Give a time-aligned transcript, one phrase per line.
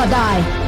[0.00, 0.59] never die.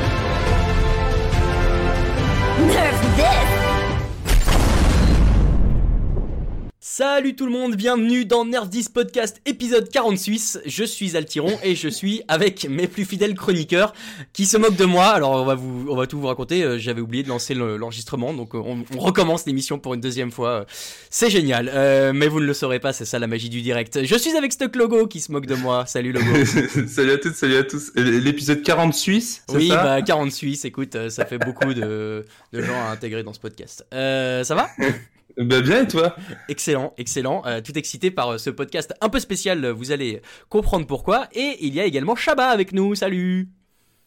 [6.95, 10.61] Salut tout le monde, bienvenue dans Nerf 10 Podcast épisode 46.
[10.67, 13.95] Je suis Altiron et je suis avec mes plus fidèles chroniqueurs
[14.35, 15.07] qui se moquent de moi.
[15.07, 16.63] Alors on va vous, on va tout vous raconter.
[16.63, 20.03] Euh, J'avais oublié de lancer le- l'enregistrement, donc euh, on, on recommence l'émission pour une
[20.03, 20.67] deuxième fois.
[21.09, 24.05] C'est génial, Euh, mais vous ne le saurez pas, c'est ça la magie du direct.
[24.05, 25.87] Je suis avec Stuck Logo qui se moque de moi.
[25.87, 26.45] Salut Logo.
[26.89, 27.91] salut à toutes, salut à tous.
[27.97, 30.67] Euh, L'épisode 40 suisse, oui, ça bah 46.
[30.67, 33.87] Écoute, euh, ça fait beaucoup de, de gens à intégrer dans ce podcast.
[33.95, 34.69] Euh, ça va?
[35.37, 36.15] Bah bien et toi?
[36.49, 37.43] Excellent, excellent.
[37.47, 41.29] Euh, tout excité par euh, ce podcast un peu spécial, euh, vous allez comprendre pourquoi.
[41.33, 42.95] Et il y a également Shaba avec nous.
[42.95, 43.49] Salut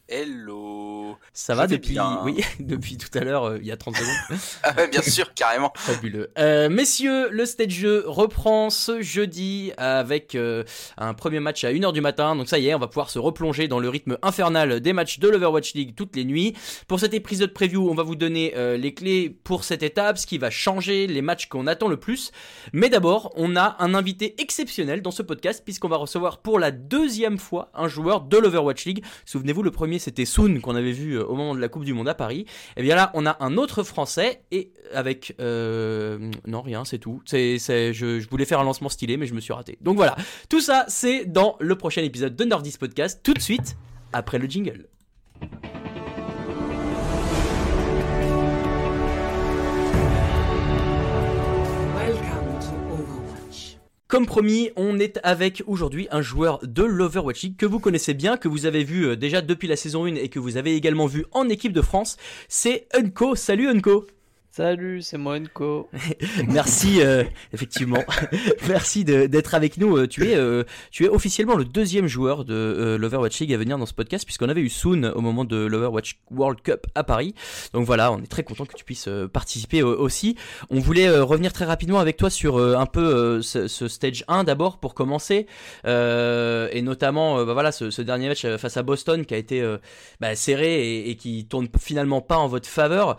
[0.07, 1.17] Hello.
[1.33, 2.21] Ça va depuis bien.
[2.23, 4.39] Oui, depuis tout à l'heure, euh, il y a 30 secondes.
[4.63, 5.73] Ah ouais, bien sûr, carrément.
[5.75, 6.31] Fabuleux.
[6.37, 10.63] Euh, messieurs, le stage jeu reprend ce jeudi avec euh,
[10.97, 12.35] un premier match à 1h du matin.
[12.35, 15.20] Donc ça y est, on va pouvoir se replonger dans le rythme infernal des matchs
[15.20, 16.53] de l'Overwatch League toutes les nuits.
[16.87, 20.37] Pour cet épisode preview, on va vous donner les clés pour cette étape, ce qui
[20.37, 22.31] va changer, les matchs qu'on attend le plus.
[22.73, 26.71] Mais d'abord, on a un invité exceptionnel dans ce podcast puisqu'on va recevoir pour la
[26.71, 29.03] deuxième fois un joueur de l'Overwatch League.
[29.25, 31.93] Souvenez-vous, le premier c'était Soon qu'on avait vu euh, au moment de la Coupe du
[31.93, 32.46] Monde à Paris.
[32.77, 37.21] Et bien là, on a un autre Français et avec euh, non rien, c'est tout.
[37.26, 39.77] C'est, je voulais faire un lancement stylé, mais je me suis raté.
[39.82, 40.15] Donc voilà,
[40.49, 43.21] tout ça c'est dans le prochain épisode de Nordis Podcast.
[43.24, 43.76] Tout de suite
[44.13, 44.87] après le jingle.
[54.07, 58.37] Comme promis, on est avec aujourd'hui un joueur de l'Overwatch League que vous connaissez bien,
[58.37, 61.07] que vous avez vu euh, déjà depuis la saison 1 et que vous avez également
[61.07, 62.15] vu en équipe de France.
[62.47, 63.35] C'est Unco.
[63.35, 64.06] Salut Unco.
[64.56, 65.89] Salut, c'est moi Enko.
[66.47, 68.01] Merci euh, effectivement.
[68.69, 69.97] Merci d'être avec nous.
[69.97, 73.57] Euh, Tu es euh, tu es officiellement le deuxième joueur de euh, l'Overwatch League à
[73.57, 77.03] venir dans ce podcast puisqu'on avait eu Soon au moment de l'Overwatch World Cup à
[77.03, 77.35] Paris.
[77.74, 80.38] Donc voilà, on est très content que tu puisses euh, participer aussi.
[80.69, 84.94] On voulait revenir très rapidement avec toi sur un peu ce, stage 1 d'abord pour
[84.94, 85.47] commencer
[85.84, 89.62] et notamment bah voilà ce, dernier match face à Boston qui a été
[90.22, 93.18] bah, serré et, et qui tourne finalement pas en votre faveur.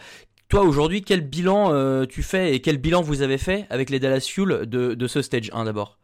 [0.49, 3.99] Toi aujourd'hui, quel bilan euh, tu fais et quel bilan vous avez fait avec les
[3.99, 5.99] Dallas Fuel de, de ce stage 1 d'abord?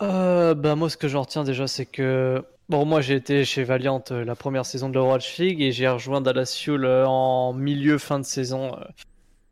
[0.00, 4.04] Bah moi ce que j'en retiens déjà c'est que bon moi j'ai été chez Valiant
[4.10, 8.20] euh, la première saison de l'Overwatch League et j'ai rejoint Dallas Fuel en milieu fin
[8.20, 8.76] de saison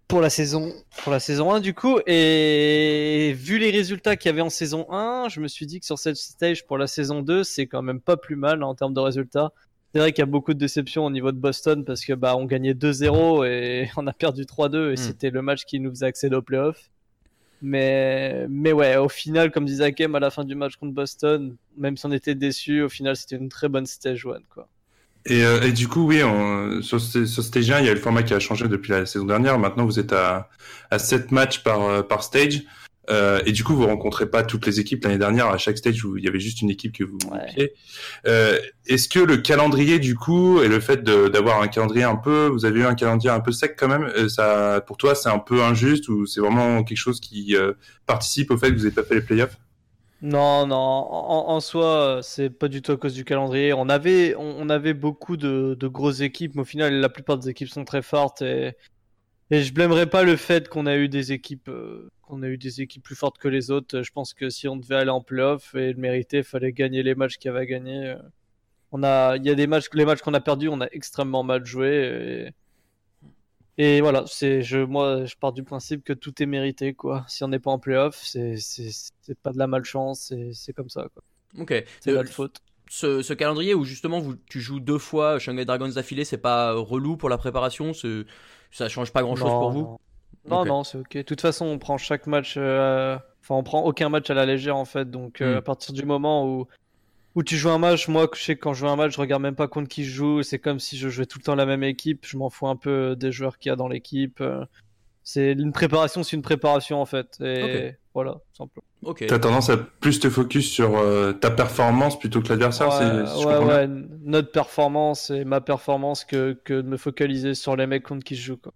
[0.06, 0.72] pour la saison
[1.02, 1.98] pour la saison 1 du coup.
[2.06, 5.86] Et vu les résultats qu'il y avait en saison 1 je me suis dit que
[5.86, 8.94] sur cette stage pour la saison 2 c'est quand même pas plus mal en termes
[8.94, 9.50] de résultats
[9.94, 12.34] c'est vrai qu'il y a beaucoup de déceptions au niveau de Boston parce que bah
[12.36, 14.96] on gagnait 2-0 et on a perdu 3-2 et Hmm.
[14.96, 16.90] c'était le match qui nous faisait accéder aux playoffs
[17.62, 21.56] mais, mais ouais, au final, comme disait Hakem à la fin du match contre Boston,
[21.78, 24.68] même si on était déçus, au final, c'était une très bonne stage one, quoi.
[25.26, 27.94] et, euh, et du coup, oui, on, sur, ce, sur stage 1, il y a
[27.94, 29.58] le format qui a changé depuis la saison dernière.
[29.58, 30.50] Maintenant, vous êtes à,
[30.90, 32.64] à 7 matchs par, euh, par stage.
[33.10, 35.46] Euh, et du coup, vous rencontrez pas toutes les équipes l'année dernière.
[35.46, 37.72] À chaque stage, il y avait juste une équipe que vous Ouais.
[38.26, 42.46] Euh, Est-ce que le calendrier, du coup, et le fait d'avoir un calendrier un peu,
[42.46, 45.28] vous avez eu un calendrier un peu sec quand même, euh, ça, pour toi, c'est
[45.28, 47.72] un peu injuste ou c'est vraiment quelque chose qui euh,
[48.06, 49.56] participe au fait que vous n'avez pas fait les playoffs?
[50.22, 53.74] Non, non, en, en soi, c'est pas du tout à cause du calendrier.
[53.74, 57.36] On avait, on, on avait beaucoup de, de grosses équipes, mais au final, la plupart
[57.36, 58.72] des équipes sont très fortes et,
[59.50, 62.58] et je blâmerais pas le fait qu'on a eu des équipes, euh, qu'on a eu
[62.58, 64.02] des équipes plus fortes que les autres.
[64.02, 67.14] Je pense que si on devait aller en playoff et le mériter, fallait gagner les
[67.14, 68.16] matchs qu'il y avait à gagner.
[68.92, 71.42] On a, il y a des matchs, les matchs qu'on a perdus, on a extrêmement
[71.44, 72.52] mal joué
[73.76, 77.24] et, et voilà, c'est, je, moi, je pars du principe que tout est mérité, quoi.
[77.28, 80.88] Si on n'est pas en playoff, c'est, c'est, pas de la malchance, c'est, c'est comme
[80.88, 81.22] ça, quoi.
[81.58, 81.84] Ok.
[82.00, 82.58] C'est Euh, notre faute.
[82.88, 86.72] ce, ce calendrier où justement vous, tu joues deux fois Shanghai Dragons d'affilée, c'est pas
[86.74, 87.92] relou pour la préparation
[88.74, 89.98] Ça change pas grand chose Non, pour vous
[90.48, 91.16] Non, non, c'est ok.
[91.16, 94.44] De toute façon, on prend chaque match, euh, enfin, on prend aucun match à la
[94.46, 95.08] légère, en fait.
[95.10, 95.58] Donc, euh, Hmm.
[95.58, 96.66] à partir du moment où,
[97.36, 99.20] où tu joues un match, moi, je sais que quand je joue un match, je
[99.20, 100.42] regarde même pas contre qui je joue.
[100.42, 102.26] C'est comme si je jouais tout le temps la même équipe.
[102.26, 104.40] Je m'en fous un peu des joueurs qu'il y a dans l'équipe.
[104.40, 104.64] euh.
[105.22, 107.40] C'est une préparation, c'est une préparation, en fait.
[107.40, 108.84] Et voilà, simplement.
[109.04, 109.24] Ok.
[109.26, 112.94] T'as tendance à plus te focus sur euh, ta performance plutôt que l'adversaire, Ouais,
[113.26, 113.88] c'est- si je ouais, ouais,
[114.22, 118.34] notre performance et ma performance que, que de me focaliser sur les mecs contre qui
[118.36, 118.56] je joue.
[118.56, 118.72] Quoi.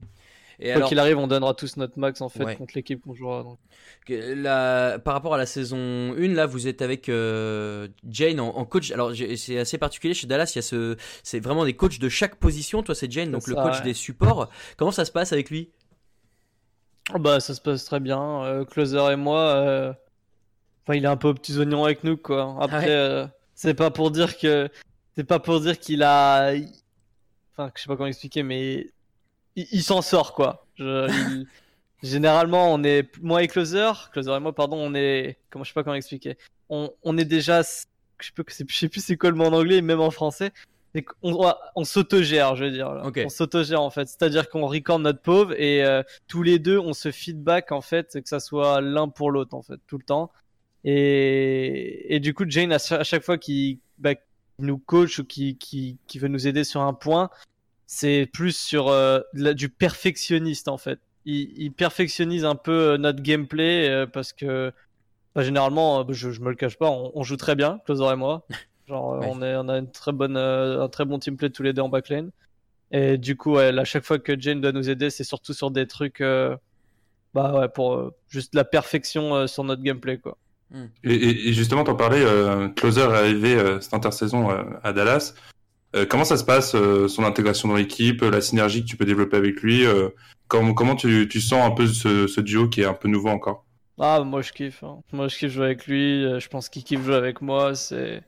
[0.60, 2.56] Et Quoi alors, qu'il arrive, on donnera tous notre max en fait Ouais.
[2.56, 3.44] contre l'équipe qu'on jouera.
[3.44, 3.58] donc.
[4.06, 5.76] que la- par rapport à la saison
[6.18, 8.90] 1, là, vous êtes avec euh, Jane en, en coach.
[8.90, 10.50] Alors, c'est assez particulier chez Dallas.
[10.54, 12.82] Il y a ce, c'est vraiment des coachs de chaque position.
[12.82, 13.84] Toi, c'est Jane, donc le coach ouais.
[13.84, 14.48] des supports.
[14.76, 15.70] Comment ça se passe avec lui?
[17.14, 18.42] Ah Bah, ça se passe très bien.
[18.44, 19.92] Euh, Closer et moi, euh,
[20.88, 22.56] enfin, il est un peu aux petits oignons avec nous, quoi.
[22.60, 24.68] Après, Ah ouais euh, c'est pas pour dire que,
[25.16, 26.52] c'est pas pour dire qu'il a,
[27.52, 28.86] enfin, je sais pas comment expliquer, mais
[29.56, 30.66] il, il s'en sort quoi.
[30.76, 31.46] Je- il-
[32.02, 35.74] Généralement, on est moi et Closer, Closer et moi, pardon, on est, comment je sais
[35.74, 36.38] pas comment expliquer.
[36.68, 38.32] On, on est déjà, je sais
[38.70, 40.52] sais plus c'est quoi le mot en anglais, même en français.
[41.20, 42.92] Qu'on on, on s'autogère, je veux dire.
[42.92, 43.04] là.
[43.04, 43.20] Ok.
[43.24, 46.92] On s'autogère en fait, c'est-à-dire qu'on record notre pauvre et euh, tous les deux, on
[46.92, 50.30] se feedback en fait, que ça soit l'un pour l'autre en fait, tout le temps.
[50.90, 54.24] Et, et du coup, Jane, à cha- à chaque fois qu'il bah, qu'il
[54.60, 57.28] nous coach ou qui, qui, qui veut nous aider sur un point,
[57.86, 60.98] c'est plus sur euh, la- du perfectionniste en fait.
[61.26, 64.72] Il, il perfectionnise un peu euh, notre gameplay euh, parce que
[65.34, 68.16] bah, généralement, je, je me le cache pas, on, on joue très bien, Closer et
[68.16, 68.46] moi.
[68.88, 69.28] Genre, euh, Ouais.
[69.30, 71.90] on, est, on a une très bonne, un très bon teamplay tous les deux en
[71.90, 72.30] backline.
[72.92, 75.70] Et du coup, ouais, à chaque fois que Jane doit nous aider, c'est surtout sur
[75.70, 76.20] des trucs,
[77.34, 80.38] bah ouais, pour juste la perfection sur notre gameplay quoi.
[81.04, 81.14] Et,
[81.48, 85.34] et- justement, t'en parlais, euh, Closer est arrivé euh, cette intersaison euh, à Dallas.
[86.10, 86.76] Comment ça se passe,
[87.08, 89.84] son intégration dans l'équipe, la synergie que tu peux développer avec lui
[90.46, 93.64] Comment, comment tu, sens un peu ce, duo qui est un peu nouveau encore?
[93.98, 94.84] Ah, moi je kiffe.
[94.84, 94.98] hein.
[95.12, 96.24] Moi je kiffe jouer avec lui.
[96.38, 97.74] Je pense qu'il kiffe jouer avec moi.
[97.74, 98.22] C'est,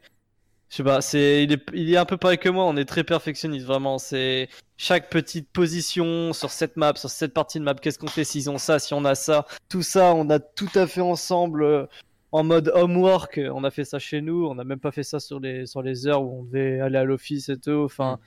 [0.70, 1.02] je sais pas.
[1.02, 2.64] C'est, il est, il est un peu pareil que moi.
[2.64, 3.98] On est très perfectionniste vraiment.
[3.98, 4.48] C'est
[4.78, 7.74] chaque petite position sur cette map, sur cette partie de map.
[7.74, 10.70] Qu'est-ce qu'on fait s'ils ont ça, si on a ça, tout ça, on a tout
[10.76, 11.88] à fait ensemble.
[12.32, 15.18] En mode homework, on a fait ça chez nous, on n'a même pas fait ça
[15.18, 17.82] sur les, sur les heures où on devait aller à l'office et tout.
[17.84, 18.20] Enfin,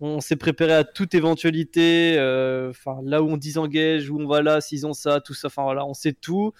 [0.00, 2.16] on s'est préparé à toute éventualité.
[2.18, 5.46] euh, Enfin, là où on disengage, où on va là, s'ils ont ça, tout ça.
[5.48, 6.52] Enfin voilà, on sait tout.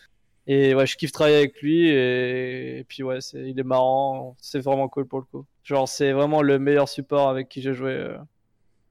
[0.46, 1.86] Et ouais, je kiffe travailler avec lui.
[1.88, 4.34] Et, et puis ouais, c'est, il est marrant.
[4.40, 5.44] C'est vraiment cool pour le coup.
[5.64, 8.16] Genre, c'est vraiment le meilleur support avec qui j'ai joué euh,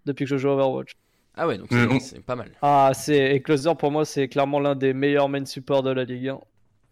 [0.06, 0.92] depuis que je joue Overwatch.
[1.34, 2.52] Ah ouais, donc Euh, c'est pas mal.
[2.62, 6.04] Ah, c'est et Closer pour moi, c'est clairement l'un des meilleurs main supports de la
[6.04, 6.40] Ligue 1.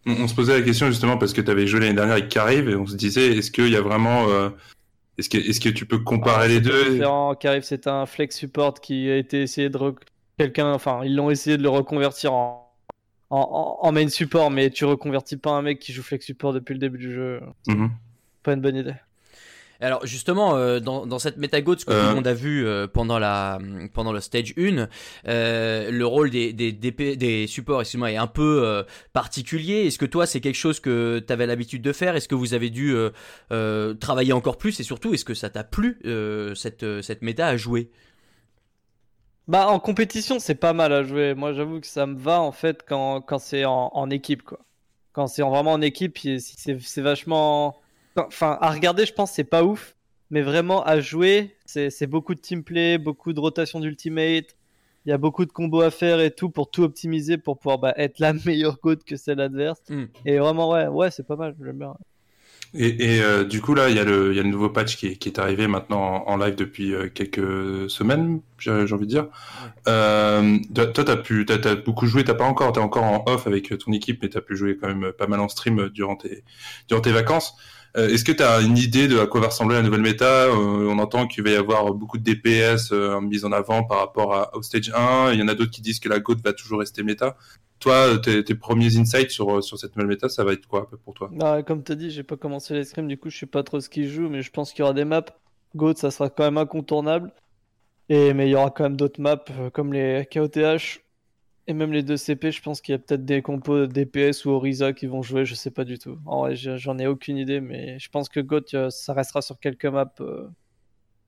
[0.05, 2.29] On, on se posait la question justement parce que tu avais joué l'année dernière avec
[2.29, 4.29] Carive et on se disait, est-ce qu'il y a vraiment...
[4.29, 4.49] euh,
[5.17, 7.37] est-ce que, est-ce que tu peux comparer les C'est deux différent.
[7.61, 9.99] C'est un flex support qui a été essayé de rec-
[10.37, 10.73] quelqu'un.
[10.73, 12.61] Enfin, ils l'ont essayé de le reconvertir en...
[13.35, 16.79] En, main support, mais tu reconvertis pas un mec qui joue flex support depuis le
[16.79, 17.41] début du jeu.
[17.67, 17.89] Mhm.
[18.43, 18.93] Pas une bonne idée.
[19.81, 22.09] Alors justement, euh, dans, dans cette métagote, ce que tout Euh.
[22.09, 23.59] le monde a vu euh, pendant la
[23.93, 24.87] pendant le stage 1,
[25.27, 29.85] euh, le rôle des des, des supports, excuse-moi, est un peu euh, particulier.
[29.87, 32.15] Est-ce que toi, c'est quelque chose que tu avais l'habitude de faire?
[32.15, 33.09] Est-ce que vous avez dû euh,
[33.51, 34.79] euh, travailler encore plus?
[34.79, 37.89] Et surtout, est-ce que ça t'a plu euh, cette euh, cette méta à jouer?
[39.47, 41.33] Bah, en compétition, c'est pas mal à jouer.
[41.33, 44.59] Moi, j'avoue que ça me va en fait quand, quand c'est en, en équipe, quoi.
[45.11, 47.75] Quand c'est en- vraiment en équipe, c'est vachement.
[48.15, 49.95] Enfin, à regarder, je pense, c'est pas ouf.
[50.29, 54.55] Mais vraiment, à jouer, c'est beaucoup de teamplay, beaucoup de rotation d'ultimate.
[55.05, 57.77] Il y a beaucoup de combos à faire et tout pour tout optimiser pour pouvoir
[57.77, 59.81] bah, être la meilleure côte que celle adverse.
[59.89, 60.05] Hmm.
[60.25, 61.55] Et vraiment, ouais, ouais, c'est pas mal.
[61.63, 61.93] J'aime bien.
[62.75, 64.69] Et, et, euh, du coup, là, il y, a le- il y a le nouveau
[64.69, 68.71] patch qui est, qui est arrivé maintenant en, en live depuis euh, quelques semaines, j'ai
[68.71, 69.27] envie de dire.
[69.87, 73.23] Euh, toi, toi, t'as pu, t'as, t'as beaucoup joué, t'as pas encore, t'es encore en
[73.27, 76.15] off avec ton équipe, mais t'as pu jouer quand même pas mal en stream durant
[76.15, 76.43] tes,
[76.87, 77.55] durant tes vacances.
[77.95, 80.45] Euh, Est-ce que t'as une idée de à quoi va ressembler la nouvelle méta?
[80.45, 83.99] Euh, On entend qu'il va y avoir beaucoup de DPS euh, mise en avant par
[83.99, 85.33] rapport à, au stage 1.
[85.33, 87.37] Il y en a d'autres qui disent que la GOAT va toujours rester méta.
[87.79, 91.29] Toi, tes, premiers insights sur, sur cette nouvelle méta, ça va être quoi pour toi?
[91.41, 93.81] Ah, comme t'as dit, j'ai pas commencé les scrims, du coup je sais pas trop
[93.81, 95.25] ce qu'ils jouent, mais je pense qu'il y aura des maps.
[95.75, 97.33] Goat, ça sera quand même incontournable.
[98.07, 101.02] Et mais il y aura quand même d'autres maps comme les KOTH
[101.67, 102.51] et même les deux CP.
[102.51, 105.55] Je pense qu'il y a peut-être des compos DPS ou Oriza qui vont jouer, je
[105.55, 106.17] sais pas du tout.
[106.25, 109.59] En vrai, j'en ai aucune idée, mais je pense que Goat, euh, ça restera sur
[109.59, 110.13] quelques maps.
[110.21, 110.47] euh,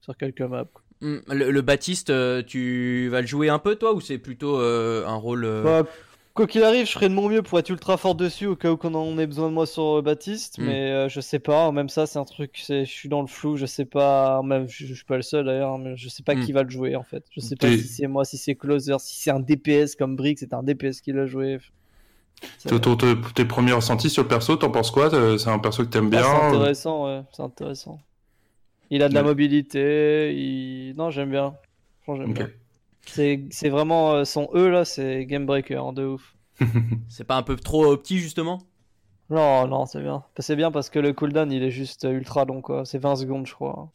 [0.00, 0.64] Sur quelques maps.
[0.72, 0.82] quoi.
[1.02, 4.58] Hmm, le, le Baptiste, euh, tu vas le jouer un peu toi ou c'est plutôt
[4.58, 5.84] euh, un rôle euh, Bah,
[6.36, 8.70] quoi qu'il arrive, je ferai de mon mieux pour être ultra fort dessus au cas
[8.70, 10.58] où qu'on en ait besoin de moi sur euh, Baptiste.
[10.58, 10.64] Mm.
[10.64, 11.72] Mais euh, je sais pas.
[11.72, 12.60] Même ça, c'est un truc.
[12.62, 13.56] c'est- Je suis dans le flou.
[13.56, 14.40] Je sais pas.
[14.44, 15.78] Même je, je suis pas le seul d'ailleurs.
[15.78, 16.44] Mais je sais pas Mm.
[16.44, 17.24] qui va le jouer en fait.
[17.32, 20.38] Je sais pas si c'est moi, si c'est Closer, si c'est un DPS comme Brick.
[20.38, 21.58] C'est un DPS qui l'a joué.
[22.58, 22.68] C'est
[23.34, 26.06] tes premiers ressentis sur le perso, t'en penses quoi Euh, C'est un perso que t'aimes
[26.08, 27.06] Ah, bien c'est euh intéressant.
[27.06, 27.22] Ouais.
[27.32, 27.98] C'est intéressant.
[28.90, 29.28] Il a de la Ouais.
[29.28, 30.34] mobilité.
[30.36, 30.94] Il...
[30.96, 31.54] Non, j'aime bien.
[32.02, 32.36] Franchement, j'aime Ok.
[32.36, 32.48] bien.
[33.06, 34.84] C'est vraiment euh, son E là.
[34.84, 36.36] C'est Game Breaker hein, de ouf.
[37.08, 38.62] C'est pas un peu trop petit justement?
[39.30, 40.24] Non, non, c'est bien.
[40.38, 42.84] C'est bien parce que le cooldown il est juste euh, ultra long quoi.
[42.84, 43.92] C'est 20 secondes, je crois.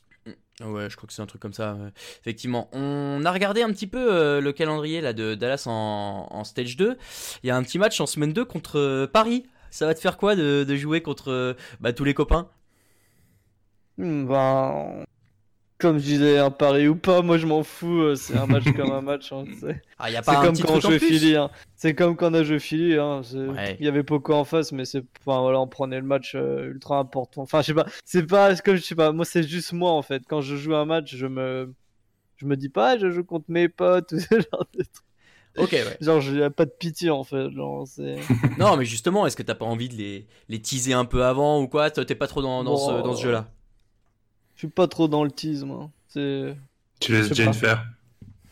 [0.63, 1.75] Ouais, je crois que c'est un truc comme ça.
[2.19, 6.43] Effectivement, on a regardé un petit peu euh, le calendrier là de Dallas en, en
[6.43, 6.97] stage 2.
[7.43, 9.47] Il y a un petit match en semaine 2 contre euh, Paris.
[9.71, 12.49] Ça va te faire quoi de, de jouer contre euh, bah, tous les copains?
[13.97, 15.05] Hmm, Ben,
[15.81, 18.01] comme je disais, un pari ou pas, moi je m'en fous.
[18.01, 19.31] euh, C'est un match comme un match.
[19.33, 20.09] hein, c'est Ah,
[20.43, 21.35] comme quand on jouait Philly.
[21.35, 21.49] hein.
[21.75, 22.95] C'est comme quand on a joué Philly.
[22.97, 23.75] hein, Ouais.
[23.79, 26.69] Il y avait Poco en face, mais c'est, enfin voilà, on prenait le match euh,
[26.71, 27.41] ultra important.
[27.41, 27.85] Enfin, je sais pas.
[28.05, 29.11] C'est pas, comme je sais pas.
[29.11, 30.23] Moi, c'est juste moi en fait.
[30.27, 31.73] Quand je joue un match, je me,
[32.37, 34.11] Je me dis pas, je joue contre mes potes.
[34.13, 35.05] ou ce genre, de trucs.
[35.57, 35.97] Ok, ouais.
[35.99, 37.49] genre j'ai pas de pitié en fait.
[37.51, 37.85] Genre.
[38.57, 41.59] Non, mais justement, est-ce que t'as pas envie de les, les teaser un peu avant
[41.61, 41.91] ou quoi?
[41.91, 43.01] Toi, T'es pas trop dans, dans ce, Bon.
[43.01, 43.60] dans ce jeu-là Je
[44.61, 45.89] suis pas trop dans le tease, moi.
[46.07, 46.55] C'est...
[46.99, 47.53] Tu laisses Jane pas.
[47.53, 47.85] faire.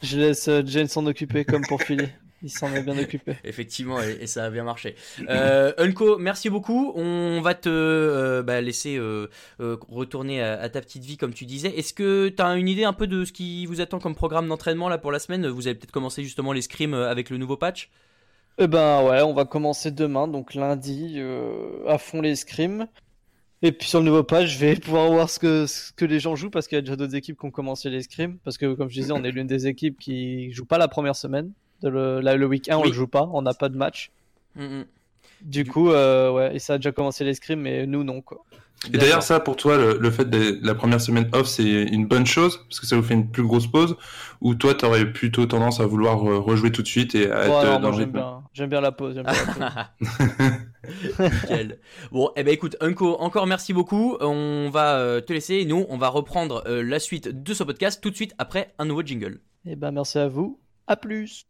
[0.02, 2.08] Je laisse euh, Jane s'en occuper comme pour Philly.
[2.42, 3.36] Il s'en est bien occupé.
[3.44, 4.96] Effectivement, et, et ça a bien marché.
[5.28, 6.94] Euh, Unco, merci beaucoup.
[6.96, 9.28] On va te euh, bah, laisser euh,
[9.60, 11.68] euh, retourner à, à ta petite vie, comme tu disais.
[11.78, 14.48] Est-ce que tu as une idée un peu de ce qui vous attend comme programme
[14.48, 15.48] d'entraînement là pour la semaine?
[15.50, 17.90] Vous allez peut-être commencer justement les scrims avec le nouveau patch?
[18.58, 22.88] Eh ben ouais, on va commencer demain, donc lundi, euh, à fond les scrims.
[23.62, 26.20] Et puis sur le nouveau patch, je vais pouvoir voir ce que, ce que les
[26.20, 28.38] gens jouent parce qu'il y a déjà d'autres équipes qui ont commencé les scrims.
[28.44, 31.16] Parce que comme je disais, on est l'une des équipes qui joue pas la première
[31.16, 31.52] semaine.
[31.82, 32.90] De le, le week 1, on Oui.
[32.90, 34.12] le joue pas, on n'a pas de match.
[34.56, 34.86] Mhm.
[35.42, 38.46] Du coup, euh, ouais, et ça a déjà commencé les scrims, mais nous non quoi.
[38.94, 42.08] Et d'ailleurs, ça, pour toi, le, le fait de la première semaine off, c'est une
[42.08, 42.60] bonne chose?
[42.70, 43.98] Parce que ça vous fait une plus grosse pause?
[44.40, 47.46] Ou toi, t'aurais plutôt tendance à vouloir euh, rejouer tout de suite et à Ouais,
[47.48, 49.16] être non, euh, dans le j'aime bien, j'aime bien la pause.
[49.16, 50.60] bien la pause.
[51.20, 51.80] Nickel.
[52.14, 54.16] Bon, eh ben écoute, Unco, encore merci beaucoup.
[54.22, 55.66] On va euh, te laisser.
[55.66, 58.86] Nous, on va reprendre euh, la suite de ce podcast tout de suite après un
[58.86, 59.42] nouveau jingle.
[59.66, 60.58] Et ben merci à vous.
[60.88, 61.49] À plus.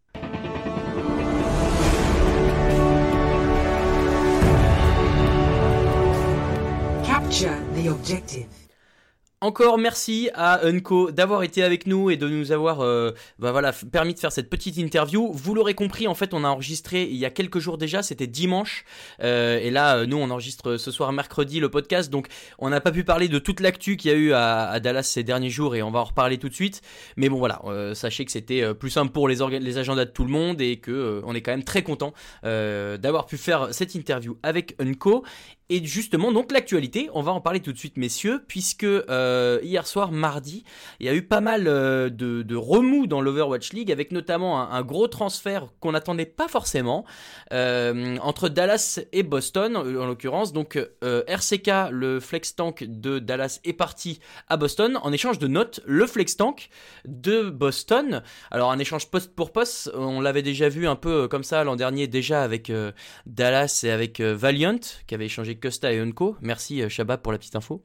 [9.42, 13.72] Encore merci à Unco d'avoir été avec nous et de nous avoir euh, bah voilà,
[13.72, 15.32] permis de faire cette petite interview.
[15.32, 18.28] Vous l'aurez compris, en fait, on a enregistré il y a quelques jours déjà, c'était
[18.28, 18.84] dimanche.
[19.24, 22.10] Euh, et là, euh, nous, on enregistre ce soir mercredi le podcast.
[22.10, 25.04] Donc, on n'a pas pu parler de toute l'actu qu'il y a eu à, Dallas
[25.04, 26.82] ces derniers jours et on va en reparler tout de suite.
[27.16, 27.62] Mais bon, voilà,
[27.94, 31.22] sachez que c'était plus simple pour les, les agendas de tout le monde et que
[31.24, 35.24] on est quand même très content d'avoir pu faire cette interview avec Unco.
[35.72, 39.86] Et justement, donc l'actualité, on va en parler tout de suite, messieurs, puisque euh, hier
[39.86, 40.64] soir, mardi,
[41.00, 44.82] il y a eu pas mal euh, de, remous dans l'Overwatch League, avec notamment un,
[44.82, 47.06] gros transfert qu'on n'attendait pas forcément
[47.54, 50.54] euh, entre Dallas et Boston, en l'occurrence.
[50.54, 55.82] Donc RCK, le flex tank de Dallas, est parti à Boston en échange de notes,
[55.86, 56.70] le flex tank
[57.06, 58.24] de Boston.
[58.50, 61.76] Alors un échange poste pour poste, on l'avait déjà vu un peu comme ça l'an
[61.76, 62.72] dernier déjà avec
[63.28, 66.36] Dallas et avec Valiant qui avait échangé Costa et Unco.
[66.42, 67.82] Merci euh, Shabba pour la petite info.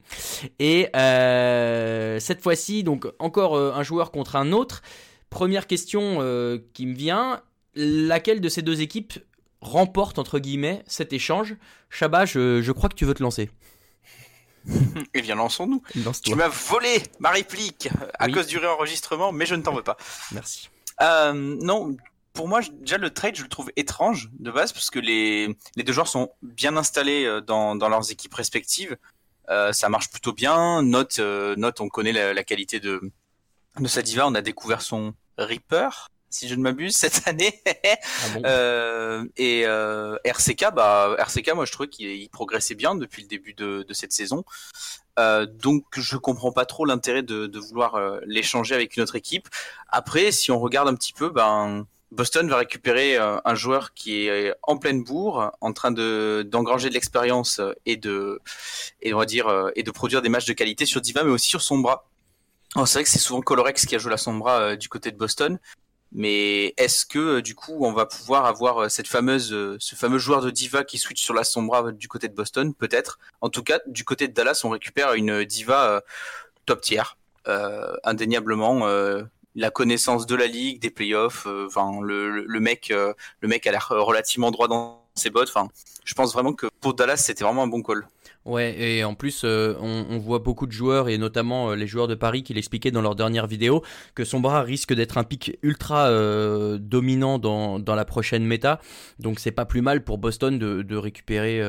[0.59, 4.81] Et euh, cette fois-ci, donc encore euh, un joueur contre un autre.
[5.29, 7.41] Première question euh, qui me vient
[7.75, 9.13] laquelle de ces deux équipes
[9.61, 11.55] remporte entre guillemets cet échange?
[11.89, 13.49] Shabba, je, je crois que tu veux te lancer.
[15.13, 15.81] Eh bien, lançons-nous.
[16.23, 18.31] Tu m'as volé ma réplique à Oui.
[18.31, 19.95] cause du réenregistrement, mais je ne t'en veux pas.
[20.31, 20.69] Merci.
[21.01, 21.95] Euh, non,
[22.35, 25.83] pour moi, déjà le trade, je le trouve étrange de base parce que les, les
[25.83, 28.97] deux joueurs sont bien installés euh, dans, dans leurs équipes respectives.
[29.49, 30.83] Euh, ça marche plutôt bien.
[30.83, 33.01] Note, euh, Note, on connaît la, la qualité de,
[33.79, 34.27] de sa diva.
[34.27, 37.61] On a découvert son Reaper, si je ne m'abuse, cette année.
[37.65, 42.95] Ah bon Euh, et euh, RCK, bah RCK, moi je trouvais qu'il il progressait bien
[42.95, 44.43] depuis le début de, de cette saison.
[45.17, 49.15] Euh, donc je comprends pas trop l'intérêt de, de vouloir euh, l'échanger avec une autre
[49.15, 49.47] équipe.
[49.87, 54.27] Après, si on regarde un petit peu, ben Boston va récupérer euh, un joueur qui
[54.27, 58.41] est en pleine bourre, en train de d'engranger de l'expérience et de
[59.01, 61.31] et on va dire euh, et de produire des matchs de qualité sur Diva, mais
[61.31, 62.07] aussi sur Sombra.
[62.75, 65.11] Alors, c'est vrai que c'est souvent Colorex qui a joué la Sombra euh, du côté
[65.11, 65.59] de Boston.
[66.11, 70.49] Mais est-ce que du coup on va pouvoir avoir cette fameuse, ce fameux joueur de
[70.49, 72.73] diva qui switch sur la Sombra du côté de Boston?
[72.73, 73.19] Peut-être.
[73.41, 76.01] En tout cas, du côté de Dallas, on récupère une diva
[76.65, 77.01] top tier,
[78.03, 78.87] indéniablement.
[79.55, 83.65] La connaissance de la ligue, des playoffs, euh, enfin le, le, mec, euh, le mec
[83.67, 85.49] a l'air relativement droit dans ses bottes.
[85.49, 85.69] Enfin,
[86.03, 88.07] je pense vraiment que pour Dallas, c'était vraiment un bon call.
[88.45, 92.07] Ouais, et en plus, euh, on, voit beaucoup de joueurs, et notamment euh, les joueurs
[92.07, 93.81] de Paris, qui l'expliquaient dans leur dernière vidéo,
[94.13, 98.79] que son bras risque d'être un pic ultra euh, dominant dans, dans la prochaine méta.
[99.17, 101.59] Donc c'est pas plus mal pour Boston de, de récupérer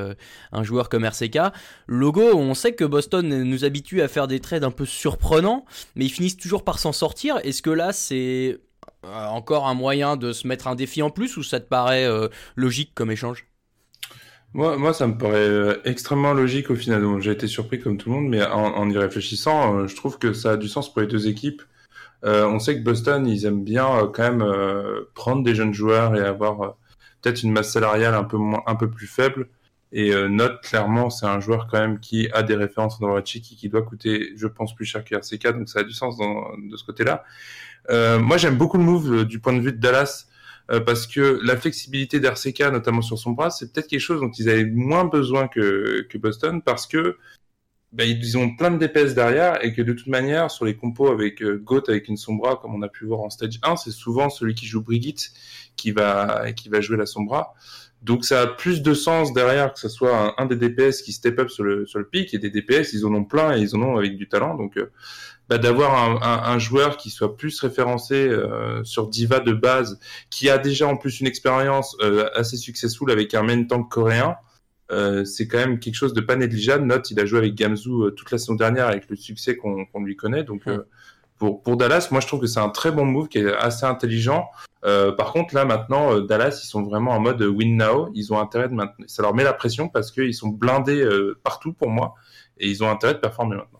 [0.52, 1.38] un joueur comme RCK.
[1.86, 5.64] Logo, on sait que Boston nous habitue à faire des trades un peu surprenants,
[5.94, 7.38] mais ils finissent toujours par s'en sortir.
[7.42, 8.58] Est-ce que là, c'est
[9.02, 12.06] encore un moyen de se mettre un défi en plus, ou ça te paraît
[12.54, 13.46] logique comme échange?
[14.54, 17.04] Moi, moi, ça me paraît euh, extrêmement logique au final.
[17.20, 20.18] J'ai été surpris comme tout le monde, mais en, en y réfléchissant, euh, je trouve
[20.18, 21.62] que ça a du sens pour les deux équipes.
[22.24, 24.44] Euh, on sait que Boston, ils aiment bien quand même
[25.14, 26.76] prendre des jeunes joueurs et avoir
[27.22, 29.48] peut-être une masse salariale un peu moins, un peu plus faible.
[29.92, 33.40] Et Note, clairement, c'est un joueur quand même qui a des références dans Overwatch et
[33.40, 36.56] qui doit coûter, je pense, plus cher que RCK, donc ça a du sens dans,
[36.58, 37.24] de ce côté-là.
[37.90, 40.26] Moi, j'aime beaucoup le move du point de vue de Dallas
[40.70, 44.30] euh, parce que la flexibilité d'RCK, notamment sur son bras, c'est peut-être quelque chose dont
[44.30, 47.16] ils avaient moins besoin que, que Boston parce que
[47.92, 51.08] bah, ils ont plein de DPS derrière et que de toute manière, sur les compos
[51.08, 53.92] avec euh, Goat, avec une Sombra, comme on a pu voir en stage 1, c'est
[53.92, 55.30] souvent celui qui joue Brigitte
[55.76, 57.54] qui va, qui va jouer la Sombra.
[58.02, 61.38] Donc ça a plus de sens derrière que ce soit un, des DPS qui step
[61.38, 63.74] up sur le, sur le pic et des DPS, ils en ont plein et ils
[63.74, 64.54] en ont avec du talent.
[64.54, 64.92] Donc euh,
[65.48, 70.00] bah, d'avoir un, un, un, joueur qui soit plus référencé euh, sur Diva de base,
[70.28, 74.36] qui a déjà en plus une expérience euh, assez successful avec un main tank coréen,
[74.90, 76.84] euh, c'est quand même quelque chose de pas négligeable.
[76.84, 80.16] Note, il a joué avec Gamzu toute la saison dernière avec le succès qu'on lui
[80.16, 80.42] connaît.
[80.42, 80.64] Donc
[81.38, 83.84] pour, pour Dallas, moi je trouve que c'est un très bon move qui est assez
[83.84, 84.48] intelligent.
[84.82, 88.10] Par contre, là maintenant, Dallas, ils sont vraiment en mode win now.
[88.14, 89.10] Ils ont intérêt de maintenir.
[89.10, 91.04] Ça leur met la pression parce qu'ils sont blindés
[91.42, 92.14] partout pour moi
[92.58, 93.75] et ils ont intérêt de performer maintenant.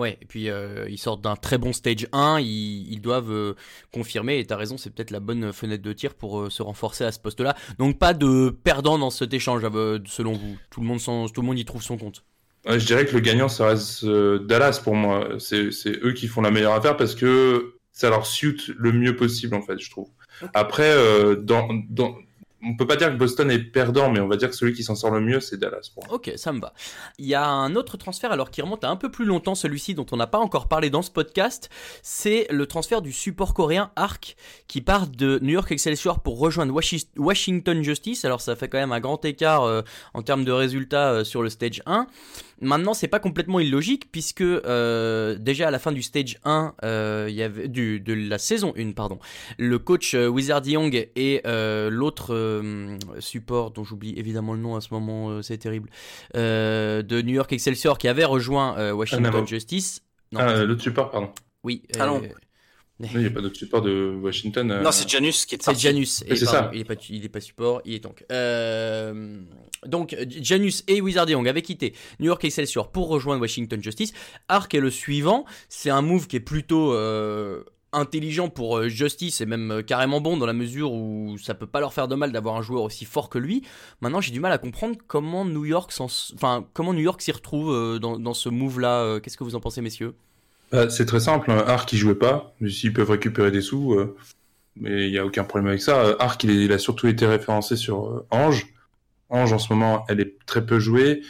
[0.00, 3.54] Ouais, et puis euh, ils sortent d'un très bon stage 1, ils, ils doivent euh,
[3.92, 7.04] confirmer, et t'as raison, c'est peut-être la bonne fenêtre de tir pour euh, se renforcer
[7.04, 7.54] à ce poste-là.
[7.78, 9.60] Donc pas de perdant dans cet échange,
[10.06, 10.56] selon vous.
[10.70, 12.24] Tout le monde, tout le monde y trouve son compte.
[12.66, 15.28] Ouais, je dirais que le gagnant, ça reste euh, Dallas pour moi.
[15.38, 19.16] C'est c'est eux qui font la meilleure affaire parce que ça leur suit le mieux
[19.16, 20.08] possible, en fait, je trouve.
[20.54, 22.16] Après, euh, dans, dans,
[22.62, 24.82] on peut pas dire que Boston est perdant, mais on va dire que celui qui
[24.84, 25.90] s'en sort le mieux, c'est Dallas.
[26.10, 26.72] Ok, ça me va.
[27.18, 30.06] Il y a un autre transfert, alors qui remonte un peu plus longtemps, celui-ci dont
[30.12, 31.70] on n'a pas encore parlé dans ce podcast,
[32.02, 34.36] c'est le transfert du support coréen Arc,
[34.68, 38.24] qui part de New York Excelsior pour rejoindre Washi- Washington Justice.
[38.24, 39.82] Alors ça fait quand même un grand écart euh,
[40.14, 42.06] en termes de résultats euh, sur le stage 1.
[42.60, 47.26] Maintenant, c'est pas complètement illogique, puisque euh, déjà à la fin du stage 1, euh,
[47.28, 49.18] il y avait du, de la saison 1, pardon,
[49.58, 54.76] le coach euh, Wizard Young et euh, l'autre euh, support, dont j'oublie évidemment le nom
[54.76, 55.88] à ce moment, euh, c'est terrible,
[56.36, 59.46] euh, de New York Excelsior qui avait rejoint euh, Washington Anamo.
[59.46, 60.02] Justice.
[60.32, 61.30] Non, Ah, l'autre support, pardon.
[61.64, 61.82] oui.
[61.98, 62.22] Ah non.
[63.00, 64.70] Non, Il n'y a pas d'autre support de Washington.
[64.70, 65.78] euh, Non, c'est Janus qui est C'est.
[65.78, 66.22] Janus.
[66.26, 66.70] Et pardon, ça.
[66.74, 68.24] Il est pas, il est pas support, il est donc.
[68.30, 69.40] Euh,
[69.86, 74.12] donc Janus et Wizard Young avaient quitté New York Excelsior pour rejoindre Washington Justice.
[74.48, 75.46] Arc est le suivant.
[75.70, 80.44] C'est un move qui est plutôt euh, intelligent pour Justice et même carrément bon dans
[80.46, 83.30] la mesure où ça peut pas leur faire de mal d'avoir un joueur aussi fort
[83.30, 83.62] que lui.
[84.02, 87.32] Maintenant, j'ai du mal à comprendre comment New York s'en, enfin comment New York s'y
[87.32, 89.18] retrouve dans, dans ce move là.
[89.20, 90.14] Qu'est-ce que vous en pensez, messieurs?
[90.70, 91.50] Bah, c'est très simple.
[91.50, 91.64] hein.
[91.66, 92.54] Arc, il jouait pas.
[92.68, 94.16] S'ils peuvent récupérer des sous, euh,
[94.76, 96.00] mais il n'y a aucun problème avec ça.
[96.02, 98.66] Euh, Arc, il, a surtout été référencé sur euh, Ange.
[99.30, 101.22] Ange, en ce moment, elle est très peu jouée.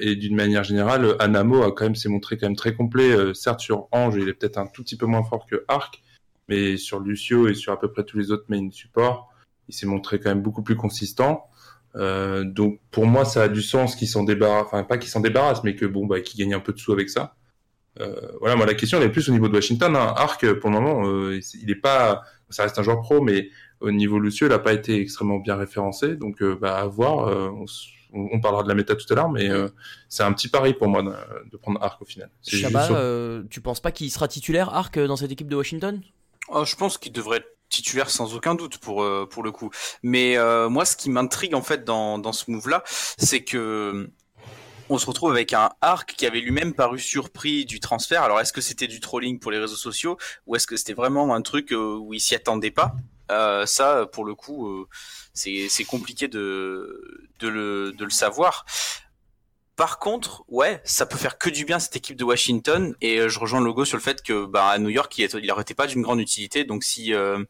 [0.00, 3.34] et d'une manière générale, Anamo a quand même s'est montré quand même très complet.
[3.34, 6.02] Certes, sur Ange, il est peut-être un tout petit peu moins fort que Arc.
[6.48, 9.30] Mais sur Lucio et sur à peu près tous les autres main support,
[9.68, 11.48] il s'est montré quand même beaucoup plus consistant.
[11.94, 15.64] Donc pour moi, ça a du sens qu'ils s'en débarrassent, enfin pas qu'ils s'en débarrassent,
[15.64, 17.34] mais que bon, bah, qu'ils gagnent un peu de sous avec ça.
[18.00, 19.94] Euh, voilà, moi la question elle est plus au niveau de Washington.
[19.96, 20.14] Hein.
[20.16, 23.48] Arc, pour le moment, euh, il est pas, ça reste un joueur pro, mais
[23.80, 26.16] au niveau Lucio, il a pas été extrêmement bien référencé.
[26.16, 27.28] Donc, euh, bah, à voir.
[27.28, 29.68] euh, on, s- on- on parlera de la méta tout à l'heure, mais euh,
[30.08, 31.10] c'est un petit pari pour moi de,
[31.50, 32.30] de prendre Arc au final.
[32.46, 35.56] Shabba, sur- euh, tu penses pas qu'il sera titulaire Arc euh, dans cette équipe de
[35.56, 36.00] Washington?
[36.48, 39.70] Oh, je pense qu'il devrait être titulaire sans aucun doute pour euh, pour le coup.
[40.02, 44.08] Mais euh, moi, ce qui m'intrigue en fait dans dans ce move-là, c'est que
[44.88, 48.22] on se retrouve avec un Arc qui avait lui-même paru surpris du transfert.
[48.22, 51.34] Alors, est-ce que c'était du trolling pour les réseaux sociaux ou est-ce que c'était vraiment
[51.34, 52.94] un truc euh, où il s'y attendait pas?
[53.30, 54.88] Euh, Ça, pour le coup, euh,
[55.32, 58.64] c'est compliqué de de le de le savoir.
[59.76, 63.28] Par contre, ouais, ça peut faire que du bien cette équipe de Washington et euh,
[63.28, 65.88] je rejoins le logo sur le fait que bah, à New York, il, était pas
[65.88, 66.64] d'une grande utilité.
[66.64, 67.42] Donc si euh,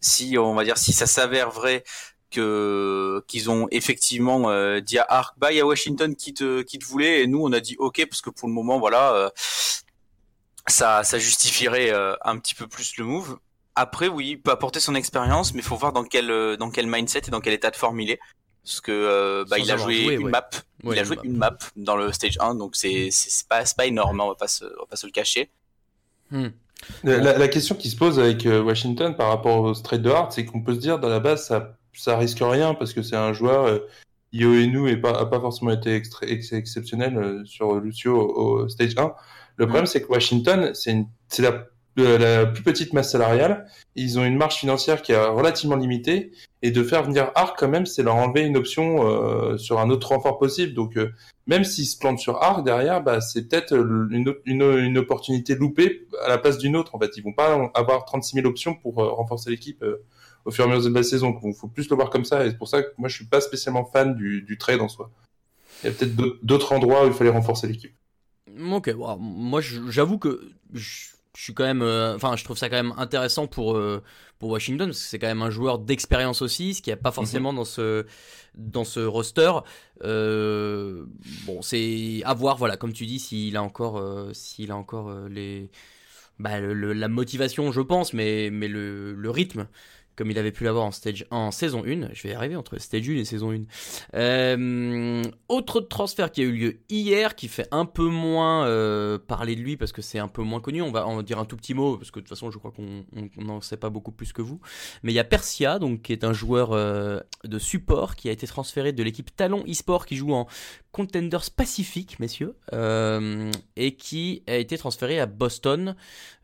[0.00, 1.82] si on va dire si ça s'avère vrai
[2.30, 6.62] que qu'ils ont effectivement euh, dit à Arc, bah il y a Washington qui te
[6.62, 9.12] qui te voulait et nous on a dit ok parce que pour le moment voilà
[9.14, 9.30] euh,
[10.66, 13.38] ça ça justifierait euh, un petit peu plus le move.
[13.74, 16.86] Après oui, il peut apporter son expérience, mais faut voir dans quel euh, dans quel
[16.86, 18.18] mindset et dans quel état de forme il est.
[18.64, 20.30] Parce que euh, bah, il a joué, joué, une ouais.
[20.30, 20.48] map,
[20.82, 21.22] Ouais, il a joué bah.
[21.24, 24.28] une map dans le stage 1, donc c'est c'est pas c'est pas énorme, hein, on
[24.30, 25.50] va pas se on va pas se le cacher.
[26.30, 26.48] Hmm.
[27.04, 30.32] La, la- la question qui se pose avec Washington par rapport au straight de Hart,
[30.32, 33.16] c'est qu'on peut se dire, dans la base, ça, ça risque rien parce que c'est
[33.16, 33.64] un joueur.
[33.66, 33.78] Euh,
[34.32, 38.62] Io Inu et pas, a pas forcément été extra- ex- exceptionnel euh, sur Lucio au,
[38.64, 39.12] au stage 1.
[39.56, 40.92] Le problème, c'est que Washington, c'est
[41.38, 41.64] la,
[41.98, 43.66] euh, la plus petite masse salariale.
[43.94, 46.32] Ils ont une marge financière qui est relativement limitée.
[46.62, 49.88] Et de faire venir Arc, quand même, c'est leur enlever une option euh, sur un
[49.88, 50.74] autre renfort possible.
[50.74, 51.12] Donc, euh,
[51.46, 55.54] même s'ils se plantent sur Arc derrière, bah, c'est peut-être une, autre- une, une opportunité
[55.54, 56.94] loupée à la place d'une autre.
[56.94, 59.82] En fait, ils vont pas avoir 36 000 options pour euh, renforcer l'équipe
[60.46, 61.38] au fur et à mesure de la saison.
[61.44, 62.46] Il faut plus le voir comme ça.
[62.46, 64.88] Et c'est pour ça que moi, je suis pas spécialement fan du, du trade en
[64.88, 65.10] soi.
[65.82, 67.94] Il y a peut-être d'autres- endroits où il fallait renforcer l'équipe.
[68.72, 72.76] Ok, moi j'avoue que je- je suis quand même, euh, enfin, je trouve ça quand
[72.82, 74.02] même intéressant pour euh,
[74.38, 77.02] pour Washington parce que c'est quand même un joueur d'expérience aussi, ce qu'il n'y a
[77.02, 78.06] pas forcément dans ce
[78.54, 79.52] dans ce roster.
[80.04, 81.04] Euh,
[81.46, 85.70] bon, c'est à voir, voilà, comme tu dis, s'il a encore, s'il a encore les,
[86.38, 89.66] bah, le- le- la motivation, je pense, mais mais le, le rythme.
[90.16, 92.78] Comme il avait pu l'avoir en stage en saison 1, je vais y arriver entre
[92.78, 93.60] stage 1 et saison 1.
[94.14, 99.56] Euh, autre transfert qui a eu lieu hier, qui fait un peu moins euh, parler
[99.56, 100.80] de lui parce que c'est un peu moins connu.
[100.80, 102.70] On va en dire un tout petit mot parce que de toute façon, je crois
[102.70, 104.58] qu'on on- on n'en sait pas beaucoup plus que vous.
[105.02, 108.32] Mais il y a Persia, donc qui est un joueur euh, de support qui a
[108.32, 110.46] été transféré de l'équipe Talon eSport qui joue en
[110.92, 112.54] Contenders Pacific, messieurs,
[113.76, 115.94] et qui a été transféré à Boston.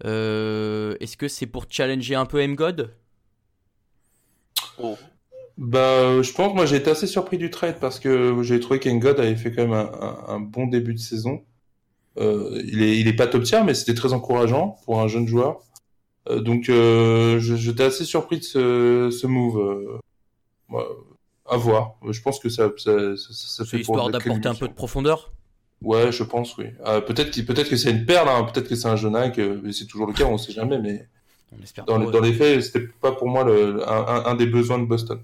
[0.05, 2.95] Est-ce que c'est pour challenger un peu M-God
[4.83, 4.97] Oh.
[5.59, 8.81] Bah, euh, je pense, moi j'ai été assez surpris du trade parce que j'ai trouvé
[8.81, 11.43] qu'Engod avait fait quand même un, un- un bon début de saison.
[12.19, 15.27] Euh, il est, il est pas top tier, mais c'était très encourageant pour un jeune
[15.27, 15.61] joueur.
[16.29, 19.59] Euh, donc, euh, je- j'étais assez surpris de ce, ce move.
[19.59, 19.99] Euh,
[20.71, 20.85] ouais,
[21.49, 21.97] à voir.
[22.09, 25.33] Je pense que ça, ça, ça, fait histoire d'apporter un peu de profondeur?
[25.83, 26.67] Ouais, je pense, oui.
[26.87, 29.41] Euh, peut-être peut-être que c'est une perle, hein, peut-être que c'est un jeune hack,
[29.73, 31.09] c'est toujours le cas, on sait jamais, mais
[31.53, 32.11] On espère dans, pour les, eux.
[32.11, 35.23] dans les faits, c'était pas pour moi le, un, un- un des besoins de Boston.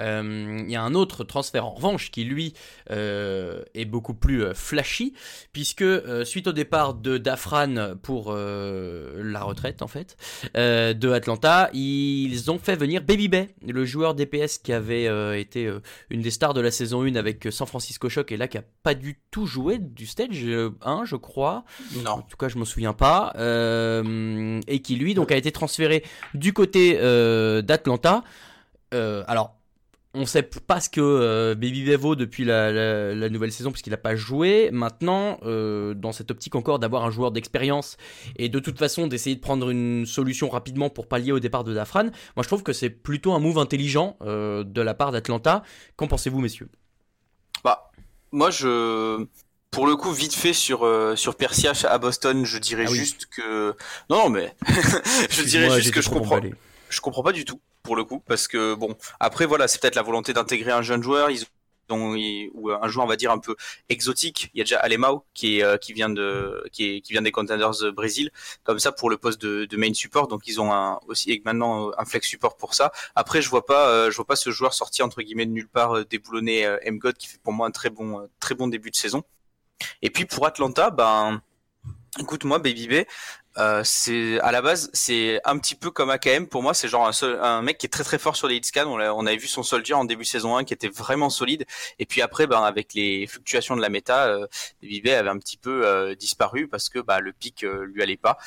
[0.00, 2.54] Euh, Il y a un autre transfert en revanche qui lui
[2.90, 5.12] euh, est beaucoup plus euh, flashy
[5.52, 5.84] puisque
[6.24, 10.16] suite au départ de Dafran pour la retraite en fait
[10.54, 15.70] de Atlanta, ils ont fait venir Baby Bay, le joueur DPS qui avait été
[16.10, 18.64] une des stars de la saison 1 avec San Francisco Shock et là qui a
[18.82, 21.64] pas du tout joué du stage euh, 1 je crois.
[21.98, 22.22] En Non.
[22.28, 23.32] tout cas, je m'en souviens pas.
[23.36, 28.22] Euh, et qui lui donc a été transféré du côté euh, d'Atlanta.
[28.94, 29.56] Euh, alors,
[30.12, 33.90] on sait pas ce que euh, Baby vaut depuis la, la- la nouvelle saison puisqu'il
[33.90, 34.70] n'a pas joué.
[34.72, 37.96] Maintenant, euh, dans cette optique encore d'avoir un joueur d'expérience
[38.36, 41.72] et de toute façon d'essayer de prendre une solution rapidement pour pallier au départ de
[41.72, 45.62] Dafran, moi je trouve que c'est plutôt un move intelligent euh, de la part d'Atlanta.
[45.96, 46.68] Qu'en pensez-vous, messieurs?
[47.62, 47.90] Bah,
[48.32, 49.24] moi, je,
[49.70, 52.98] pour le coup, vite fait sur euh, sur Persia à Boston, je dirais Ah oui.
[52.98, 53.76] juste que
[54.08, 54.54] non, non, mais
[55.30, 56.36] je dirais juste que je comprends.
[56.36, 56.54] emballé.
[56.88, 59.94] Je comprends pas du tout pour le coup parce que bon, après voilà, c'est peut-être
[59.96, 61.30] la volonté d'intégrer un jeune joueur.
[61.30, 61.44] Ils
[61.90, 63.56] ont ils- ou un joueur on va dire un peu
[63.88, 64.50] exotique.
[64.54, 67.22] Il y a déjà Alemao qui est euh, qui vient de qui est qui vient
[67.22, 68.30] des Contenders de Brésil
[68.62, 70.28] comme ça pour le poste de, de main support.
[70.28, 72.92] Donc ils ont un aussi maintenant un flex support pour ça.
[73.16, 75.68] Après je vois pas euh, je vois pas ce joueur sorti entre guillemets de nulle
[75.68, 78.90] part euh, déboulonner euh, M-God qui fait pour moi un très bon très bon début
[78.90, 79.24] de saison.
[80.02, 81.42] Et puis pour Atlanta, ben
[82.18, 82.92] écoute moi Baby B,
[83.58, 87.06] euh, c'est à la base c'est un petit peu comme AKM pour moi c'est genre
[87.08, 89.26] un, seul, un mec qui est très très fort sur les hitscans on, l'a- on
[89.26, 91.66] avait vu son soldier en début saison 1 qui était vraiment solide.
[91.98, 94.46] Et puis après ben avec les fluctuations de la méta euh,
[94.82, 98.38] avait un petit peu euh, disparu parce que bah, le pic euh, lui allait pas.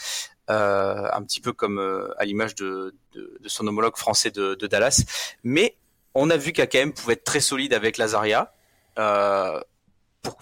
[0.50, 1.80] Euh, un petit peu comme
[2.18, 5.04] à l'image de, de, de son homologue français de, de Dallas.
[5.44, 5.78] Mais
[6.16, 8.54] on a vu qu'AKM pouvait être très solide avec la Zarya
[9.00, 9.60] euh,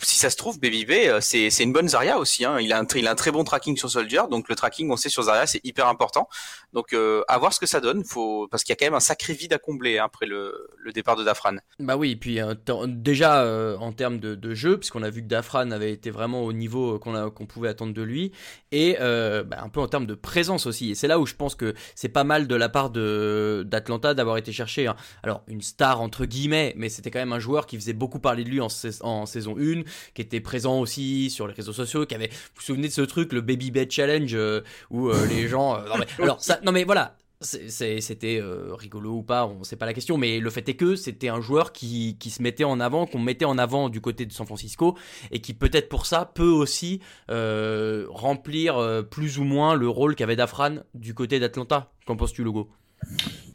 [0.02, 2.46] si ça se trouve, Baby B, euh, c'est une bonne Zarya aussi.
[2.46, 2.60] Hein.
[2.60, 4.98] Il, a un, il a un très bon tracking sur Soldier, donc le tracking, on
[4.98, 6.30] sait sur Zarya, c'est hyper important.
[6.74, 8.94] Donc euh, à voir ce que ça donne, faut parce qu'il y a quand même
[8.94, 11.56] un sacré vide à combler hein, après le, départ de Dafran.
[11.80, 12.54] Bah oui, et puis euh,
[12.88, 16.54] déjà euh, en termes de, jeu, puisqu'on a vu que Dafran avait été vraiment au
[16.54, 18.32] niveau qu'on a- qu'on pouvait attendre de lui,
[18.72, 20.92] et euh, bah, un peu en termes de présence aussi.
[20.92, 24.38] Et c'est là où je pense que c'est pas mal de la part d'Atlanta d'avoir
[24.38, 27.76] été chercher, un- alors une star entre guillemets, mais c'était quand même un joueur qui
[27.78, 31.48] faisait beaucoup parler de lui en, sais- en saison 1, qui était présent aussi sur
[31.48, 34.34] les réseaux sociaux, qui avait, vous vous souvenez de ce truc, le Baby Bed Challenge,
[34.34, 35.86] euh, où euh, les gens, euh,
[36.20, 40.18] alors ça, non mais voilà, c'était euh, rigolo ou pas, on sait pas la question,
[40.18, 43.20] mais le fait est que c'était un joueur qui, qui se mettait en avant, qu'on
[43.20, 44.98] mettait en avant du côté de San Francisco,
[45.32, 50.16] et qui peut-être pour ça peut aussi euh, remplir euh, plus ou moins le rôle
[50.16, 51.92] qu'avait Dafran du côté d'Atlanta.
[52.06, 52.70] Qu'en penses-tu, Logo?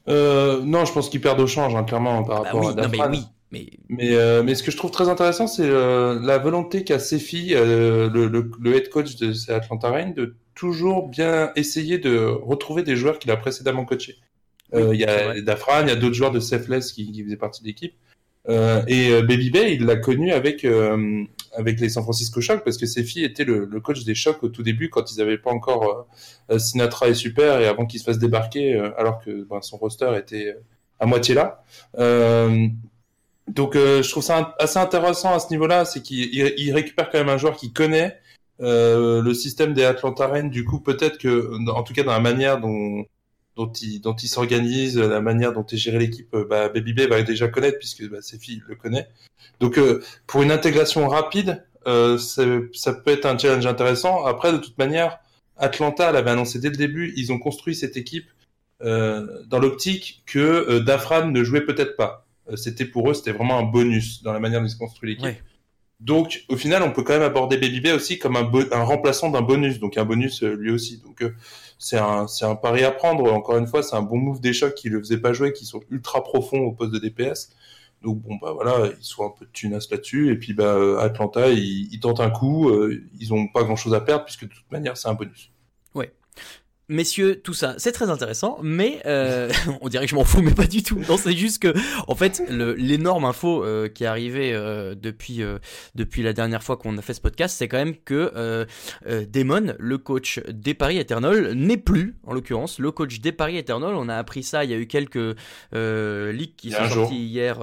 [0.08, 2.88] Non, je pense qu'ils perdent au change, hein, clairement, par Bah rapport oui, à non
[2.88, 3.10] mais Dafran.
[3.10, 6.84] oui, mais Mais, euh, mais ce que je trouve très intéressant, c'est euh, la volonté
[6.84, 11.52] qu'a Sefi, euh, le, le, le head coach de ces Atlanta Reign, de toujours bien
[11.56, 14.16] essayer de retrouver des joueurs qu'il a précédemment coachés.
[14.74, 15.40] Il y a.
[15.42, 17.94] Dafran, il y a d'autres joueurs de Selfless qui, qui faisaient partie de l'équipe.
[18.48, 20.66] Et Baby Bay, il l'a connu avec
[21.52, 24.48] avec les San Francisco Shock parce que Sefi était le, le coach des Shock au
[24.48, 26.08] tout début quand ils n'avaient pas encore
[26.58, 30.56] Sinatra et Super et avant qu'ils se fassent débarquer alors que ben, son roster était
[30.98, 31.62] à moitié là.
[31.98, 32.68] Euh,
[33.48, 37.10] donc euh, je trouve ça assez intéressant à ce niveau-là, c'est qu'il il- il récupère
[37.10, 38.18] quand même un joueur qui connaît
[38.60, 40.50] euh, le système des Atlanta Reign.
[40.50, 43.04] Du coup, peut-être que, en tout cas dans la manière dont
[43.56, 47.06] dont il dont il s'organise, la manière dont est gérée l'équipe, euh, bah, Baby Bay
[47.06, 49.08] va déjà connaître puisque bah, ses filles le connaît.
[49.60, 54.24] Donc euh, pour une intégration rapide, euh, ça peut être un challenge intéressant.
[54.26, 55.18] Après, de toute manière,
[55.56, 58.26] Atlanta l'avait annoncé dès le début, ils ont construit cette équipe
[58.82, 62.25] euh, dans l'optique que Dafran ne jouait peut-être pas.
[62.50, 65.24] Euh, c'était pour eux, c'était vraiment un bonus dans la manière dont ils construisent l'équipe.
[65.24, 65.42] Ouais.
[65.98, 69.40] Donc, au final, on peut quand même aborder Baby Bay aussi comme un, remplaçant d'un
[69.40, 70.98] bonus, donc un bonus euh, lui aussi.
[70.98, 71.34] Donc, euh,
[71.78, 73.32] c'est un, pari à prendre.
[73.32, 75.64] Encore une fois, c'est un bon move des chocs qui le faisait pas jouer, qui
[75.64, 77.50] sont ultra profonds au poste de DPS.
[78.02, 80.30] Donc, bon, bah voilà, ils sont un peu de tunas là-dessus.
[80.30, 82.68] Et puis, bah, Atlanta, ils, ils tentent un coup.
[82.68, 85.50] euh, ils ont pas grand-chose à perdre puisque de toute manière, c'est un bonus.
[86.88, 90.54] Messieurs, tout ça, c'est très intéressant, mais euh, on dirait que je m'en fous, mais
[90.54, 91.00] pas du tout.
[91.08, 91.74] Non, c'est juste que,
[92.06, 95.42] en fait, l'énorme info euh, qui est arrivée euh, depuis
[95.96, 98.66] depuis la dernière fois qu'on a fait ce podcast, c'est quand même que
[99.04, 103.94] Damon, le coach des Paris Eternal, n'est plus, en l'occurrence, le coach des Paris Eternal.
[103.96, 104.62] On a appris ça.
[104.62, 105.36] Il y a eu quelques
[105.72, 107.12] leaks qui sont sortis jour.
[107.12, 107.58] hier,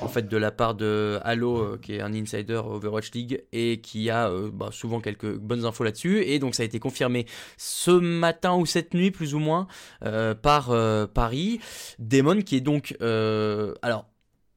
[0.00, 4.10] en fait, de la part de Halo, qui est un insider Overwatch League et qui
[4.10, 6.22] a bah, souvent quelques bonnes infos là-dessus.
[6.22, 9.66] Et donc, ça a été confirmé ce matin ou cette nuit plus ou moins
[10.04, 11.60] euh, par euh, Paris.
[11.98, 14.06] Damon qui est donc euh, alors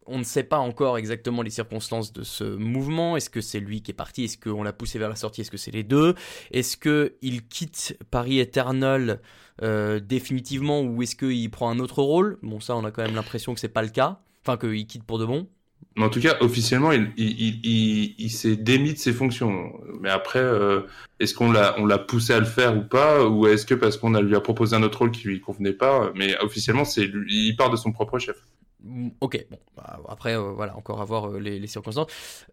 [0.10, 3.18] on ne sait pas encore exactement les circonstances de ce mouvement.
[3.18, 4.24] Est-ce que c'est lui qui est parti?
[4.24, 5.42] Est-ce qu'on l'a poussé vers la sortie?
[5.42, 6.16] Est-ce que c'est les deux?
[6.52, 9.20] Est-ce qu'il quitte Paris Eternal
[9.62, 12.40] définitivement ou est-ce qu'il prend un autre rôle?
[12.42, 14.22] Bon, ça, on a quand même l'impression que c'est pas le cas.
[14.46, 15.50] Enfin, qu'il quitte pour de bon.
[15.98, 19.74] Mais en tout cas, officiellement, il, s'est démis de ses fonctions.
[20.00, 20.82] Mais après, euh,
[21.20, 23.26] est-ce qu'on l'a, poussé à le faire ou pas?
[23.26, 25.74] Ou est-ce que parce qu'on a lui a proposé un autre rôle qui lui convenait
[25.74, 26.12] pas?
[26.14, 28.38] Mais officiellement, c'est lui- il part de son propre chef.
[28.84, 32.12] Mm, Ok, bon, bah, après, euh, voilà, encore à voir euh, les, circonstances.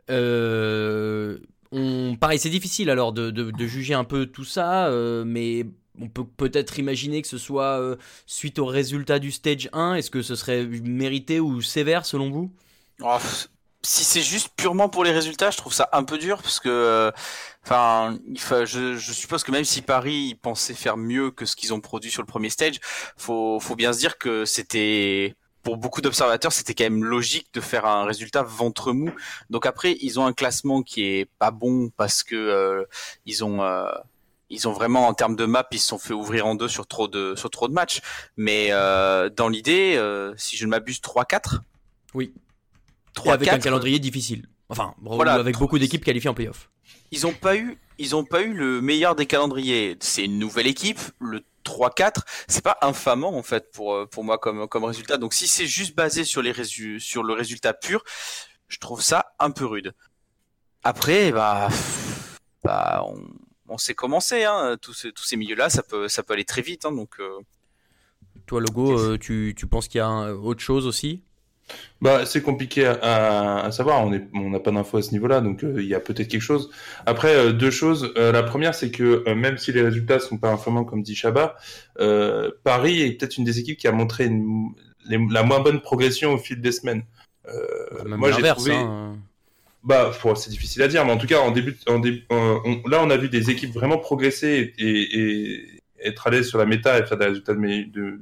[0.08, 1.36] On,
[2.16, 4.90] pareil, c'est difficile alors de, de- juger un peu tout ça,
[5.26, 5.66] mais
[6.00, 9.96] on peut peut-être imaginer que ce soit suite au résultat du stage 1.
[9.96, 12.50] Est-ce que ce serait mérité ou sévère selon vous?
[13.02, 13.18] Oh,
[13.82, 16.68] si c'est juste purement pour les résultats, je trouve ça un peu dur parce que,
[16.70, 17.10] euh,
[17.64, 21.54] enfin, fa- je, je suppose que même si Paris ils pensaient faire mieux que ce
[21.56, 22.80] qu'ils ont produit sur le premier stage,
[23.16, 27.60] faut, faut bien se dire que c'était, pour beaucoup d'observateurs, c'était quand même logique de
[27.60, 29.10] faire un résultat ventre mou.
[29.50, 32.84] Donc après, ils ont un classement qui est pas bon parce que euh,
[33.26, 33.90] ils ont euh,
[34.50, 36.86] ils ont vraiment en termes de map, ils se sont fait ouvrir en deux sur
[36.86, 38.00] trop de sur trop de matchs.
[38.36, 41.60] Mais euh, dans l'idée, euh, si je ne m'abuse, 3-4.
[42.14, 42.32] Oui.
[43.14, 44.46] 3 avec un calendrier difficile.
[44.68, 46.70] Enfin, Voilà, avec beaucoup d'équipes qualifiées en playoff.
[47.10, 49.96] ils ont pas eu ils ont pas eu le meilleur des calendriers.
[50.00, 54.38] C'est une nouvelle équipe, le 3-4, c'est pas infamant en fait pour euh, pour moi
[54.38, 55.16] comme comme résultat.
[55.16, 58.02] Donc si c'est juste basé sur les résu- sur le résultat pur,
[58.68, 59.94] je trouve ça un peu rude.
[60.82, 61.68] Après bah
[62.64, 63.22] bah on,
[63.68, 66.44] on sait comment c'est hein, tous ces tous ces milieux-là, ça peut ça peut aller
[66.44, 67.38] très vite hein, donc euh,
[68.46, 71.22] Toi, Logo, euh, tu, tu penses qu'il y a un- autre chose aussi?
[72.00, 74.06] Bah, c'est compliqué à, savoir.
[74.34, 76.70] On n'a pas d'infos à ce niveau-là, donc euh, il y a peut-être quelque chose.
[77.06, 78.12] Après, euh, deux choses.
[78.18, 81.56] Euh, la première, c'est que même si les résultats sont pas infamants, comme dit Chabat,
[82.64, 84.70] Paris est peut-être une des équipes qui a montré une-
[85.06, 87.04] les- la moins bonne progression au fil des semaines.
[88.16, 88.72] Moi, j'ai trouvé.
[88.74, 89.16] hein.
[89.82, 93.02] Bah, c'est difficile à dire, mais en tout cas, en début, en début, on- là,
[93.02, 95.14] on a vu des équipes vraiment progresser et, et-
[95.56, 98.20] et être à l'aise sur la méta et faire des résultats de,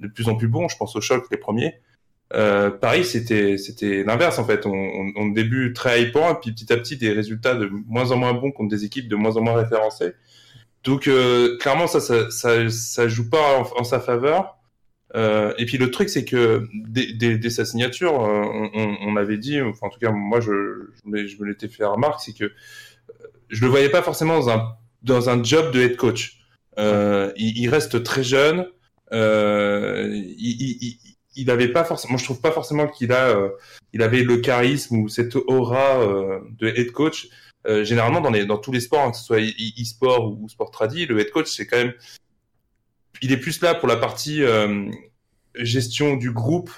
[0.00, 0.68] de plus en plus bons.
[0.68, 1.80] Je pense au choc, les premiers.
[2.32, 3.56] Euh, Paris, c'était,
[4.04, 4.66] l'inverse en fait.
[4.66, 8.12] On, on, on débute très hypant et puis petit à petit des résultats de moins
[8.12, 10.14] en moins bons contre des équipes de moins en moins référencées.
[10.84, 14.56] Donc euh, clairement, ça, ça, joue pas en, sa faveur.
[15.16, 18.42] Euh, et puis le truc, c'est que dès, sa signature, euh,
[18.74, 20.52] on, on, avait dit, enfin en tout cas moi je,
[21.04, 22.52] me, l'étais fait remarque, c'est que
[23.48, 24.40] je le voyais pas forcément
[25.02, 26.38] dans un job de head coach.
[26.78, 28.66] Il, reste très jeune.
[31.40, 33.50] Il, il avait pas forcément, moi je trouve pas forcément qu'il a, euh,
[33.92, 37.28] il avait le charisme ou cette aura euh, de head coach.
[37.66, 40.48] Euh, généralement dans les dans tous les sports, hein, que ce soit e- e-sport ou
[40.48, 41.92] sport tradi, le head coach c'est quand même,
[43.20, 44.42] il est plus là pour la partie
[45.56, 46.70] gestion du groupe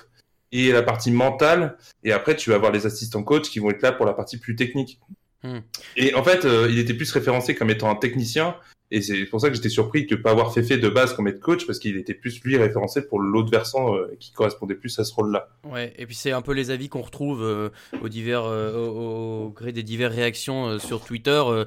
[0.50, 1.78] et la partie mentale.
[2.02, 4.38] Et après tu vas avoir les assistants coach qui vont être là pour la partie
[4.38, 4.98] plus technique.
[5.44, 5.60] Hmm.
[5.96, 8.56] Et en fait, il était plus référencé comme étant un technicien.
[8.94, 11.14] Et c'est pour ça que j'étais surpris de ne pas avoir fait fait de base
[11.14, 14.74] comme head coach, parce qu'il était plus lui référencé pour l'autre versant euh, qui correspondait
[14.74, 15.48] plus à ce rôle-là.
[15.64, 17.70] Ouais, et puis c'est un peu les avis qu'on retrouve euh,
[18.10, 21.42] divers, euh, au, au gré des diverses réactions euh, sur Twitter.
[21.46, 21.64] euh,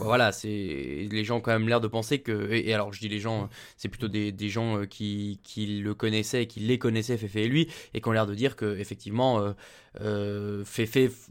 [0.00, 0.48] voilà, c'est
[1.08, 2.50] les gens ont quand même l'air de penser que.
[2.52, 5.94] Et, alors, je dis les gens, euh, c'est plutôt des, des gens qui, qui le
[5.94, 9.54] connaissaient, qui les connaissaient, Fefe et lui, et qui ont l'air de dire que effectivement,
[10.00, 11.28] euh, Fefe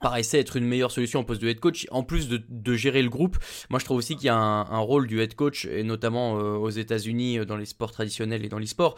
[0.00, 1.86] paraissait être une meilleure solution en poste de head coach.
[1.90, 3.36] En plus de, de gérer le groupe,
[3.70, 6.38] moi je trouve aussi qu'il y a un, un rôle du head coach, et notamment
[6.38, 8.96] euh, aux États-Unis, euh, dans les sports traditionnels et dans l'e-sport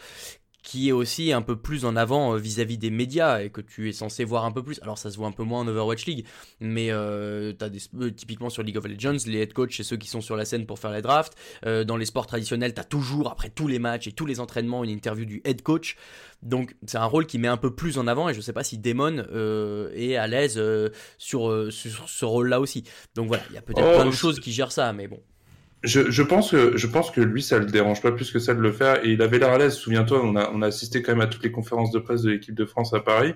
[0.63, 3.89] qui est aussi un peu plus en avant euh, vis-à-vis des médias et que tu
[3.89, 4.79] es censé voir un peu plus.
[4.81, 6.25] Alors ça se voit un peu moins en Overwatch League,
[6.59, 10.07] mais euh, des, euh, typiquement sur League of Legends, les head coach c'est ceux qui
[10.07, 11.35] sont sur la scène pour faire les drafts.
[11.65, 14.83] Euh, dans les sports traditionnels, t'as toujours après tous les matchs et tous les entraînements
[14.83, 15.97] une interview du head coach.
[16.43, 18.63] Donc c'est un rôle qui met un peu plus en avant et je sais pas
[18.63, 19.25] si Damon
[19.95, 20.61] est à l'aise
[21.17, 22.83] sur, sur ce rôle-là aussi.
[23.15, 25.19] Donc voilà, il y a peut-être Oh, plein de choses qui gèrent ça, mais bon.
[25.83, 28.53] Je, je pense que je pense que lui ça le dérange pas plus que ça
[28.53, 29.73] de le faire et il avait l'air à l'aise.
[29.73, 32.29] Souviens-toi, on a on a assisté quand même à toutes les conférences de presse de
[32.31, 33.33] l'équipe de France à Paris.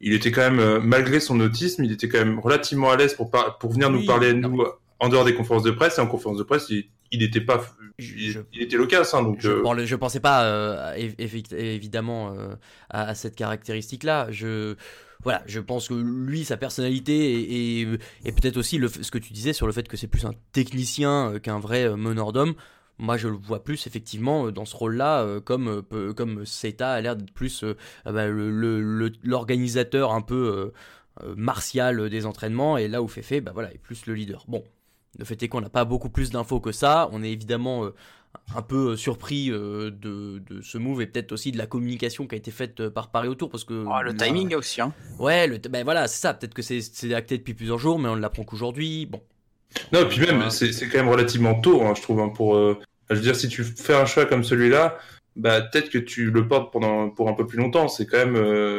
[0.00, 3.14] Il était quand même euh, malgré son autisme, il était quand même relativement à l'aise
[3.14, 4.00] pour par- pour venir Oui.
[4.00, 4.64] nous parler à nous
[5.00, 7.62] en dehors des conférences de presse et en conférence de presse il il était pas
[7.98, 11.54] il, Je- il était loquace hein, donc Je, euh, je pensais pas euh, évi- évi-
[11.54, 12.54] évidemment euh,
[12.90, 14.28] à, à cette caractéristique-là.
[14.30, 14.74] Je
[15.26, 19.32] voilà, je pense que lui, sa personnalité et, et, peut-être aussi le, ce que tu
[19.32, 22.54] disais sur le fait que c'est plus un technicien euh, qu'un vrai euh, meneur d'homme.
[22.98, 25.82] Moi, je le vois plus effectivement euh, dans ce rôle-là, comme
[26.16, 30.72] comme Seta a l'air d'être plus euh, ah bah, l'organisateur un peu
[31.34, 34.44] martial des entraînements, et là où Fefe, bah voilà, est plus le leader.
[34.46, 34.62] Bon,
[35.18, 37.08] le fait est qu'on n'a pas beaucoup plus d'infos que ça.
[37.10, 37.90] On est évidemment
[38.54, 42.26] un peu euh, surpris euh, de, de ce move et peut-être aussi de la communication
[42.26, 44.80] qui a été faite euh, par Paris autour parce que Oh, le là- timing aussi,
[44.80, 44.92] hein.
[45.18, 48.16] ouais le, ben voilà c'est ça peut-être que c'est acté depuis plusieurs jours mais on
[48.16, 49.20] ne l'apprend qu'aujourd'hui bon
[49.92, 50.50] Non, et puis même, Voilà.
[50.50, 52.56] c'est quand même relativement tôt, hein, je trouve, hein, pour.
[52.56, 52.78] euh,
[53.10, 54.98] je veux dire, si tu fais un choix comme celui-là,
[55.36, 57.88] bah peut-être que tu le portes pendant pour un peu plus longtemps.
[57.88, 58.36] C'est quand même.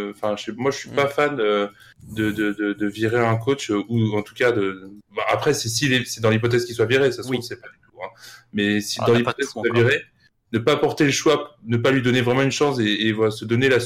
[0.09, 0.95] Enfin, moi, je suis Mm.
[0.95, 1.67] pas fan euh,
[2.11, 4.89] de, de, de, de virer un coach ou en tout cas de.
[5.15, 7.37] bah, après, c'est si c'est dans l'hypothèse qu'il soit viré, ça se Oui.
[7.37, 8.01] trouve, c'est pas du tout.
[8.03, 8.09] Hein.
[8.53, 9.73] Mais si Ah, dans on l'hypothèse encore.
[9.73, 10.03] viré,
[10.53, 13.31] ne pas porter le choix, ne pas lui donner vraiment une chance et, et voilà,
[13.31, 13.79] se donner la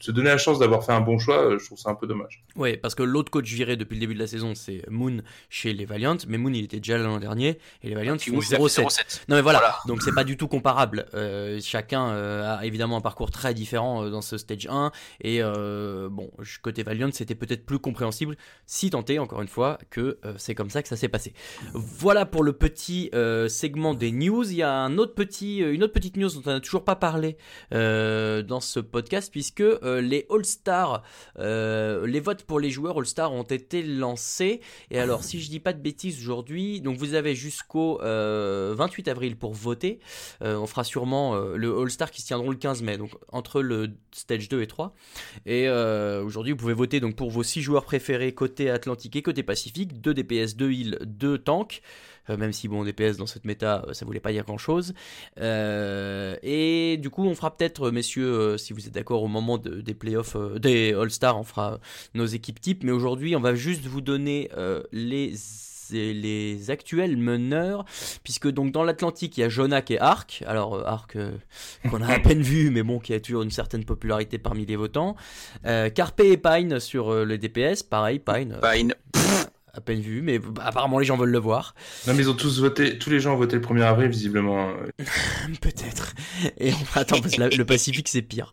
[0.00, 2.06] se donner la chance d'avoir fait un bon choix, euh, je trouve ça un peu
[2.06, 2.42] dommage.
[2.56, 5.72] ouais parce que l'autre coach viré depuis le début de la saison c'est Moon chez
[5.72, 8.36] les Valiant mais Moon il était déjà là l'an dernier et les Valiant Puis font
[8.36, 9.20] Moon, il a fait 0-7 0-7.
[9.28, 9.78] Non mais voilà, Voilà.
[9.86, 11.06] donc c'est pas du tout comparable.
[11.14, 14.90] Euh, chacun euh, a évidemment un parcours très différent euh, dans ce stage 1
[15.22, 16.30] et euh, bon,
[16.62, 20.54] côté Valiant c'était peut-être plus compréhensible si tant est encore une fois que euh, c'est
[20.54, 21.32] comme ça que ça s'est passé.
[21.74, 24.44] Voilà pour le petit euh, segment des news.
[24.50, 26.96] Il y a un autre petit, une autre petite news dont on n'a toujours pas
[26.96, 27.36] parlé
[27.72, 31.02] euh, dans ce podcast puisque euh, les All-Stars,
[31.38, 34.60] euh, les votes pour les joueurs All-Star ont été lancés.
[34.90, 39.36] Et alors, si je dis pas de bêtises aujourd'hui, vous avez jusqu'au euh, 28 avril
[39.36, 40.00] pour voter.
[40.42, 43.62] Euh, on fera sûrement euh, le All-Star qui se tiendront le 15 mai, donc entre
[43.62, 44.94] le stage 2 et 3.
[45.44, 49.22] Et euh, aujourd'hui, vous pouvez voter donc pour vos 6 joueurs préférés côté Atlantique et
[49.22, 51.82] côté Pacifique, 2 DPS, 2 heal, 2 tanks.
[52.28, 54.94] Euh, même si bon DPS dans cette méta euh, ça voulait pas dire grand chose
[56.42, 59.80] et du coup on fera peut-être messieurs euh, si vous êtes d'accord au moment de-
[59.80, 61.78] des playoffs euh, des All Stars on fera
[62.14, 62.82] nos équipes types.
[62.84, 65.34] Mais aujourd'hui on va juste vous donner euh, les
[65.92, 67.84] les actuels meneurs
[68.24, 71.30] puisque donc dans l'Atlantique il y a Jonak et Arc alors euh, Arc euh,
[71.88, 74.74] qu'on a à peine vu mais bon qui a toujours une certaine popularité parmi les
[74.74, 75.14] votants.
[75.64, 78.94] Euh, Carpe et Pine sur euh, le DPS pareil Pine euh, une-
[79.76, 81.74] à peine vu mais bah, apparemment les gens veulent le voir
[82.06, 84.72] Non, mais ils ont tous voté, tous les gens ont voté le 1er avril, visiblement.
[85.60, 86.14] Peut-être.
[86.58, 88.52] Et enfin, attends, parce que la- le Pacifique c'est pire.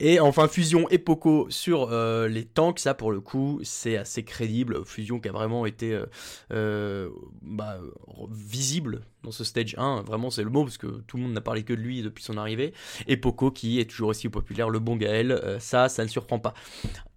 [0.00, 4.24] Et enfin, Fusion et Poco sur euh, les tanks, ça pour le coup, c'est assez
[4.24, 4.84] crédible.
[4.84, 6.06] Fusion qui a vraiment été euh,
[6.52, 7.08] euh,
[7.42, 7.78] bah,
[8.30, 10.02] visible dans ce stage 1.
[10.02, 12.22] Vraiment, c'est le mot parce que tout le monde n'a parlé que de lui depuis
[12.22, 12.72] son arrivée.
[13.06, 16.38] Et Poco qui est toujours aussi populaire, le bon Gaël, euh, ça, ça ne surprend
[16.38, 16.54] pas.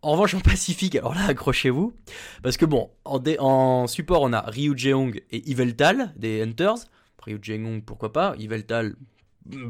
[0.01, 1.93] En revanche, en Pacifique, alors là, accrochez-vous.
[2.41, 6.77] Parce que bon, en, support, on a Ryu Jeong et Yveltal des Hunters.
[7.23, 8.35] Ryu Jeong, pourquoi pas?
[8.39, 8.95] Yveltal,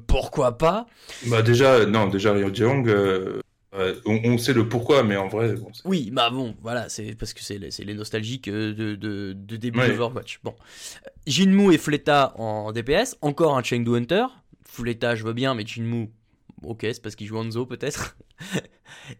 [0.05, 0.85] pourquoi pas?
[1.27, 3.41] Bah déjà, non, déjà Ryo Jeong, euh,
[3.77, 7.15] euh, on, on sait le pourquoi, mais en vrai, bon, Oui, bah bon, voilà, c'est
[7.15, 9.87] parce que c'est les, les nostalgiques euh, de, de, de début Ouais.
[9.89, 10.39] d'Overwatch.
[10.43, 10.55] Bon.
[11.05, 14.25] Euh, Jinmu et Fleta en DPS, encore un Chengdu Hunter.
[14.65, 16.09] Fleta, je veux bien, mais Jinmu,
[16.63, 18.17] ok, c'est parce qu'il joue Hanzo peut-être.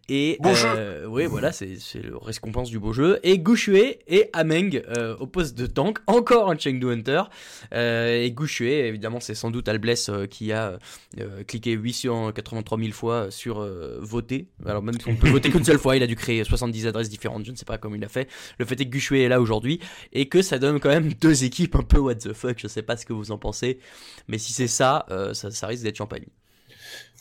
[0.10, 3.20] Et Beau euh, oui, voilà, c'est le récompense du beau jeu.
[3.24, 7.24] Et Gushue et Ameng euh, au poste de tank, encore un Chengdu Hunter.
[7.74, 10.78] Euh, et Gushue, évidemment, c'est sans doute Albless euh, qui a
[11.48, 13.60] cliqué 883 000 fois sur
[14.00, 14.48] voter.
[14.66, 17.10] Alors même si on peut voter qu'une seule fois, il a dû créer 70 adresses
[17.10, 18.30] différentes, je ne sais pas comment il a fait.
[18.60, 19.80] Le fait est que Gushue est là aujourd'hui
[20.14, 22.82] et que ça donne quand même deux équipes un peu what the fuck, je sais
[22.82, 23.80] pas ce que vous en pensez.
[24.28, 26.26] Mais si c'est ça, ça, ça risque d'être champagne.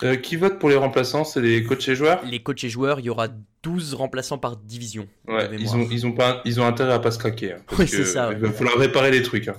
[0.02, 1.24] Euh, qui vote pour les remplaçants?
[1.24, 2.22] C'est les coachs et joueurs?
[2.24, 3.28] Les coachs et joueurs, il y aura
[3.62, 5.08] 12 remplaçants par division.
[5.26, 7.52] Ouais, ils ont, ils ont pas, ils ont intérêt à pas se craquer.
[7.54, 9.48] hein, Oui, c'est ça, Il va falloir réparer les trucs.
[9.48, 9.56] hein.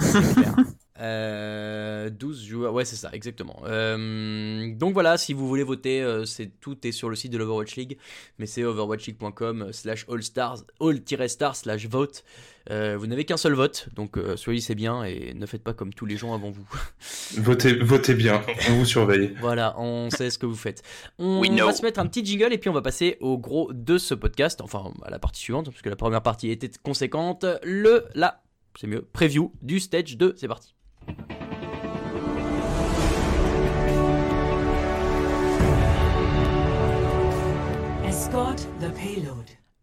[0.00, 0.54] C'est clair.
[1.00, 3.60] Euh, 12 joueurs, ouais c'est ça, exactement.
[3.64, 7.74] Euh, donc voilà, si vous voulez voter, c'est tout est sur le site de l'Overwatch
[7.74, 7.98] League,
[8.38, 12.22] mais c'est overwatchleague.com slash all-stars, all-star slash vote.
[12.70, 15.92] Euh, vous n'avez qu'un seul vote, donc euh, choisissez bien et ne faites pas comme
[15.92, 16.66] tous les gens avant vous.
[17.38, 19.34] Votez, votez bien, on vous surveille.
[19.40, 20.82] voilà, on sait ce que vous faites.
[21.18, 21.66] On We know.
[21.66, 24.14] va se mettre un petit jingle et puis on va passer au gros de ce
[24.14, 27.44] podcast, enfin à la partie suivante, parce que la première partie était conséquente.
[27.64, 28.42] Le, la,
[28.78, 30.74] c'est mieux, preview du stage 2, c'est parti.
[38.04, 39.41] Escort the payload.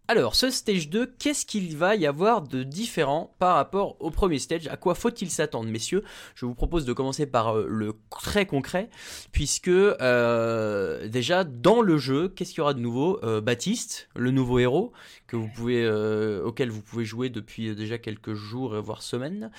[0.09, 4.39] Alors, ce stage 2, qu'est-ce qu'il va y avoir de différent par rapport au premier
[4.39, 4.65] stage?
[4.65, 6.03] À quoi faut-il s'attendre, messieurs?
[6.33, 8.89] Je vous propose de commencer par euh, le très concret,
[9.31, 13.19] puisque euh, déjà, dans le jeu, qu'est-ce qu'il y aura de nouveau?
[13.23, 14.93] Euh, Baptiste, le nouveau héros,
[15.27, 19.51] que vous pouvez, euh, auquel vous pouvez jouer depuis déjà quelques jours, voire semaines.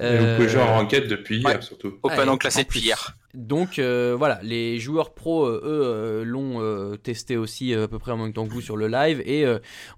[0.00, 1.98] Vous pouvez jouer en enquête depuis hier, surtout.
[2.02, 3.14] Open en classé depuis hier.
[3.34, 8.12] Donc euh, voilà, les joueurs pro, euh, eux, euh, l'ont testé aussi à peu près
[8.12, 9.44] en même temps que vous sur le live et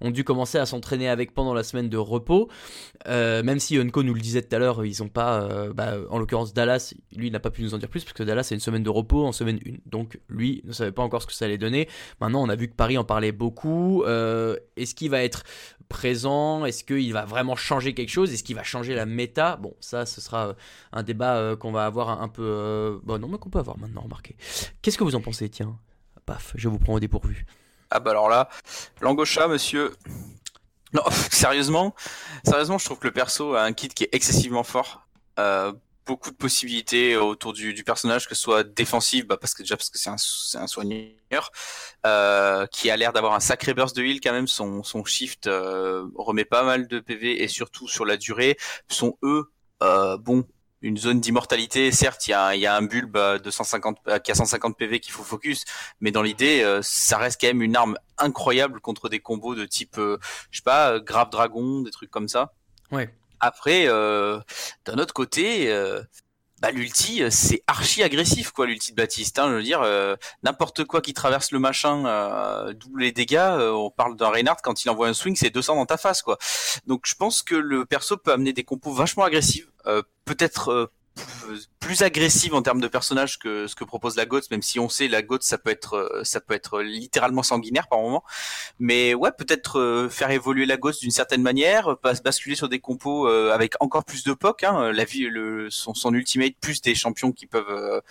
[0.01, 2.49] ont dû commencer à s'entraîner avec pendant la semaine de repos.
[3.07, 6.53] Même si Unco nous le disait tout à l'heure, ils ont pas, bah, en l'occurrence
[6.53, 8.83] Dallas, lui n'a pas pu nous en dire plus parce que Dallas c'est une semaine
[8.83, 9.89] de repos en semaine 1.
[9.89, 11.87] Donc lui ne savait pas encore ce que ça allait donner.
[12.19, 14.03] Maintenant on a vu que Paris en parlait beaucoup.
[14.05, 15.43] Est-ce qu'il va être
[15.91, 19.57] présent Est-ce qu'il va vraiment changer quelque chose Est-ce qu'il va changer la méta?
[19.57, 20.53] Bon, ça ce sera euh,
[20.91, 22.41] un débat euh, qu'on va avoir un, peu.
[22.43, 24.35] euh, Bon, non, mais qu'on peut avoir maintenant, remarquez.
[24.81, 25.77] Qu'est-ce que vous en pensez Tiens,
[26.25, 27.45] paf, je vous prends au dépourvu.
[27.91, 28.49] Ah bah alors là,
[29.01, 29.91] Langocha, monsieur.
[30.93, 31.93] Non, sérieusement,
[32.45, 35.05] sérieusement, je trouve que le perso a un kit qui est excessivement fort.
[35.39, 35.73] Euh,
[36.05, 39.77] beaucoup de possibilités autour du, du personnage, que ce soit défensif, bah parce que déjà
[39.77, 41.51] parce que c'est un, un soigneur,
[42.05, 44.47] euh, qui a l'air d'avoir un sacré burst de heal quand même.
[44.47, 48.57] Son, son shift euh, remet pas mal de PV et surtout sur la durée.
[48.89, 49.43] Son E,
[49.83, 50.45] euh, bon,
[50.81, 51.91] une zone d'immortalité.
[51.91, 54.99] Certes, il y a, y a un bulbe à 250, euh, qui a 150 PV
[54.99, 55.65] qu'il faut focus,
[55.99, 59.65] mais dans l'idée, euh, ça reste quand même une arme incroyable contre des combos de
[59.65, 60.17] type, euh,
[60.49, 62.53] je sais pas, euh, grave dragon, des trucs comme ça.
[62.91, 63.13] Ouais.
[63.41, 64.39] Après, euh,
[64.85, 66.01] d'un autre côté, euh,
[66.61, 69.39] bah, l'ulti, euh, c'est archi agressif, quoi, l'ulti de Baptiste.
[69.39, 73.37] Hein, je veux dire, euh, n'importe quoi qui traverse le machin euh, double les dégâts.
[73.37, 76.21] euh, on parle d'un Reinhardt quand il envoie un swing, c'est 200 dans ta face,
[76.21, 76.37] quoi.
[76.85, 79.67] Donc, je pense que le perso peut amener des compos vachement agressives,
[80.25, 80.91] peut-être
[81.79, 84.89] plus agressives en termes de personnage que ce que propose la GOTS, même si on
[84.89, 88.23] sait la GOTS ça peut être euh, ça peut être littéralement sanguinaire par moment.
[88.79, 93.27] Mais ouais, peut-être euh, faire évoluer la GOTS d'une certaine manière, basculer sur des compos
[93.27, 94.63] euh, avec encore plus de POC.
[94.63, 98.01] Hein, la vie, le, son, son ultimate plus des champions qui peuvent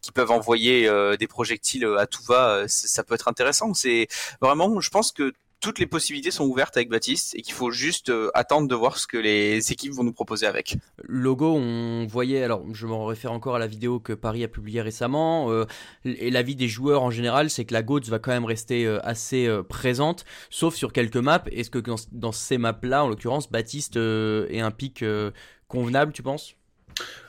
[0.00, 0.88] qui peuvent envoyer
[1.18, 3.74] des projectiles à tout va, ça peut être intéressant.
[3.74, 4.08] C'est
[4.40, 5.32] vraiment, je pense que
[5.64, 8.98] toutes les possibilités sont ouvertes avec Baptiste et qu'il faut juste euh, attendre de voir
[8.98, 10.76] ce que les équipes vont nous proposer avec.
[11.02, 14.82] Logo, on voyait, alors je m'en réfère encore à la vidéo que Paris a publiée
[14.82, 15.64] récemment, euh,
[16.04, 18.98] et l'avis des joueurs en général, c'est que la GOATS va quand même rester euh,
[19.04, 21.42] assez euh, présente, sauf sur quelques maps.
[21.50, 25.30] Est-ce que dans, dans ces maps-là, en l'occurrence, Baptiste euh, est un pic euh,
[25.66, 26.56] convenable, tu penses?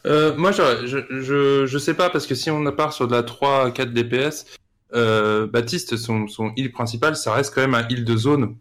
[0.06, 3.14] Euh, moi, je, je, je, je sais pas, parce que si on part sur de
[3.14, 4.46] la 3-4 DPS,
[4.94, 8.56] euh, Baptiste, son, son heal principal, ça reste quand même un heal de zone.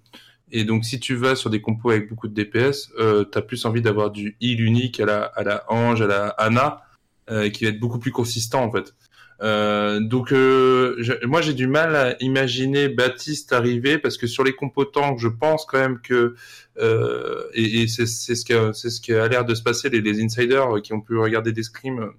[0.53, 3.65] Et donc, si tu vas sur des compos avec beaucoup de DPS, euh, t'as plus
[3.65, 6.83] envie d'avoir du heal unique à la, à la Ange, à la Anna,
[7.31, 8.95] euh, qui va être beaucoup plus consistant, en fait.
[9.43, 14.45] Euh, donc, euh, je- moi, j'ai du mal à imaginer Baptiste arriver, parce que sur
[14.45, 16.35] les compos tank, je pense quand même que
[16.79, 19.91] euh, et, et c'est ce qui a, ce qui a l'air de se passer.
[19.91, 22.13] Les, les insiders qui ont pu regarder des scrims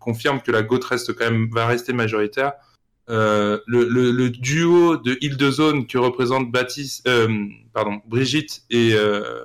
[0.00, 2.54] confirment que la GOAT reste quand même va rester majoritaire.
[3.10, 8.64] Euh, le, le, le duo de île de zone que représente Baptiste, euh, pardon, Brigitte
[8.68, 9.44] et, euh,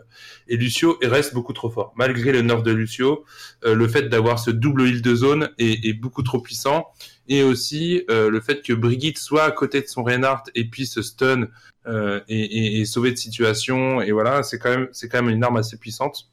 [0.49, 1.93] et Lucio reste beaucoup trop fort.
[1.95, 3.23] Malgré le nerf de Lucio,
[3.65, 6.87] le fait d'avoir ce double île de zone est, est beaucoup trop puissant.
[7.29, 10.99] Et aussi euh, le fait que Brigitte soit à côté de son Reinhardt et puisse
[10.99, 11.47] stun
[11.87, 14.01] euh, et, et, et sauver de situation.
[14.01, 16.29] Et voilà, c'est quand même c'est quand même une arme assez puissante.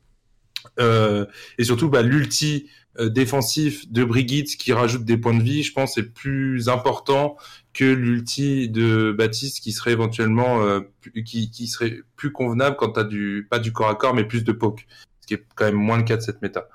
[0.78, 1.26] Euh,
[1.58, 2.68] et surtout, bah, l'ulti
[2.98, 7.36] défensif de Brigitte qui rajoute des points de vie, je pense, est plus important
[7.72, 10.80] que l'ulti de Baptiste qui serait éventuellement euh,
[11.24, 14.44] qui, qui serait plus convenable quand t'as du pas du corps à corps mais plus
[14.44, 14.86] de poke,
[15.20, 16.68] ce qui est quand même moins le cas de cette méta.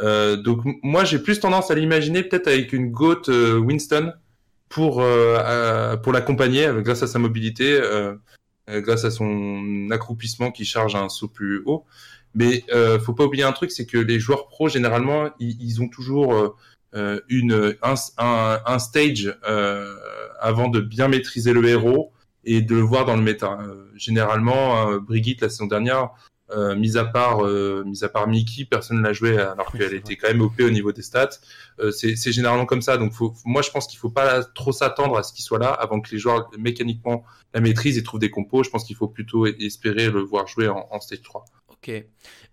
[0.00, 4.12] Euh, donc moi j'ai plus tendance à l'imaginer peut-être avec une goat euh, Winston
[4.68, 8.14] pour euh, euh, pour l'accompagner euh, grâce à sa mobilité, euh,
[8.70, 11.84] euh, grâce à son accroupissement qui charge un saut plus haut.
[12.34, 15.82] Mais euh, faut pas oublier un truc, c'est que les joueurs pros généralement ils, ils
[15.82, 16.54] ont toujours euh,
[16.94, 19.96] euh, une un, un, un stage euh,
[20.40, 22.12] avant de bien maîtriser le héros
[22.44, 23.58] et de le voir dans le méta.
[23.62, 26.10] Euh, généralement, euh, Brigitte la saison dernière
[26.52, 30.16] Euh, mis à part, euh, mis à part Mickey, personne l'a joué alors qu'elle était
[30.16, 31.38] quand même OP au niveau des stats.
[31.78, 32.96] Euh, c'est c'est généralement comme ça.
[32.96, 35.70] Donc, faut, moi, je pense qu'il faut pas trop s'attendre à ce qu'il soit là
[35.70, 37.22] avant que les joueurs mécaniquement
[37.54, 38.64] la maîtrisent et trouvent des compos.
[38.64, 41.44] Je pense qu'il faut plutôt espérer le voir jouer en, en stage 3.
[41.82, 42.04] Ok.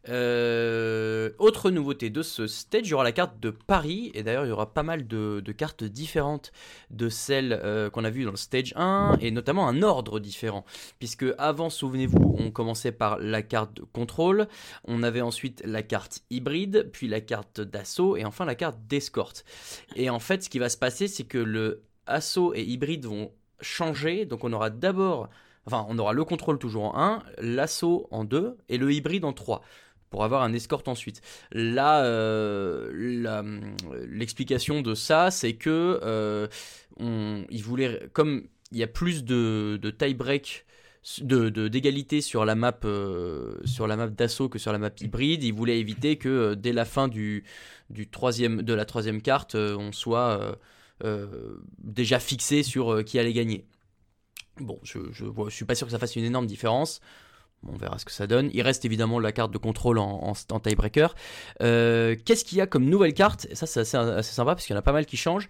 [0.07, 4.45] Euh, autre nouveauté de ce stage, il y aura la carte de Paris, et d'ailleurs
[4.45, 6.53] il y aura pas mal de, cartes différentes
[6.91, 10.63] de celles euh, qu'on a vues dans le stage 1, et notamment un ordre différent.
[10.99, 14.47] Puisque avant, souvenez-vous, on commençait par la carte de contrôle,
[14.86, 19.43] on avait ensuite la carte hybride, puis la carte d'assaut, et enfin la carte d'escorte.
[19.97, 23.34] Et en fait, ce qui va se passer, c'est que le assaut et hybride vont
[23.59, 25.30] changer, donc on aura d'abord...
[25.68, 29.34] Enfin, on aura le contrôle toujours en 1, l'assaut en 2 et le hybride en
[29.34, 29.61] 3
[30.09, 31.22] pour avoir un escorte ensuite.
[31.51, 32.89] Là, euh,
[34.07, 36.47] l'explication de ça, c'est que euh,
[37.51, 40.65] voulait, comme il y a plus de, tie-break,
[41.22, 45.53] d'égalité sur la map euh, sur la map d'assaut que sur la map hybride, il
[45.53, 47.43] voulait éviter que dès la fin de
[47.89, 50.57] la troisième carte, on soit
[51.80, 53.65] déjà fixé sur qui allait gagner.
[54.60, 55.00] Bon, je,
[55.50, 57.00] suis pas sûr que ça fasse une énorme différence.
[57.68, 58.50] On verra ce que ça donne.
[58.54, 60.34] Il reste évidemment la carte de contrôle en,
[60.64, 61.16] tiebreaker.
[61.62, 63.48] Euh, Qu'est-ce qu'il y a comme nouvelle carte?
[63.54, 65.50] Ça, c'est assez, sympa parce qu'il y en a pas mal qui changent.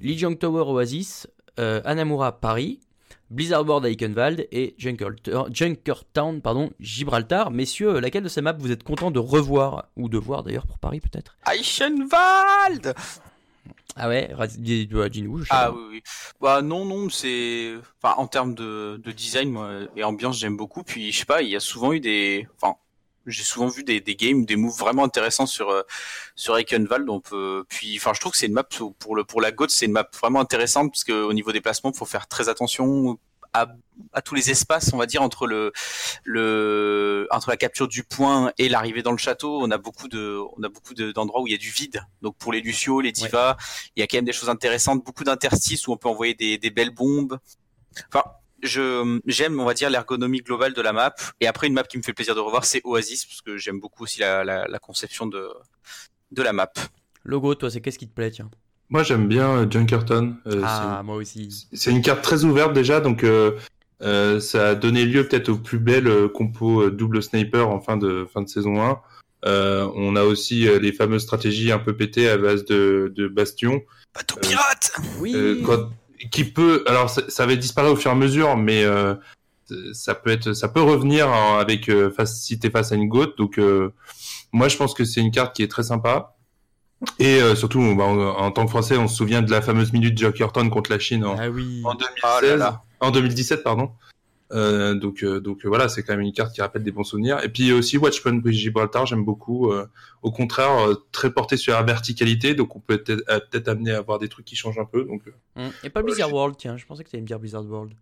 [0.00, 1.26] Lijiang Tower Oasis,
[1.58, 2.80] euh, Anamura Paris,
[3.30, 5.16] Blizzard Board Eichenwald et Junker-
[5.50, 6.40] Junkertown
[6.78, 7.50] Gibraltar.
[7.50, 9.86] Messieurs, laquelle de ces maps vous êtes content de revoir?
[9.96, 11.36] Ou de voir d'ailleurs pour Paris peut-être?
[11.50, 12.94] Eichenwald
[13.96, 15.44] Ah ouais, dis-nous.
[15.50, 16.02] Ah oui, oui.
[16.40, 17.74] Bah non, non, c'est...
[18.02, 20.82] Enfin, en termes de, de design moi, et ambiance, j'aime beaucoup.
[20.82, 22.46] Puis, je sais pas, il y a souvent eu des...
[22.60, 22.76] Enfin,
[23.26, 25.82] j'ai souvent vu des, des games, des moves vraiment intéressants sur euh,
[26.34, 27.08] sur Eichenwald.
[27.08, 27.64] On peut...
[27.68, 28.64] Puis, enfin, je trouve que c'est une map,
[28.98, 31.90] pour, le, pour la GOAT, c'est une map vraiment intéressante, parce qu'au niveau des placements,
[31.92, 33.18] il faut faire très attention
[33.62, 33.66] à,
[34.12, 35.72] à tous les espaces, on va dire, entre le,
[36.24, 39.60] le entre la capture du point et l'arrivée dans le château.
[39.62, 42.02] On a beaucoup de on a beaucoup de- d'endroits où il y a du vide.
[42.22, 43.56] Donc pour les Lucio, les divas,
[43.94, 46.58] il y a quand même des choses intéressantes, beaucoup d'interstices où on peut envoyer des,
[46.58, 47.38] des belles bombes.
[48.08, 48.24] Enfin,
[48.62, 51.14] je j'aime, on va dire, l'ergonomie globale de la map.
[51.40, 53.80] Et après, une map qui me fait plaisir de revoir, c'est Oasis, parce que j'aime
[53.80, 55.48] beaucoup aussi la, la, la conception de
[56.32, 56.72] de la map.
[57.24, 58.50] Logo, toi, c'est qu'est-ce qui te plaît tiens?
[58.88, 60.34] Moi, j'aime bien euh, Junkerton.
[60.46, 61.66] Euh, Ah, moi aussi.
[61.72, 63.52] c'est- une carte très ouverte déjà, donc euh,
[64.02, 67.96] euh, ça a donné lieu peut-être aux plus belles compos euh, double sniper en fin
[67.96, 69.00] de fin de saison 1.
[69.44, 73.28] Euh, on a aussi euh, les fameuses stratégies un peu pétées à base de, de
[73.28, 73.82] bastion.
[74.14, 75.32] Bateau pirate Oui.
[75.34, 75.90] Euh, quand-
[76.30, 79.14] qui peut, alors ça, ça va disparaître au fur et à mesure, mais euh,
[79.92, 83.08] ça peut être, ça peut revenir hein, avec euh, face, si t'es face à une
[83.08, 83.36] gote.
[83.36, 83.92] Donc euh,
[84.52, 86.35] moi je pense que c'est une carte qui est très sympa.
[87.18, 89.92] Et euh, surtout, bah, en, en tant que Français, on se souvient de la fameuse
[89.92, 91.82] minute Jokerton contre la Chine en, Ah oui.
[91.84, 92.82] en 2016, Ah là là.
[93.00, 93.90] en 2017 pardon.
[94.52, 97.42] Euh, donc euh, donc voilà, c'est quand même une carte qui rappelle des bons souvenirs.
[97.44, 99.72] Et puis aussi Watchman Bridge Gibraltar, j'aime beaucoup.
[99.72, 99.86] euh,
[100.22, 103.98] au contraire, euh, très porté sur la verticalité, donc on peut peut-être peut-être amener à
[103.98, 105.02] avoir des trucs qui changent un peu.
[105.04, 105.32] Donc euh,
[105.64, 107.92] Hum, Et pas Blizzard World, tiens, je pensais que t'allais me dire Blizzard World.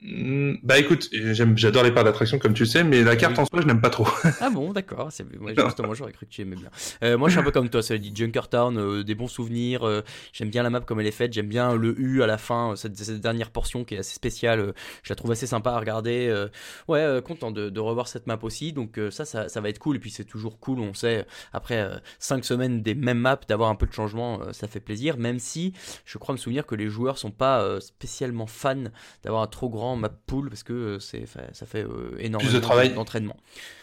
[0.00, 1.08] Hmm, Bah écoute,
[1.56, 3.40] j'adore les parcs d'attraction comme tu sais, mais la carte Oui.
[3.42, 4.06] en soi je n'aime pas trop.
[4.40, 5.08] Ah bon, d'accord.
[5.10, 6.70] c'est- moi, justement, j'aurais cru que tu aimais bien.
[7.02, 7.82] Euh, moi, je suis un peu comme toi.
[7.82, 9.82] Ça dit Junkertown, euh, des bons souvenirs.
[9.84, 11.32] euh, j'aime bien la map comme elle est faite.
[11.32, 14.14] J'aime bien le U à la fin, euh, cette, cette dernière portion qui est assez
[14.14, 14.72] spéciale.
[15.02, 16.46] je la trouve assez sympa à regarder.
[16.86, 18.72] ouais, content de, de revoir cette map aussi.
[18.72, 19.96] Donc ça, ça, ça va être cool.
[19.96, 20.78] Et puis c'est toujours cool.
[20.78, 21.88] On sait après
[22.20, 25.16] 5 semaines des mêmes maps d'avoir un peu de changement, ça fait plaisir.
[25.18, 25.72] Même si
[26.04, 28.84] je crois me souvenir que les joueurs sont pas spécialement fans
[29.24, 32.92] d'avoir un trop grand map pool parce que euh, c'est ça fait euh, énormément travail.
[32.92, 33.36] d'entraînement.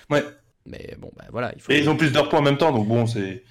[0.09, 0.23] Ouais.
[0.65, 1.71] Mais bon, bah voilà, il faut.
[1.71, 3.43] Et ils ont plus de points en même temps, donc bon, c'est,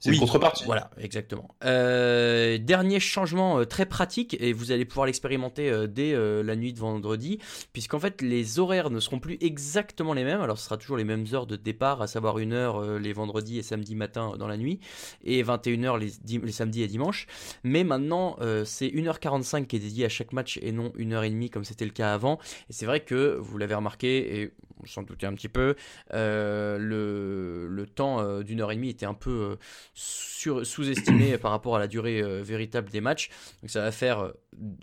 [0.00, 0.64] c'est Oui, une contrepartie.
[0.64, 1.54] Voilà, exactement.
[1.64, 6.72] Euh, dernier changement euh, très pratique, et vous allez pouvoir l'expérimenter euh, dès la nuit
[6.72, 7.38] de vendredi,
[7.72, 10.40] puisqu'en fait les horaires ne seront plus exactement les mêmes.
[10.40, 13.58] Alors ce sera toujours les mêmes heures de départ, à savoir une heure les vendredis
[13.58, 14.80] et samedis matin dans la nuit,
[15.24, 17.26] et 21h les, les samedis et dimanches.
[17.62, 21.64] Mais maintenant, euh, c'est 1h45 qui est dédiée à chaque match et non 1h30 comme
[21.64, 22.38] c'était le cas avant.
[22.68, 25.74] Et c'est vrai que vous l'avez remarqué, et on s'en doutait un petit peu,
[26.14, 29.58] euh, le, le temps d'une heure et demie était un peu
[30.00, 33.30] sous-estimé par rapport à la durée euh, véritable des matchs.
[33.62, 34.32] Donc ça va faire, euh,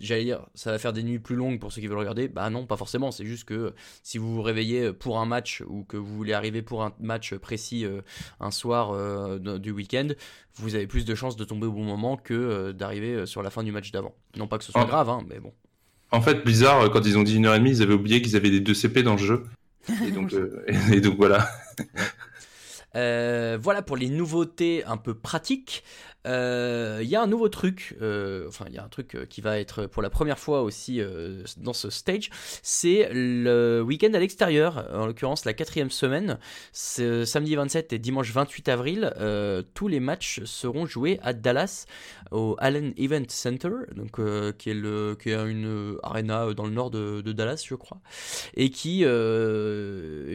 [0.00, 2.28] j'allais dire, ça va faire des nuits plus longues pour ceux qui veulent regarder.
[2.28, 3.10] Bah non, pas forcément.
[3.10, 6.32] C'est juste que euh, si vous vous réveillez pour un match ou que vous voulez
[6.32, 8.02] arriver pour un match précis euh,
[8.40, 10.08] un soir euh, du week-end,
[10.56, 13.50] vous avez plus de chances de tomber au bon moment que euh, d'arriver sur la
[13.50, 14.14] fin du match d'avant.
[14.36, 15.52] Non pas que ce soit grave, hein, mais bon.
[16.10, 18.36] En fait, Blizzard, quand ils ont dit une heure et demie, ils avaient oublié qu'ils
[18.36, 19.44] avaient des 2 CP dans le jeu.
[20.06, 21.48] Et donc, euh, et donc voilà.
[22.98, 25.84] Euh, voilà pour les nouveautés un peu pratiques.
[26.28, 29.24] Euh, Il y a un nouveau truc, euh, enfin il y a un truc euh,
[29.24, 31.00] qui va être pour la première fois aussi
[31.56, 32.30] dans ce stage,
[32.62, 36.38] c'est le week-end à l'extérieur, en l'occurrence la quatrième semaine,
[36.72, 39.12] samedi 27 et dimanche 28 avril,
[39.74, 41.86] tous les matchs seront joués à Dallas
[42.30, 44.20] au Allen Event Center, donc
[44.58, 48.00] qui est une arena dans le nord de, Dallas, je crois,
[48.54, 49.04] et qui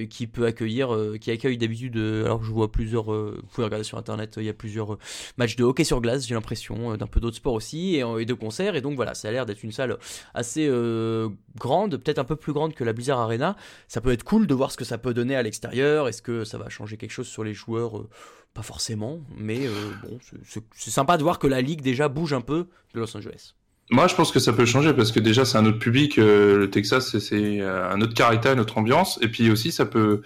[0.09, 4.35] qui peut accueillir, qui accueille d'habitude, alors je vois plusieurs, vous pouvez regarder sur internet,
[4.37, 4.97] il y a plusieurs
[5.37, 8.25] matchs de hockey sur glace, j'ai l'impression, euh, d'un peu d'autres sports aussi, et, et
[8.25, 9.97] de concerts, et donc voilà, ça a l'air d'être une salle
[10.33, 13.55] assez euh, grande, peut-être un peu plus grande que la Blizzard Arena.
[13.87, 16.07] Ça peut être cool de voir ce que ça peut donner à l'extérieur.
[16.07, 18.09] Est-ce que ça va changer quelque chose sur les joueurs Euh,
[18.53, 19.71] Pas forcément, mais euh,
[20.03, 23.55] bon, c'est- sympa de voir que la ligue déjà bouge un peu de Los Angeles.
[23.89, 26.17] Moi, je pense que ça peut changer parce que déjà, c'est un autre public.
[26.19, 29.17] euh, le Texas, c'est- euh, un autre caractère, une autre ambiance.
[29.23, 30.21] Et puis aussi, ça peut.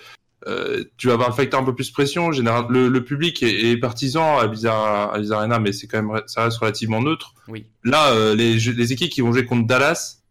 [0.47, 2.31] Euh, tu vas avoir un facteur un peu plus pression.
[2.31, 6.45] Général, le, le public est, est partisan à Blizzard Arena, mais c'est quand même, ça
[6.45, 7.33] reste relativement neutre.
[7.47, 7.65] Oui.
[7.83, 10.23] Là, euh, les, les équipes qui vont jouer contre Dallas,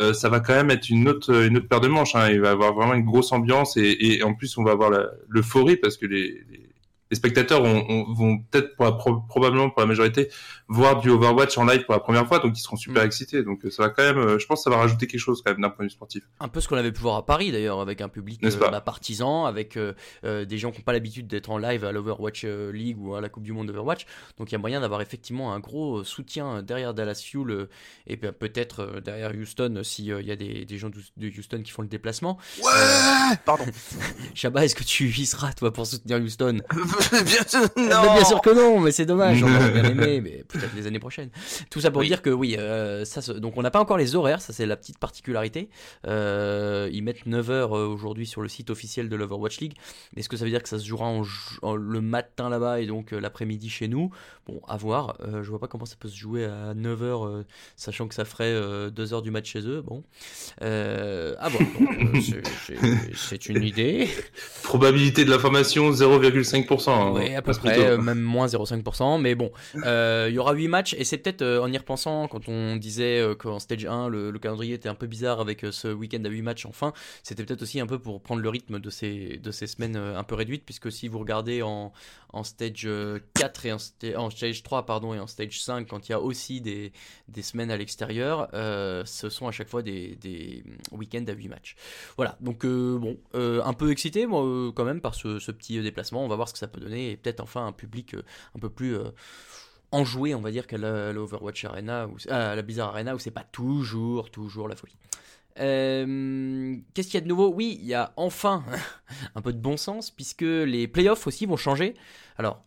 [0.00, 2.14] euh, ça va quand même être une autre, une autre paire de manches.
[2.14, 2.30] Hein.
[2.30, 4.90] Il va y avoir vraiment une grosse ambiance et, et en plus, on va avoir
[5.28, 6.68] l'euphorie parce que les, les,
[7.10, 10.28] les spectateurs ont- ont- vont peut-être pour la pro- probablement pour la majorité
[10.72, 13.06] voir du Overwatch en live pour la première fois, donc ils seront super Mm.
[13.06, 13.42] excités.
[13.42, 15.42] Donc euh, ça va quand même, euh, je pense que ça va rajouter quelque chose
[15.44, 16.24] quand même d'un point de vue sportif.
[16.40, 18.70] Un peu ce qu'on avait pu voir à Paris d'ailleurs, avec un public euh, pas
[18.70, 19.92] bah, partisan, avec euh,
[20.24, 23.20] euh, des gens qui n'ont pas l'habitude d'être en live à l'Overwatch League ou à
[23.20, 24.06] la Coupe du Monde d'Overwatch.
[24.38, 27.68] Donc il y a moyen d'avoir effectivement un gros soutien derrière Dallas Fuel
[28.06, 31.70] et ben, peut-être derrière Houston euh, s'il y a des, des gens de Houston qui
[31.70, 32.38] font le déplacement.
[32.62, 33.64] Ouais Pardon.
[34.34, 36.60] Shabba, est-ce que tu y seras toi pour soutenir Houston?
[37.12, 39.42] Bien sûr, non bien sûr que non, mais c'est dommage.
[39.42, 41.30] On aurait bien aimé, mais peut-être les années prochaines.
[41.70, 42.06] Tout ça pour Oui.
[42.08, 44.66] dire que oui, euh, ça, se- donc on n'a pas encore les horaires, ça c'est
[44.66, 45.68] la petite particularité.
[46.06, 49.74] Euh, ils mettent 9h aujourd'hui sur le site officiel de l'Overwatch League.
[50.16, 52.80] Est-ce que ça veut dire que ça se jouera en, ju- en- le matin là-bas
[52.80, 54.10] et donc euh, l'après-midi chez nous?
[54.46, 55.16] Bon, à voir.
[55.20, 57.44] Euh, je vois pas comment ça peut se jouer à 9h,
[57.76, 58.52] sachant que ça ferait
[58.90, 59.82] 2h du match chez eux.
[59.82, 60.02] Bon,
[60.62, 61.62] euh, à voir.
[61.62, 62.20] Euh,
[63.14, 64.08] c'est- une idée.
[64.62, 66.90] Probabilité de l'information 0,5%.
[66.90, 67.12] hein.
[67.14, 69.20] Oui, à peu près, euh, même moins 0,5%.
[69.20, 69.50] Mais bon,
[69.84, 72.76] euh, il y aura 8 matchs et c'est peut-être euh, en y repensant, quand on
[72.76, 75.88] disait euh, qu'en stage 1, le, le calendrier était un peu bizarre avec euh, ce
[75.88, 76.92] week-end à 8 matchs enfin,
[77.22, 80.24] c'était peut-être aussi un peu pour prendre le rythme de ces, de ces semaines un
[80.24, 81.92] peu réduites, puisque si vous regardez en,
[82.32, 85.86] en stage euh, 4 et en, sta- en stage 3 pardon, et en stage 5,
[85.88, 86.92] quand il y a aussi des,
[87.28, 91.76] des semaines à l'extérieur, ce sont à chaque fois des, des week-ends à 8 matchs.
[92.16, 94.42] Voilà, donc bon, un peu excité moi
[94.74, 97.16] quand même par ce, petit déplacement, on va voir ce que ça peut donner et
[97.16, 98.14] peut-être enfin un public
[98.54, 98.96] un peu plus
[99.92, 103.30] euh, enjoué on va dire qu'à l'Overwatch Arena, ou à la Blizzard Arena où c'est
[103.30, 104.96] pas toujours, toujours la folie.
[105.58, 107.52] Euh, Qu'est-ce qu'il y a de nouveau?
[107.52, 108.64] Oui, il y a enfin
[109.34, 111.94] un peu de bon sens puisque les playoffs aussi vont changer.
[112.38, 112.64] Alors,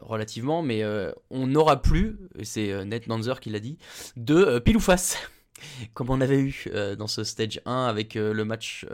[0.00, 3.78] relativement, mais euh, on n'aura plus, c'est euh, Ned Nanzer qui l'a dit,
[4.16, 5.18] de pile ou face.
[5.94, 6.66] Comme on avait eu
[6.98, 8.84] dans ce stage 1 avec le match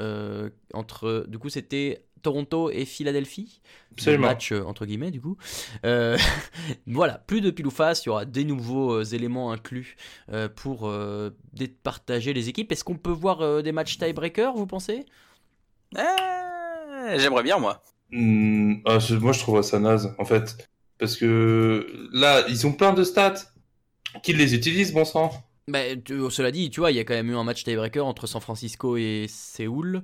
[0.73, 1.25] entre.
[1.27, 3.61] Du coup, c'était Toronto et Philadelphie.
[3.93, 4.23] Absolument.
[4.23, 5.37] Le match euh, entre guillemets, du coup.
[5.85, 6.17] Euh,
[6.87, 8.05] voilà, plus de pile ou face.
[8.05, 9.97] Il y aura des nouveaux euh, éléments inclus
[10.33, 12.71] euh, pour euh, départager les équipes.
[12.73, 15.05] Est-ce qu'on peut voir euh, des matchs tiebreaker, vous pensez?
[15.97, 17.83] Eh, J'aimerais bien, moi.
[18.11, 20.69] Hmm, ah, moi, je trouve ça naze, en fait.
[20.99, 23.35] Parce que là, ils ont plein de stats.
[24.23, 25.31] Qu'ils les utilisent, bon sang.
[25.69, 28.05] Bah, tu- cela dit, tu vois, il y a quand même eu un match tiebreaker
[28.05, 30.03] entre San Francisco et Séoul.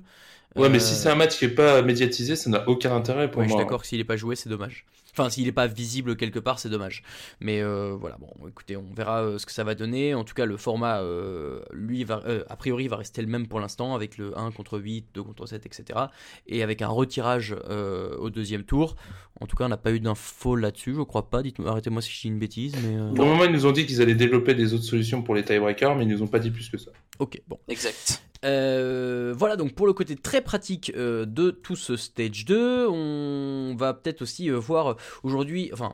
[0.55, 3.31] Ouais, mais Euh, si c'est un match qui est pas médiatisé, ça n'a aucun intérêt
[3.31, 3.57] pour Ouais, je moi.
[3.57, 4.85] suis d'accord que s'il n'est pas joué, c'est dommage.
[5.11, 7.01] Enfin, s'il n'est pas visible quelque part, c'est dommage.
[7.39, 10.13] Mais euh, voilà, bon, écoutez, on verra euh, ce que ça va donner.
[10.13, 13.47] En tout cas, le format, euh, lui, va, euh, a priori, va rester le même
[13.47, 15.99] pour l'instant, avec le 1 contre 8, 2 contre 7, etc.
[16.47, 18.95] Et avec un retirage euh, au deuxième tour.
[19.39, 21.41] En tout cas, on n'a pas eu d'infos là-dessus, je crois pas.
[21.43, 22.95] Dites-moi, arrêtez-moi si je dis une bêtise, mais.
[22.97, 25.35] euh, Pour le moment, ils nous ont dit qu'ils allaient développer des autres solutions pour
[25.35, 26.91] les tiebreakers, mais ils nous ont pas dit plus que ça.
[27.19, 27.59] Ok, bon.
[27.67, 28.21] Exact.
[28.45, 33.75] Euh, voilà donc pour le côté très pratique euh, de tout ce stage 2, on
[33.75, 35.93] va peut-être aussi euh, voir aujourd'hui, enfin,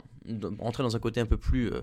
[0.60, 1.82] rentrer dans un côté un peu plus, euh,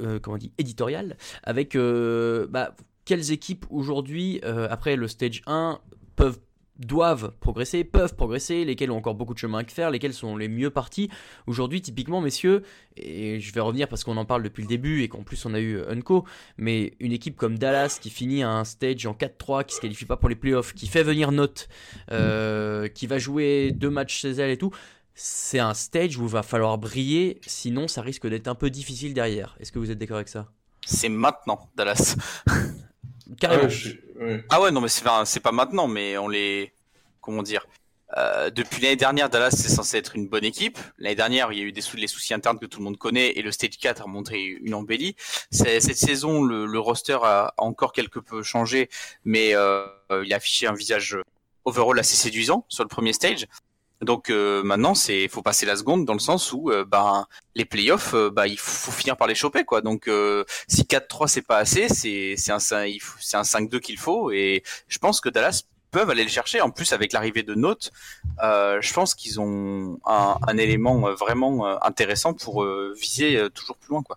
[0.00, 2.74] euh, comment on dit, éditorial, avec euh, bah,
[3.04, 5.80] quelles équipes aujourd'hui, après le stage 1,
[6.16, 6.38] peuvent
[6.78, 10.48] doivent progresser, peuvent progresser, lesquels ont encore beaucoup de chemin à faire, lesquels sont les
[10.48, 11.10] mieux partis.
[11.46, 12.62] Aujourd'hui, typiquement, messieurs,
[12.96, 15.52] et je vais revenir parce qu'on en parle depuis le début et qu'en plus on
[15.52, 16.24] a eu Unco,
[16.56, 20.16] mais une équipe comme Dallas qui finit un stage en 4-3, qui se qualifie pas
[20.16, 21.68] pour les playoffs, qui fait venir Note,
[22.08, 24.70] qui va jouer deux matchs chez elle et tout,
[25.14, 29.14] c'est un stage où il va falloir briller, sinon ça risque d'être un peu difficile
[29.14, 29.56] derrière.
[29.60, 30.50] Est-ce que vous êtes d'accord avec ça?
[30.86, 32.16] C'est maintenant, Dallas.
[33.40, 33.64] Carrément.
[33.64, 34.44] Ouais, je suis- ouais.
[34.48, 35.02] Ah ouais, non, mais c'est
[35.40, 36.72] pas maintenant, mais on les.
[37.20, 37.66] Comment dire
[38.16, 40.78] Euh, depuis l'année dernière, Dallas c'est censé être une bonne équipe.
[40.98, 42.96] L'année dernière, il y a eu des sou les soucis internes que tout le monde
[42.96, 45.14] connaît et le stage 4 a montré une embellie.
[45.52, 48.88] Cette saison, le, le roster a, a encore quelque peu changé,
[49.24, 49.86] mais euh,
[50.24, 51.16] il a affiché un visage
[51.64, 53.46] overall assez séduisant sur le premier stage.
[54.00, 57.64] Donc euh, maintenant, c'est faut passer la seconde dans le sens où euh, ben les
[57.66, 59.82] playoffs, euh, bah il faut finir par les choper quoi.
[59.82, 64.30] Donc euh, si 4-3 c'est pas assez, c'est c'est un c'est un 5-2 qu'il faut
[64.30, 66.60] et je pense que Dallas peuvent aller le chercher.
[66.62, 67.92] En plus avec l'arrivée de Note,
[68.42, 73.90] euh, je pense qu'ils ont un, un élément euh, vraiment intéressant pour viser toujours plus
[73.90, 74.16] loin quoi.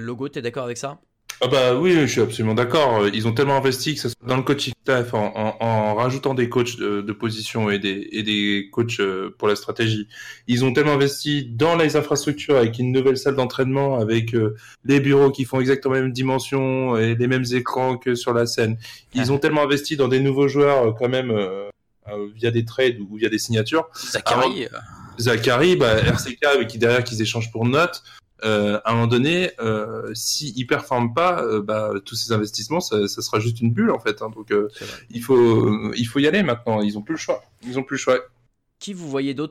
[0.00, 0.98] Logo, t'es d'accord avec ça?
[1.40, 3.06] Ah bah oui, je suis absolument d'accord.
[3.08, 6.34] Ils ont tellement investi que ce soit dans le coaching staff, en, en, en rajoutant
[6.34, 10.08] des coachs de, de position et des, et des coachs euh, pour la stratégie.
[10.48, 14.98] Ils ont tellement investi dans les infrastructures avec une nouvelle salle d'entraînement, avec euh, les
[14.98, 18.76] bureaux qui font exactement la même dimension et les mêmes écrans que sur la scène.
[19.14, 21.68] Ils ont tellement investi dans des nouveaux joueurs euh, quand même euh,
[22.34, 23.88] via des trades ou via des signatures.
[24.10, 24.66] Zachary,
[25.18, 28.02] Zachary, bah, RCK, qui derrière qu'ils échangent pour note,
[28.44, 32.80] euh, à un moment donné, euh, s'ils ne performent pas, euh, bah, tous ces investissements,
[32.80, 34.22] ça, ça sera juste une bulle en fait.
[34.22, 34.30] hein.
[34.34, 34.68] donc euh,
[35.10, 36.80] il faut, il faut y aller maintenant.
[36.80, 37.42] Ils ont plus le choix.
[37.66, 38.18] Ils ont plus le choix.
[38.80, 39.48] Qui vous voyez dans,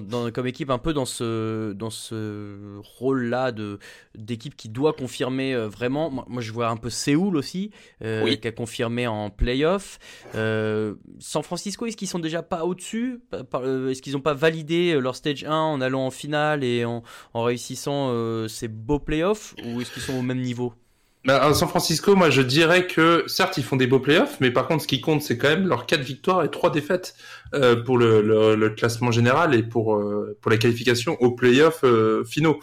[0.00, 3.78] dans- comme équipe un peu dans ce, dans ce rôle-là de,
[4.16, 6.10] d'équipe qui doit confirmer euh, vraiment?
[6.10, 7.70] Moi, moi, je vois un peu Séoul aussi,
[8.02, 8.40] euh, Oui.
[8.40, 9.98] qui a confirmé en playoff.
[10.34, 13.20] Euh, San Francisco, est-ce qu'ils sont déjà pas au-dessus?
[13.32, 17.02] Est-ce qu'ils n'ont pas validé leur stage 1 en allant en finale et en,
[17.34, 18.10] en réussissant
[18.48, 19.54] ces beaux playoffs?
[19.66, 20.72] Ou est-ce qu'ils sont au même niveau?
[21.28, 24.66] À San Francisco, moi je dirais que certes ils font des beaux playoffs, mais par
[24.66, 27.14] contre ce qui compte c'est quand même leurs quatre victoires et trois défaites
[27.54, 31.84] euh, pour le, le, le classement général et pour euh, pour la qualification aux playoffs
[31.84, 32.58] euh, finaux.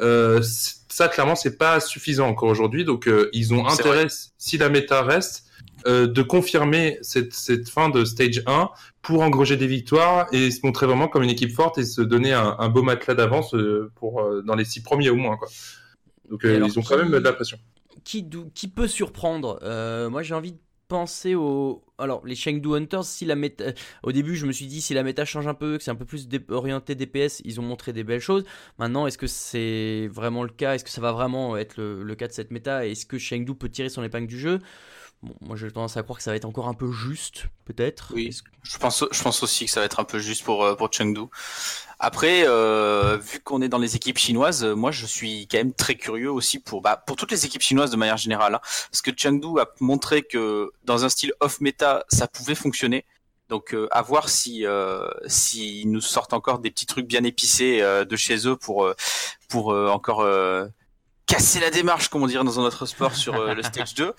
[0.00, 4.06] Euh, ça clairement c'est pas suffisant encore aujourd'hui, donc euh, ils ont intérêt
[4.36, 5.44] si la méta reste
[5.86, 8.68] euh, de confirmer cette, cette fin de stage 1
[9.00, 12.34] pour engranger des victoires et se montrer vraiment comme une équipe forte et se donner
[12.34, 13.56] un, un beau matelas d'avance
[13.96, 15.48] pour euh, dans les six premiers au moins quoi.
[16.30, 17.58] Donc euh, ils ont quand même de la pression.
[18.04, 21.84] Qui, peut surprendre Euh, Moi, j'ai envie de penser au.
[21.98, 23.64] Alors, les Chengdu Hunters, si la méta.
[24.02, 25.94] Au début, je me suis dit, si la méta change un peu, que c'est un
[25.94, 28.44] peu plus orienté DPS, ils ont montré des belles choses.
[28.78, 30.74] Maintenant, est-ce que c'est vraiment le cas?
[30.74, 32.86] Est-ce que ça va vraiment être le, le cas de cette méta?
[32.86, 34.58] Est-ce que Chengdu peut tirer son épingle du jeu?
[35.22, 38.12] Bon, moi, j'ai tendance à croire que ça va être encore un peu juste, peut-être.
[38.14, 38.30] Oui.
[38.30, 40.74] Que- Je pense, je pense aussi que ça va être un peu juste pour euh,
[40.74, 41.20] pour Chengdu.
[42.00, 45.72] Après, euh, vu qu'on est dans les équipes chinoises, euh, moi je suis quand même
[45.74, 48.60] très curieux aussi pour bah, pour toutes les équipes chinoises de manière générale, hein,
[48.90, 53.04] parce que Chengdu a montré que dans un style off meta, ça pouvait fonctionner.
[53.48, 57.80] Donc euh, à voir si euh, s'ils nous sortent encore des petits trucs bien épicés
[57.82, 58.94] euh, de chez eux pour euh,
[59.48, 60.66] pour euh, encore euh,
[61.32, 64.12] casser la démarche, comme on dirait dans un autre sport sur euh, le stage 2.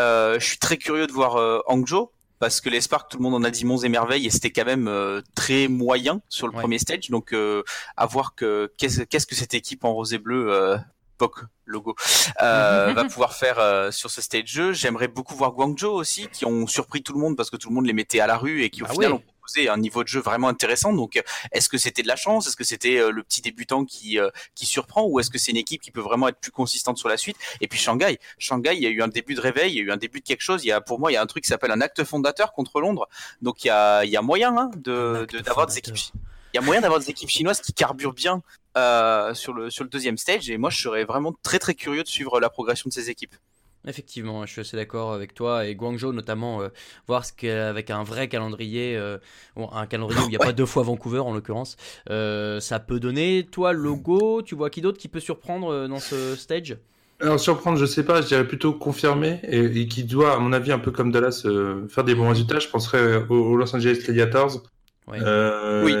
[0.00, 3.22] Euh, je suis très curieux de voir euh, Hangzhou parce que les Sparks, tout le
[3.22, 6.48] monde en a dit monts et merveilles et c'était quand même euh, très moyen sur
[6.48, 6.60] le Ouais.
[6.60, 7.10] premier stage.
[7.10, 7.62] Donc euh,
[7.96, 10.76] à voir que qu'est-ce que cette équipe en rose et bleu, euh,
[11.18, 11.94] POC logo,
[12.42, 14.72] euh, va pouvoir faire euh, sur ce stage jeu.
[14.72, 17.74] J'aimerais beaucoup voir Guangzhou aussi, qui ont surpris tout le monde parce que tout le
[17.74, 19.16] monde les mettait à la rue et qui au Ah final ouais.
[19.16, 20.92] ont proposé un niveau de jeu vraiment intéressant.
[20.92, 22.46] Donc est-ce que c'était de la chance?
[22.46, 25.04] Est-ce que c'était euh, le petit débutant qui euh, qui surprend?
[25.06, 27.36] Ou est-ce que c'est une équipe qui peut vraiment être plus consistante sur la suite?
[27.60, 29.82] Et puis Shanghai, Shanghai, il y a eu un début de réveil, il y a
[29.82, 30.64] eu un début de quelque chose.
[30.64, 32.52] Il y a pour moi, il y a un truc qui s'appelle un acte fondateur
[32.52, 33.08] contre Londres.
[33.42, 35.96] Donc il y a il y a moyen hein, de acte de- d'avoir des équipes.
[36.54, 38.42] Il y a moyen d'avoir des équipes chinoises qui carburent bien
[38.78, 42.02] euh, sur le sur le deuxième stage et moi je serais vraiment très très curieux
[42.02, 43.34] de suivre la progression de ces équipes.
[43.86, 46.68] Effectivement, je suis assez d'accord avec toi et Guangzhou notamment euh,
[47.06, 49.18] voir ce qu'avec un vrai calendrier, euh,
[49.56, 51.76] bon, un calendrier où il n'y a pas deux fois Vancouver en l'occurrence,
[52.10, 53.46] euh, ça peut donner.
[53.50, 56.76] Toi, logo, tu vois qui d'autre qui peut surprendre dans ce stage?
[57.20, 60.52] Alors surprendre, je sais pas, je dirais plutôt confirmer et, et qui doit, à mon
[60.52, 62.60] avis, un peu comme Dallas, euh, faire des bons résultats.
[62.60, 64.62] Je penserais aux, Los Angeles Gladiators.
[65.08, 65.18] Ouais.
[65.20, 65.94] Euh, Oui.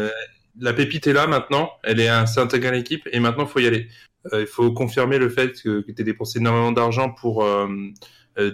[0.60, 3.66] La pépite est là maintenant, elle est intégrée à l'équipe et maintenant il faut y
[3.66, 3.88] aller.
[4.32, 7.68] Euh, il faut confirmer le fait que, tu as dépensé énormément d'argent pour euh,
[8.38, 8.50] euh.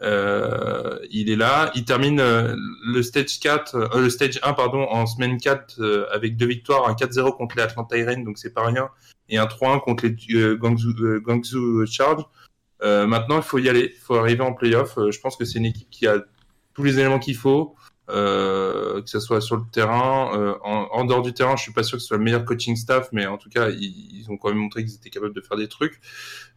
[0.00, 5.06] Euh, il est là, il termine le stage 4, euh, le stage 1 pardon en
[5.06, 8.64] semaine 4 euh, avec deux victoires, un 4-0 contre les Atlanta Irene, donc c'est pas
[8.64, 8.90] rien,
[9.28, 12.22] et un 3-1 contre les Guangzhou, euh, Guangzhou Charge.
[12.80, 14.96] Maintenant, il faut y aller, il faut arriver en playoff.
[14.96, 16.18] Je pense que c'est une équipe qui a
[16.74, 17.74] tous les éléments qu'il faut,
[18.08, 21.56] que ce soit sur le terrain, euh, en, dehors du terrain.
[21.56, 23.70] Je suis pas sûr que ce soit le meilleur coaching staff, mais en tout cas,
[23.70, 26.00] ils, ont quand même montré qu'ils étaient capables de faire des trucs.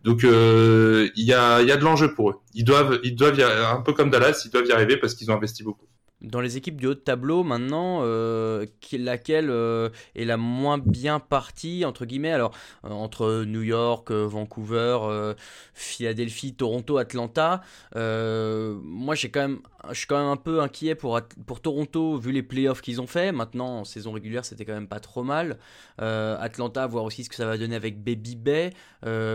[0.04, 2.36] Donc, euh, il y a, y a de l'enjeu pour eux.
[2.54, 5.32] Ils doivent, ils doivent y, un peu comme Dallas, ils doivent y arriver parce qu'ils
[5.32, 5.86] ont investi beaucoup.
[6.22, 11.20] Dans les équipes du haut de tableau, maintenant, euh, laquelle euh, est la moins bien
[11.20, 12.32] partie, entre guillemets?
[12.32, 12.54] Alors,
[12.86, 15.34] euh, entre New York, Vancouver,
[15.74, 17.62] Philadelphie, Toronto, Atlanta.
[17.96, 19.56] moi, j'ai quand
[19.90, 23.08] je suis quand même un peu inquiet pour, pour Toronto, vu les playoffs qu'ils ont
[23.08, 23.32] fait.
[23.32, 25.58] Maintenant, en saison régulière, c'était quand même pas trop mal.
[25.98, 28.74] Atlanta, voir aussi ce que ça va donner avec Baby Bay.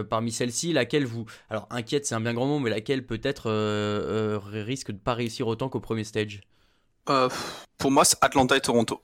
[0.09, 1.26] Parmi celles-ci, laquelle vous.
[1.51, 3.51] Alors, inquiète, c'est un bien grand mot, mais laquelle peut-être
[4.62, 6.43] risque de pas réussir autant qu'au premier stage?
[7.09, 7.28] Euh,
[7.78, 9.02] pour moi, c'est Atlanta et Toronto.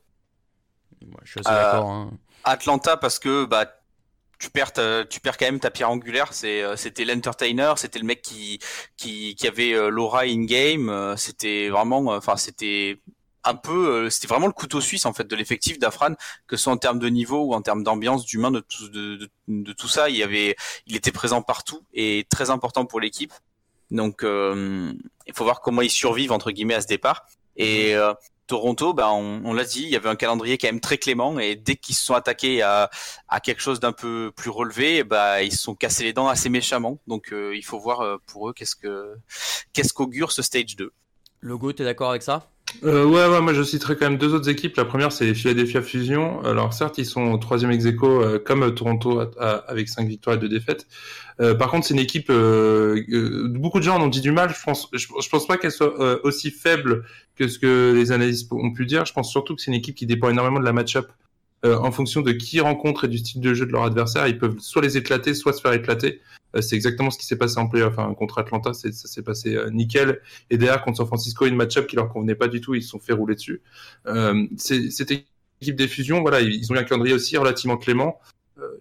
[1.06, 1.90] Moi, Je suis assez Euh, d'accord.
[1.90, 2.10] hein.
[2.44, 3.66] Atlanta parce que bah
[4.40, 8.00] tu perds ta- tu perds quand même ta pierre angulaire c'est euh, c'était l'entertainer c'était
[8.00, 8.58] le mec qui
[8.96, 13.00] qui qui avait euh, l'aura in game euh, c'était vraiment enfin c'était
[13.44, 16.14] un peu c'était vraiment le couteau suisse en fait de l'effectif d'Afran
[16.48, 19.14] que ce soit en termes de niveau ou en termes d'ambiance d'humain de tout de,
[19.16, 20.56] de, de tout ça il y avait
[20.88, 23.32] il était présent partout et très important pour l'équipe
[23.92, 24.92] donc euh,
[25.28, 27.24] il faut voir comment ils survivent entre guillemets à ce départ
[27.56, 28.14] et euh,
[28.46, 31.38] Toronto, ben on, on l'a dit, il y avait un calendrier quand même très clément
[31.38, 32.90] et dès qu'ils se sont attaqués à,
[33.28, 36.48] à quelque chose d'un peu plus relevé, ben ils se sont cassés les dents assez
[36.48, 36.98] méchamment.
[37.06, 39.16] Donc euh, il faut voir euh, pour eux qu'est-ce que
[39.72, 40.92] qu'est-ce qu'augure ce stage 2.
[41.40, 42.51] Logo, t'es d'accord avec ça?
[42.84, 44.76] Euh, ouais, ouais, moi je citerai quand même deux autres équipes.
[44.76, 46.42] La première, c'est Philadelphia Fusion.
[46.44, 50.38] Alors certes, ils sont au troisième ex euh, comme euh, Toronto avec cinq victoires et
[50.38, 50.86] deux défaites.
[51.40, 52.30] Euh, par contre, c'est une équipe.
[52.30, 54.50] Euh, euh, beaucoup de gens en ont dit du mal.
[54.50, 57.04] Je pense, je, je pense pas qu'elle soit aussi faible
[57.36, 59.04] que ce que les analystes ont pu dire.
[59.04, 61.06] Je pense surtout que c'est une équipe qui dépend énormément de la match-up.
[61.64, 64.26] Euh, en fonction de qui ils rencontrent et du style de jeu de leur adversaire,
[64.26, 66.20] ils peuvent soit les éclater, soit se faire éclater.
[66.56, 67.98] Euh, c'est exactement ce qui s'est passé en playoff.
[67.98, 68.14] Hein.
[68.14, 70.20] Contre Atlanta, ça s'est passé euh, nickel.
[70.50, 72.90] Et derrière, contre San Francisco, une match-up qui leur convenait pas du tout, ils se
[72.90, 73.62] sont fait rouler dessus.
[74.06, 78.20] Euh, cette équipe des fusions, voilà, ils ont eu un calendrier aussi relativement clément.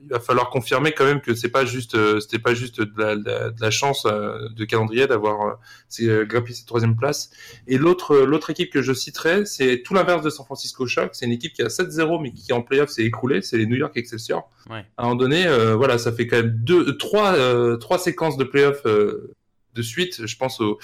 [0.04, 3.02] Il va falloir confirmer quand même que c'est pas juste, euh, c'était pas juste de
[3.02, 3.16] la,
[3.50, 7.32] de chance euh, de calendrier d'avoir c'est, euh, grimpé cette troisième place.
[7.68, 11.12] Et l'autre, l'autre équipe que je citerai, c'est tout l'inverse de San Francisco Shock.
[11.14, 13.42] C'est une équipe qui a 7-0 mais qui en playoff s'est écroulée.
[13.42, 14.50] C'est les New York Excelsior.
[14.70, 14.86] Ouais.
[14.98, 18.38] À un moment donné, euh, voilà, ça fait quand même deux, trois, euh, trois séquences
[18.38, 19.34] de playoff euh,
[19.74, 20.26] de suite.
[20.26, 20.80] Je pense au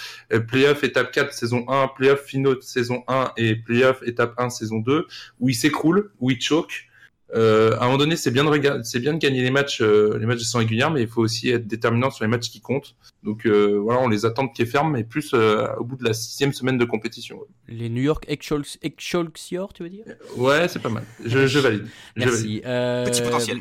[0.47, 5.08] playoff étape 4 saison 1, playoff finaux saison 1 et playoff étape 1 saison 2
[5.39, 6.86] où ils s'écroulent, où ils choquent.
[7.36, 9.82] Euh, à un moment donné, c'est bien de regarder, c'est bien de gagner les matchs,
[9.82, 12.49] euh, les matchs de saison régulière, mais il faut aussi être déterminant sur les matchs
[12.49, 12.95] qui comptent.
[13.23, 16.05] Donc euh, voilà, on les attend de pied ferme, mais plus euh, au bout de
[16.05, 17.39] la sixième semaine de compétition.
[17.67, 20.05] Les New York Excelsior, tu veux dire?
[20.38, 21.03] Ouais, c'est pas mal.
[21.25, 21.86] Je, je valide.
[22.15, 22.32] Je valide.
[22.32, 22.61] Merci.
[22.65, 23.57] Euh, Petit potentiel.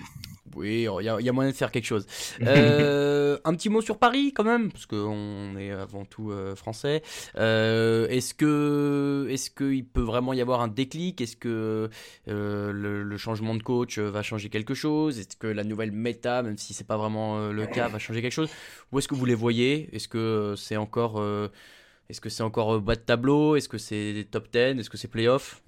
[0.57, 2.07] Oui, il y, a- il y a moyen de faire quelque chose.
[2.47, 7.03] Euh, un petit mot sur Paris quand même, parce qu'on est avant tout euh, français.
[7.37, 11.21] Euh, est-ce que, est-ce qu'il peut vraiment y avoir un déclic?
[11.21, 11.91] Est-ce que
[12.29, 15.19] euh, le, le changement de coach va changer quelque chose?
[15.19, 18.23] Est-ce que la nouvelle méta, même si c'est pas vraiment euh, le cas, va changer
[18.23, 18.51] quelque chose?
[18.93, 19.89] Où est-ce que vous les voyez?
[19.93, 21.49] Est-ce que c'est encore, euh,
[22.09, 23.57] est-ce que c'est encore bas de tableau?
[23.57, 25.63] Est-ce que c'est des top 10 Est-ce que c'est playoff?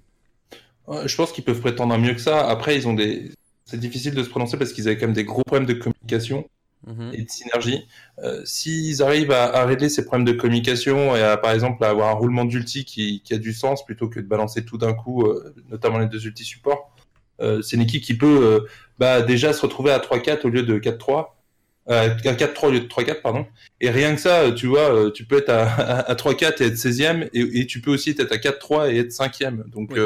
[1.05, 2.47] Je pense qu'ils peuvent prétendre à mieux que ça.
[2.49, 3.31] Après, ils ont des.
[3.69, 6.47] C'est difficile de se prononcer parce qu'ils avaient quand même des gros problèmes de communication
[6.87, 7.11] Mhm.
[7.13, 7.85] et de synergie.
[8.23, 11.89] Euh, S'ils arrivent à, à régler ces problèmes de communication et à, par exemple, à
[11.89, 14.93] avoir un roulement d'ulti qui, qui a du sens plutôt que de balancer tout d'un
[14.93, 16.95] coup, euh, notamment les deux ulti supports,
[17.41, 18.65] euh, c'est une équipe qui peut
[18.97, 21.35] bah, déjà se retrouver à 3-4 au lieu de 4-3.
[21.89, 23.45] Euh, à 4-3 au lieu de 3-4, pardon.
[23.81, 26.75] Et rien que ça, tu vois, tu peux être à, à, à 3-4 et être
[26.75, 29.69] 16e, et, et tu peux aussi être à 4-3 et être 5e.
[29.69, 29.99] Donc, Oui.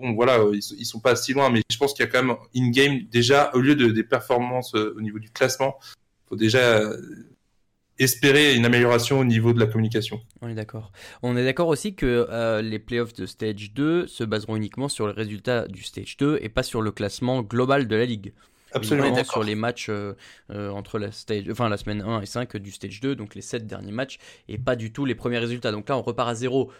[0.00, 2.08] Bon, voilà, euh, ils, sont- ils sont pas si loin, mais je pense qu'il y
[2.08, 5.78] a quand même in-game, déjà, au lieu de, des performances euh, au niveau du classement,
[6.28, 6.96] faut déjà euh,
[7.98, 10.20] espérer une amélioration au niveau de la communication.
[10.40, 10.90] On est d'accord.
[11.22, 15.06] On est d'accord aussi que euh, les playoffs de Stage 2 se baseront uniquement sur
[15.06, 18.32] les résultats du Stage 2 et pas sur le classement global de la ligue.
[18.72, 19.24] Absolument.
[19.24, 20.14] Sur les matchs euh,
[20.50, 23.42] euh, entre la, stage, enfin, la semaine 1 et 5 du Stage 2, donc les
[23.42, 25.72] 7 derniers matchs, et pas du tout les premiers résultats.
[25.72, 26.70] Donc là, on repart à zéro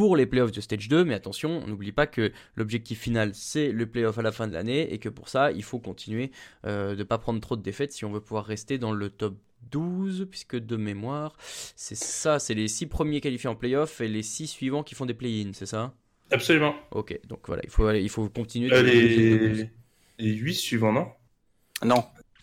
[0.00, 3.70] pour les playoffs de Stage 2, mais attention, on n'oublie pas que l'objectif final, c'est
[3.70, 6.30] le playoff à la fin de l'année, et que pour ça, il faut continuer
[6.64, 9.10] euh, de ne pas prendre trop de défaites si on veut pouvoir rester dans le
[9.10, 9.36] top
[9.70, 11.36] 12, puisque de mémoire,
[11.76, 15.04] c'est ça, c'est les 6 premiers qualifiés en playoff et les 6 suivants qui font
[15.04, 15.92] des play-ins, c'est ça?
[16.30, 16.74] Absolument.
[16.92, 18.72] Ok, donc voilà, il faut, aller- il faut continuer.
[18.72, 19.68] Euh, les...
[20.18, 21.08] les 8 suivants, non?
[21.84, 22.02] Non.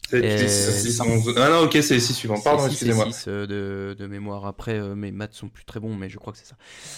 [0.09, 1.33] 7, Euh, 8, 6, 11.
[1.37, 2.39] Ah non, ok, c'est les 6 suivants.
[2.41, 3.11] Pardon, C'est excusez-moi.
[3.11, 4.45] six, euh, de, de mémoire.
[4.45, 6.55] Après, euh, mes maths sont plus très bons, mais je crois que c'est ça.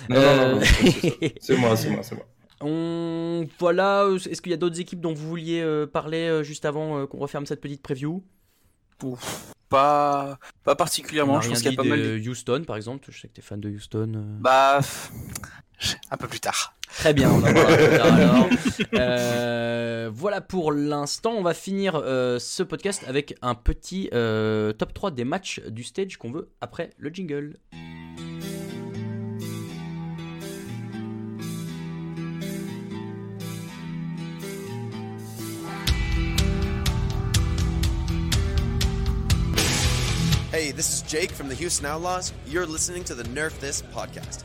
[0.09, 2.25] Non, non, non, non, Euh, c'est- c'est moi, c'est moi, c'est moi.
[2.61, 4.07] On voilà.
[4.29, 7.61] Est-ce qu'il y a d'autres équipes dont vous vouliez parler juste avant qu'on referme cette
[7.61, 8.21] petite preview?
[9.69, 10.37] Pas
[10.77, 11.41] particulièrement.
[11.41, 11.99] Je pense qu'il y a pas mal.
[12.01, 13.07] de- Houston, par exemple.
[13.11, 14.13] Je sais que t'es fan de Houston.
[14.15, 14.37] euh.
[14.39, 14.79] Bah
[16.11, 16.73] un peu plus tard.
[16.89, 18.47] Très bien, on voir plus tard alors.
[18.95, 21.31] Euh, voilà pour l'instant.
[21.37, 25.83] On va finir euh, ce podcast avec un petit euh, top 3 des matchs du
[25.83, 27.57] stage qu'on veut après le jingle.
[40.59, 42.33] Hey, this is Jake from the Houston Outlaws.
[42.45, 44.43] You're listening to the Nerf This podcast.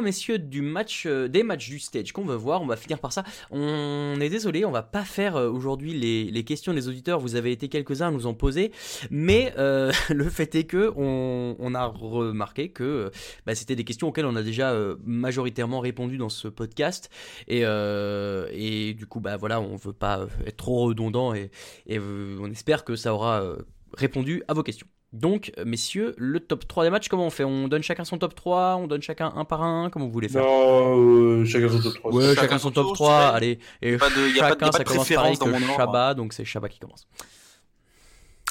[0.00, 2.76] Top 3, messieurs, du match, euh, des matchs du stage qu'on veut voir, on va
[2.76, 3.24] finir par ça.
[3.50, 7.52] On est désolé, on va pas faire euh, aujourd'hui les, questions des auditeurs, vous avez
[7.52, 8.72] été quelques-uns à nous en poser,
[9.10, 13.12] mais euh, le fait est que on, a remarqué que
[13.46, 14.74] bah, c'était des questions auxquelles on a déjà
[15.04, 17.10] majoritairement répondu dans ce podcast,
[17.46, 21.50] et, du coup, bah voilà, on veut pas être trop redondant, et,
[21.98, 23.56] on espère que ça aura
[23.96, 24.86] répondu à vos questions.
[25.12, 27.42] Donc, messieurs, le top 3 des matchs, comment on fait?
[27.42, 30.28] On donne chacun son top 3 On donne chacun un par un Comment vous voulez
[30.28, 30.42] faire?
[30.44, 30.98] Non,
[31.40, 32.12] euh, chacun son top 3.
[32.14, 33.08] Ouais, chacun, chacun son top tour, 3.
[33.10, 33.36] je dirais.
[33.36, 35.08] Allez, et Pas de- y a pas de- chacun, y a pas ça de commence
[35.08, 35.76] pareil préférence dans que mon ordre.
[35.76, 37.08] Shabba, donc c'est Shabba qui commence.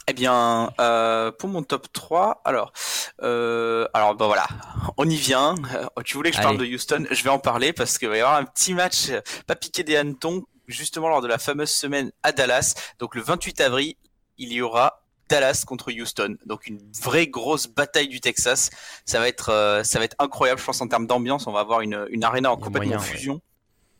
[0.10, 2.74] Eh bien, euh, pour mon top 3, alors,
[3.22, 4.48] euh, alors bah voilà,
[4.98, 5.54] on y vient.
[5.76, 6.66] Euh, tu voulais que je parle de.
[6.66, 9.56] Houston, je vais en parler parce qu'il va y avoir un petit match, euh, pas
[9.56, 12.74] piqué des hannetons, justement lors de la fameuse semaine à Dallas.
[12.98, 13.94] Donc le 28 avril,
[14.40, 14.99] il y aura
[15.30, 16.38] Dallas contre Houston.
[16.46, 18.70] Donc une vraie grosse bataille du Texas.
[19.06, 20.60] Ça va être, euh, ça va être incroyable.
[20.60, 23.06] Je pense en termes d'ambiance, on va avoir une, une arena en complètement moyen, ouais.
[23.06, 23.42] fusion.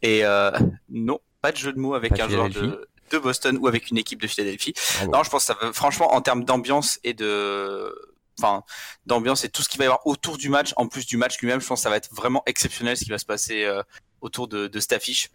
[0.02, 0.52] Et euh,
[0.90, 3.90] non, pas de jeu de mots avec Pas un joueur de, de Boston ou avec
[3.90, 4.74] une équipe de Philadelphie.
[4.96, 5.12] Bravo.
[5.12, 7.94] Non, je pense que ça va, franchement, en termes d'ambiance et de,
[8.40, 8.64] enfin,
[9.06, 11.38] d'ambiance et tout ce qu'il va y avoir autour du match, en plus du match
[11.40, 13.84] lui-même, je pense que ça va être vraiment exceptionnel ce qui va se passer euh,
[14.22, 15.30] autour de, de cette affiche.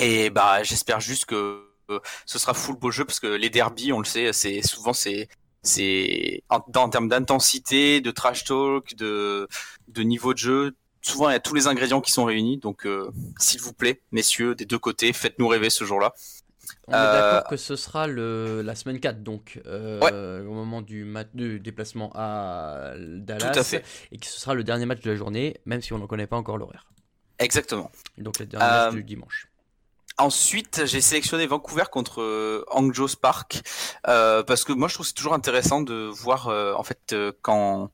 [0.00, 1.71] Et bah, j'espère juste que
[2.26, 5.28] ce sera full beau jeu parce que les derbies, on le sait, c'est souvent c'est
[5.62, 9.48] c'est en, termes d'intensité, de trash talk, de
[9.88, 10.72] de niveau de jeu.
[11.04, 12.58] Souvent, il y a tous les ingrédients qui sont réunis.
[12.58, 16.14] Donc, euh, s'il vous plaît, messieurs, des deux côtés, faites-nous rêver ce jour-là.
[16.86, 20.80] On est euh, d'accord que ce sera le, la semaine 4, donc, euh, au moment
[20.80, 23.50] du, mat- du déplacement à Dallas.
[23.52, 23.84] Tout à fait.
[24.12, 26.28] Et que ce sera le dernier match de la journée, même si on n'en connaît
[26.28, 26.86] pas encore l'horaire.
[27.40, 27.90] Exactement.
[28.18, 29.48] Donc le dernier Euh, match du dimanche.
[30.22, 33.60] Ensuite, j'ai sélectionné Vancouver contre euh, Hangzhou Spark
[34.06, 37.12] euh, parce que moi je trouve que c'est toujours intéressant de voir euh, en fait
[37.12, 37.90] euh, quand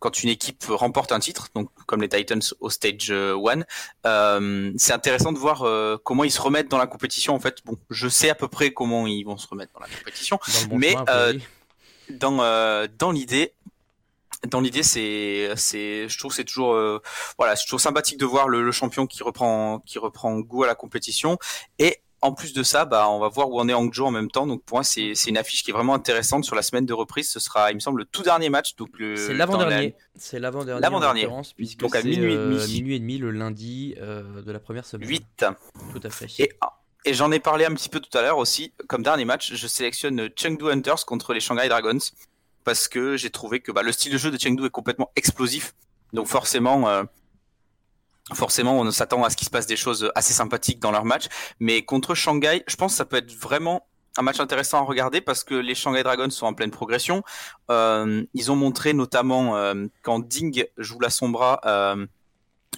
[0.00, 3.62] quand une équipe remporte un titre, donc comme les Titans au stage 1,
[4.06, 7.34] euh, c'est intéressant de voir euh, comment ils se remettent dans la compétition.
[7.34, 9.88] En fait, bon, je sais à peu près comment ils vont se remettre dans la
[9.88, 11.32] compétition, Dans le bon mais, chemin, euh,
[12.10, 13.54] dans euh, dans l'idée
[14.46, 17.00] dans l'idée c'est c'est je trouve c'est toujours euh,
[17.38, 20.66] voilà c'est toujours sympathique de voir le, le champion qui reprend qui reprend goût à
[20.66, 21.38] la compétition
[21.78, 24.30] et en plus de ça bah on va voir où on est Hangzhou en même
[24.30, 26.86] temps donc pour moi c'est c'est une affiche qui est vraiment intéressante sur la semaine
[26.86, 29.94] de reprise ce sera il me semble le tout dernier match donc le C'est l'avant-dernier.
[30.16, 30.80] C'est l'avant-dernier.
[30.80, 31.26] L'avant-dernier.
[31.26, 32.72] en Puisque Donc à c'est, minuit et euh, demi.
[32.80, 35.08] minuit et demi le lundi euh, de la première semaine.
[35.08, 35.44] 8
[35.92, 36.26] Tout à fait.
[36.42, 36.52] et
[37.04, 39.66] et j'en ai parlé un petit peu tout à l'heure aussi comme dernier match je
[39.68, 41.98] sélectionne Chengdu Hunters contre les Shanghai Dragons
[42.66, 45.74] parce que j'ai trouvé que bah, le style de jeu de Chengdu est complètement explosif.
[46.12, 47.04] Donc forcément euh,
[48.34, 51.26] forcément on s'attend à ce qu'il se passe des choses assez sympathiques dans leur match.
[51.60, 53.86] Mais contre Shanghai je pense que ça peut être vraiment
[54.18, 57.22] un match intéressant à regarder parce que les Shanghai Dragons sont en pleine progression.
[57.70, 61.60] Euh, ils ont montré notamment euh, quand Ding joue la Sombra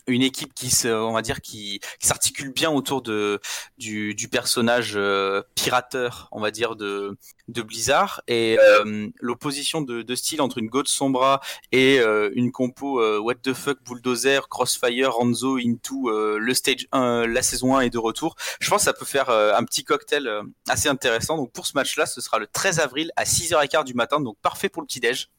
[0.08, 3.40] une équipe qui se, on va dire qui, qui s'articule bien autour de
[3.78, 7.16] du, du personnage euh, pirateur, on va dire de
[7.48, 11.40] de Blizzard et euh, l'opposition de, de style entre une God Sombra
[11.72, 16.86] et euh, une compo euh, What the fuck Bulldozer, Crossfire, Ranzo into euh, le stage
[16.92, 18.36] 1, la saison 1 est de retour.
[18.60, 20.30] Je pense que ça peut faire euh, un petit cocktail
[20.68, 21.36] assez intéressant.
[21.36, 24.68] Donc pour ce match-là, ce sera le 13 avril à 6h15 du matin, donc parfait
[24.68, 25.30] pour le petit déj.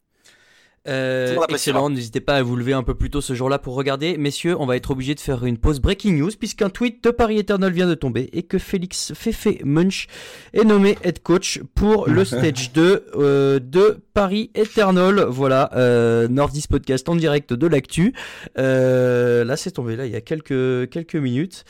[0.89, 4.17] Euh, excellent, n'hésitez pas à vous lever un peu plus tôt ce jour-là pour regarder.
[4.17, 7.37] Messieurs, on va être obligé de faire une pause breaking news puisqu'un tweet de Paris
[7.37, 10.07] Eternal vient de tomber et que Félix Fefe Munch
[10.53, 15.25] est nommé head coach pour le stage 2 euh, de Paris Eternal.
[15.29, 18.13] Voilà, euh, Nordis Podcast en direct de l'actu.
[18.57, 21.63] Euh, là, c'est tombé là il y a quelques, quelques minutes.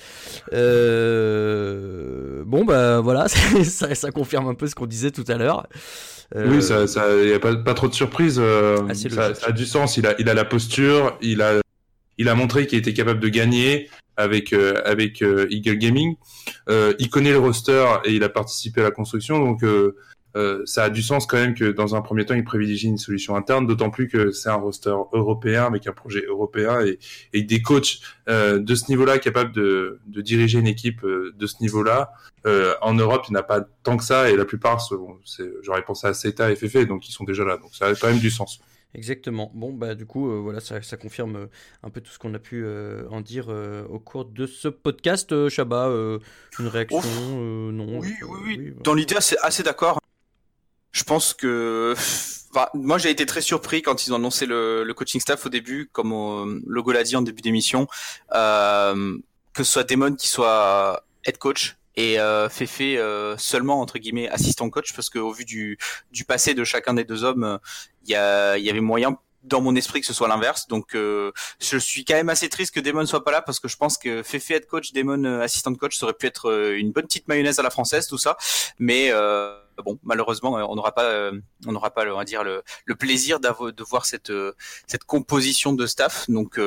[0.53, 3.27] Euh, bon, bah voilà,
[3.63, 5.67] ça, ça confirme un peu ce qu'on disait tout à l'heure.
[6.35, 8.37] Euh, Oui, ça, ça, y a pas, pas trop de surprises.
[8.39, 9.97] euh, ça, ça a du sens.
[9.97, 11.17] Il a, il a la posture.
[11.21, 11.59] Il a,
[12.17, 16.15] il a montré qu'il était capable de gagner avec euh, avec euh, Eagle Gaming.
[16.69, 19.39] Euh, il connaît le roster et il a participé à la construction.
[19.39, 19.63] Donc
[20.35, 22.97] euh, ça a du sens quand même que dans un premier temps il privilégie une
[22.97, 23.65] solution interne.
[23.67, 26.99] D'autant plus que c'est un roster européen avec un projet européen et,
[27.33, 27.99] et des coachs
[28.29, 32.11] euh, de ce niveau-là capables de, de diriger une équipe euh, de ce niveau-là.
[32.45, 34.79] Euh, en Europe, il n'y en a pas tant que ça, et la plupart,
[35.25, 37.95] c'est- j'aurais pensé à CETA et FF, donc ils sont déjà là, donc ça a
[37.95, 38.59] quand même du sens.
[38.95, 39.51] Exactement.
[39.53, 41.45] Bon, bah du coup, euh, voilà, ça, ça confirme euh,
[41.83, 44.67] un peu tout ce qu'on a pu euh, en dire euh, au cours de ce
[44.67, 45.31] podcast.
[45.31, 46.17] Euh, Chabat, euh,
[46.59, 47.99] une réaction euh, Non.
[47.99, 48.71] Oui, oui, oui.
[48.71, 48.81] bah.
[48.83, 49.99] Dans l'idée, assez, assez d'accord.
[50.91, 51.95] Je pense que
[52.51, 55.49] Enfin, moi, j'ai été très surpris quand ils ont annoncé le, le coaching staff au
[55.49, 57.87] début, comme euh, le Logo l'a dit en début d'émission,
[58.33, 59.17] euh,
[59.53, 64.29] que ce soit Damon qui soit head coach et euh, Fefe euh, seulement entre guillemets
[64.29, 65.77] assistant coach, parce qu'au vu du,
[66.11, 67.59] du passé de chacun des deux hommes,
[68.05, 68.15] il y, y
[68.69, 70.67] avait moyen dans mon esprit que ce soit l'inverse.
[70.67, 73.67] Donc, euh, je suis quand même assez triste que Damon soit pas là parce que
[73.67, 76.77] je pense que Fefe head coach, Damon euh, assistant coach, ça aurait pu être euh,
[76.77, 78.37] une bonne petite mayonnaise à la française, tout ça.
[78.79, 81.31] Mais euh, bon, malheureusement, euh, on n'aura pas, euh,
[81.67, 84.53] on n'aura pas, on va dire le, le plaisir de voir cette euh,
[84.87, 86.25] cette composition de staff.
[86.29, 86.57] Donc,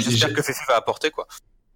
[0.00, 1.26] j'espère que Fefe va apporter quoi.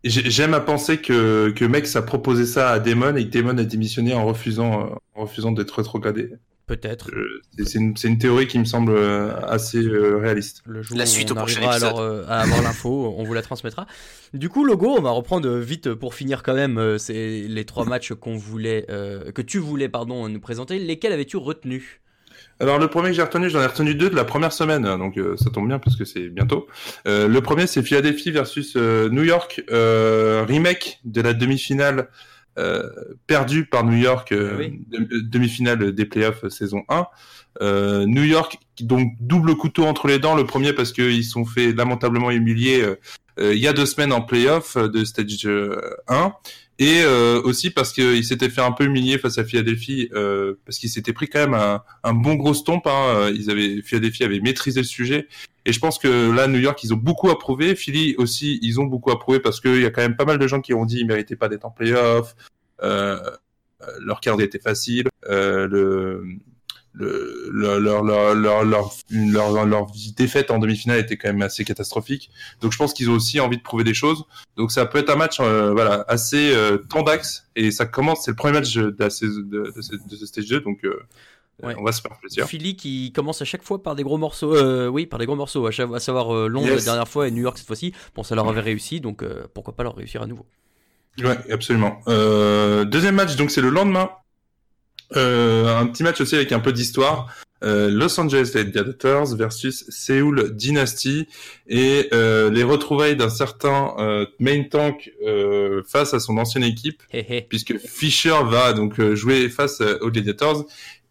[0.05, 3.57] j'ai- J'aime à penser que, que Mex a proposé ça à Damon et que Damon
[3.59, 6.30] a démissionné en refusant, en refusant d'être rétrogradé.
[6.66, 7.10] Peut-être.
[7.10, 10.62] Euh, C'est une, théorie qui me semble euh, assez euh, réaliste.
[10.66, 11.88] Le jour La où suite on au prochain arrivera épisode.
[11.90, 13.86] alors euh, à avoir l'info, on vous la transmettra.
[14.32, 16.98] Du coup, logo, on va reprendre vite pour finir quand même.
[16.98, 20.78] C'est les trois matchs qu'on voulait, euh, que tu voulais, pardon, nous présenter.
[20.78, 22.00] Lesquels avais-tu retenu
[22.60, 25.18] Alors le premier que j'ai retenu, j'en ai retenu deux de la première semaine, donc
[25.18, 26.66] euh, ça tombe bien parce que c'est bientôt.
[27.06, 32.08] Euh, le premier c'est Philadelphie versus euh, New York, euh, remake de la demi-finale
[32.59, 32.88] euh,
[33.26, 34.80] perdue par New York, euh, Ah oui.
[34.90, 37.07] de- demi-finale des playoffs euh, saison 1.
[37.62, 40.34] Euh, New York, donc double couteau entre les dents.
[40.34, 42.96] Le premier parce qu'ils sont fait lamentablement humilier euh,
[43.40, 45.76] euh, il y a deux semaines en playoff euh, de stage euh,
[46.09, 46.32] 1.
[46.80, 50.78] Et euh, aussi parce qu'ils s'étaient fait un peu humilier face à Philadelphie, euh, parce
[50.78, 52.84] qu'ils s'étaient pris quand même un, un bon gros stomp.
[52.88, 53.30] Hein.
[53.32, 55.28] Ils avaient, Philadelphie avait maîtrisé le sujet.
[55.66, 57.74] Et je pense que là, New York, ils ont beaucoup approuvé.
[57.74, 60.46] Philly aussi, ils ont beaucoup approuvé parce qu'il y a quand même pas mal de
[60.46, 62.34] gens qui ont dit qu'ils méritaient pas d'être en playoff.
[62.82, 63.18] Euh,
[64.00, 65.08] leur calendrier était facile.
[65.28, 66.38] Euh, le,
[66.94, 69.86] le, leur, leur, leur, leur, leur, leur,
[70.16, 72.30] défaite en demi-finale était quand même assez catastrophique.
[72.60, 74.24] Donc je pense qu'ils ont aussi envie de prouver des choses.
[74.56, 78.30] Donc ça peut être un match euh, voilà assez euh, tendax et ça commence c'est
[78.30, 79.72] le premier match de, la de, de,
[80.08, 81.02] de ce stage 2 donc euh,
[81.62, 81.74] Ouais.
[81.78, 82.46] on va se faire plaisir.
[82.46, 84.55] Philly qui commence à chaque fois par des gros morceaux.
[84.55, 85.66] euh, oui, par des gros morceaux.
[85.66, 86.78] À, chaque- à savoir euh, Londres Yes.
[86.78, 87.92] la dernière fois et New York cette fois-ci.
[88.16, 90.46] Bon, ça leur avait réussi, donc euh, pourquoi pas leur réussir à nouveau.
[91.22, 92.00] Ouais, absolument.
[92.09, 94.11] Euh, deuxième match donc c'est le lendemain.
[95.16, 97.32] Euh, un petit match aussi avec un peu d'histoire.
[97.62, 101.28] Euh, Los Angeles Gladiators versus Seoul Dynasty
[101.68, 107.02] et euh, les retrouvailles d'un certain euh, main tank euh, face à son ancienne équipe
[107.48, 110.66] puisque Fischer va donc euh, jouer face euh, aux Gladiators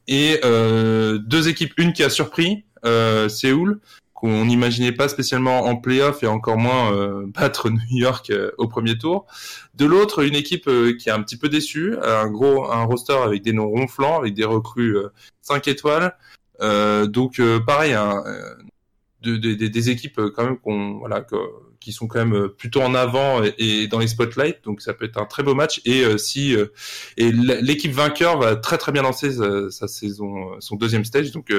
[0.07, 3.79] et euh, deux équipes, une qui a surpris euh, Séoul
[4.13, 8.67] qu'on n'imaginait pas spécialement en playoff et encore moins euh, battre New York euh, au
[8.67, 9.25] premier tour.
[9.75, 13.41] De l'autre, une équipe qui est un petit peu déçue, un gros un roster avec
[13.41, 15.09] des noms ronflants, avec des recrues euh,
[15.41, 16.15] 5 étoiles.
[16.61, 18.23] Donc pareil, hein,
[19.21, 21.35] de- de- de- des équipes quand même qu'on voilà que-
[21.83, 24.63] qui sont quand même euh, plutôt en avant et, dans les spotlights.
[24.63, 25.81] Donc ça peut être un très beau match.
[25.85, 26.67] Et euh, si euh,
[27.17, 31.31] et l'équipe vainqueur va très très bien lancer sa, sa saison, son deuxième stage.
[31.31, 31.51] Donc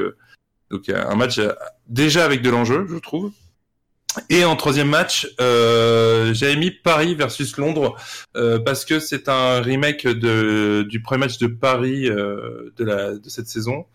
[0.70, 1.40] donc un match
[1.86, 3.30] déjà avec de l'enjeu, je trouve.
[4.30, 7.96] Et en troisième match, j'avais mis Paris versus Londres
[8.64, 13.48] parce que c'est un remake de, du premier match de Paris de, la, de cette
[13.48, 13.86] saison.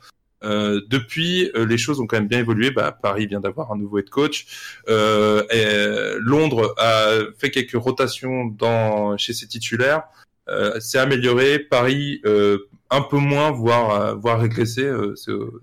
[0.44, 2.72] Euh, depuis, euh, les choses ont quand même bien évolué.
[2.72, 4.46] Bah, Paris vient d'avoir un nouveau head coach.
[4.88, 10.04] Euh, euh, Londres a fait quelques rotations dans chez ses titulaires.
[10.48, 11.60] Euh, c'est amélioré.
[11.60, 14.90] Paris euh, un peu moins, voire voire régressé.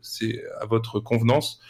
[0.02, 1.60] c'est à votre convenance.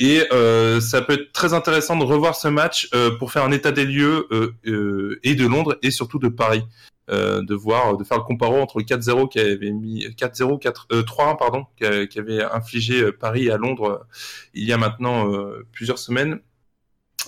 [0.00, 3.52] Et euh, ça peut être très intéressant de revoir ce match euh, pour faire un
[3.52, 6.64] état des lieux euh, euh, et de Londres et surtout de Paris.
[7.10, 10.86] Euh, de voir, de faire le comparo entre le 4-0 qui avait mis 4-0, 4,
[10.92, 14.06] euh, 3-1 pardon, qui, avait infligé Paris à Londres
[14.54, 15.28] il y a maintenant
[15.72, 16.38] plusieurs semaines,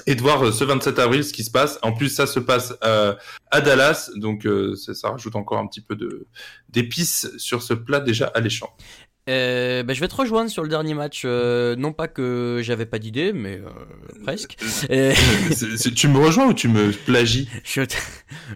[0.06, 1.80] et de voir ce 27 avril ce qui se passe.
[1.82, 4.46] En plus, ça se passe à Dallas, donc
[4.76, 6.28] ça, ça rajoute encore un petit peu de
[6.68, 8.72] d'épices sur ce plat déjà alléchant.
[9.30, 11.22] Euh, bah, je vais te rejoindre sur le dernier match.
[11.24, 13.68] euh, non pas que j'avais pas d'idée, mais euh,
[14.24, 14.56] presque.
[14.90, 15.12] Euh,
[15.52, 17.94] C'est- c'est- tu me rejoins ou tu me plagies je te,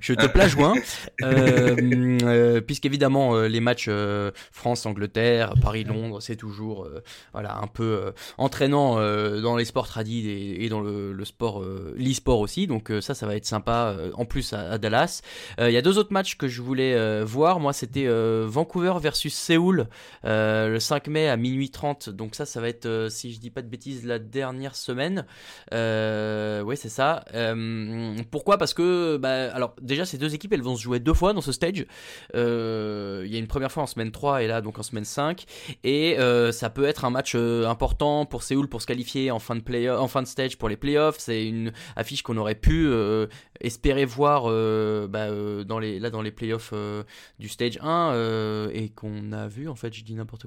[0.01, 0.75] je te plajoins.
[1.23, 1.77] Euh,
[2.25, 7.01] euh, Puisqu'évidemment, euh, les matchs euh, France-Angleterre, Paris-Londres, c'est toujours euh,
[7.33, 11.25] voilà, un peu euh, entraînant euh, dans les sports tradis et, et dans le, le
[11.25, 12.67] sport, euh, l'e-sport aussi.
[12.67, 15.23] Donc euh, ça, ça va être sympa euh, en plus à, à Dallas.
[15.61, 17.61] Euh, Il y a deux autres matchs que je voulais euh, voir.
[17.61, 19.87] Moi, c'était euh, Vancouver versus Séoul
[20.25, 22.11] euh, le 5 mai à minuit 30.
[22.11, 25.27] Donc ça, ça va être, euh, si je dis pas de bêtises, la dernière semaine.
[25.73, 27.25] Euh, oui, c'est ça.
[27.35, 28.59] Euh, pourquoi?
[28.59, 31.41] Parce que, bah, alors déjà, ces deux équipes, elles vont se jouer deux fois dans
[31.41, 31.87] ce stage.
[32.35, 35.05] Euh, Il y a une première fois en semaine 3 et là, donc en semaine
[35.05, 35.45] 5.
[35.85, 39.39] Et euh, ça peut être un match euh, important pour Séoul pour se qualifier en
[39.39, 41.17] fin de, stage pour les playoffs.
[41.19, 43.27] C'est une affiche qu'on aurait pu euh,
[43.61, 47.03] espérer voir euh, bah, euh, dans les, dans les playoffs euh,
[47.39, 50.46] du stage 1 euh, et qu'on a vu, en fait, je dis n'importe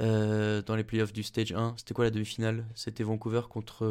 [0.00, 2.64] Euh, dans les playoffs du stage 1, c'était quoi la demi-finale?
[2.74, 3.84] C'était Vancouver contre.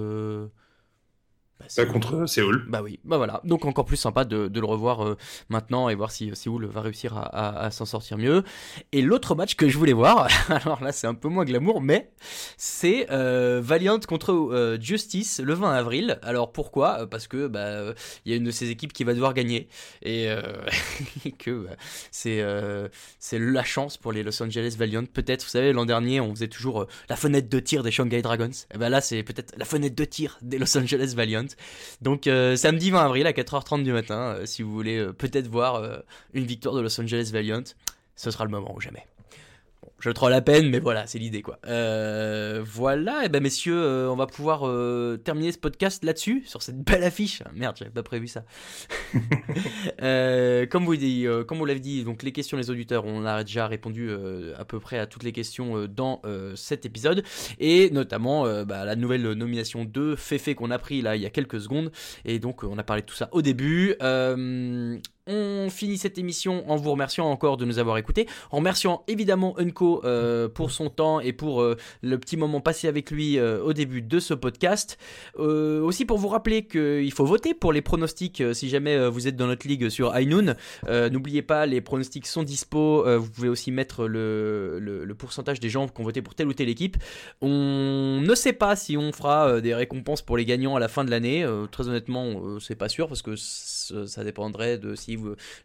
[1.60, 2.66] Bah, contre Séoul.
[2.70, 3.42] Bah oui, bah voilà.
[3.44, 5.18] Donc encore plus sympa de, de le revoir euh,
[5.50, 8.44] maintenant et voir si Séoul va réussir à, à- à s'en sortir mieux.
[8.92, 12.12] Et l'autre match que je voulais voir, alors là c'est un peu moins glamour, mais
[12.58, 16.20] c'est euh, Valiant contre euh, Justice le 20 avril.
[16.24, 17.08] Alors pourquoi?
[17.08, 17.94] Parce que bah
[18.26, 19.68] il y a une de ces équipes qui va devoir gagner
[20.02, 20.28] et,
[21.26, 21.76] et que bah,
[22.12, 22.44] c'est
[23.20, 25.04] c'est la chance pour les Los Angeles Valiant.
[25.06, 28.50] Peut-être, vous savez, l'an dernier on faisait toujours la fenêtre de tir des Shanghai Dragons.
[28.74, 31.46] Et ben là c'est peut-être la fenêtre de tir des Los Angeles Valiant.
[32.02, 35.48] Donc euh, samedi 20 avril à 4h30 du matin, euh, si vous voulez euh, peut-être
[35.48, 36.02] voir
[36.34, 37.64] une victoire de Los Angeles Valiant,
[38.16, 39.06] ce sera le moment ou jamais.
[40.00, 41.60] Je troll la peine, mais voilà, c'est l'idée quoi.
[41.68, 46.62] Euh, voilà, et ben messieurs, euh, on va pouvoir euh, terminer ce podcast là-dessus, sur
[46.62, 47.44] cette belle affiche.
[47.46, 48.46] Ah, Merde, j'avais pas prévu ça.
[50.70, 53.68] Comme vous dit, comme vous l'avez dit, donc les questions des auditeurs, on a déjà
[53.68, 54.10] répondu
[54.58, 56.22] à peu près à toutes les questions dans
[56.56, 57.24] cet épisode,
[57.60, 61.30] et notamment bah, la nouvelle nomination de Fefe qu'on a pris là il y a
[61.30, 61.92] quelques secondes,
[62.26, 63.96] et donc on a parlé de tout ça au début.
[65.32, 69.54] On finit cette émission en vous remerciant encore de nous avoir écoutés, en remerciant évidemment
[69.60, 73.62] Unco euh, pour son temps et pour euh, le petit moment passé avec lui euh,
[73.64, 74.98] au début de ce podcast.
[75.38, 79.48] Aussi pour vous rappeler qu'il faut voter pour les pronostics si jamais vous êtes dans
[79.48, 80.56] notre ligue sur iNoon.
[81.12, 83.04] N'oubliez pas, les pronostics sont dispo.
[83.18, 86.54] Vous pouvez aussi mettre le, le- pourcentage des gens qui ont voté pour telle ou
[86.54, 86.98] telle équipe.
[87.42, 91.04] On ne sait pas si on fera des récompenses pour les gagnants à la fin
[91.04, 91.46] de l'année.
[91.72, 95.18] Très honnêtement, euh, c'est pas sûr parce que ça dépendrait de si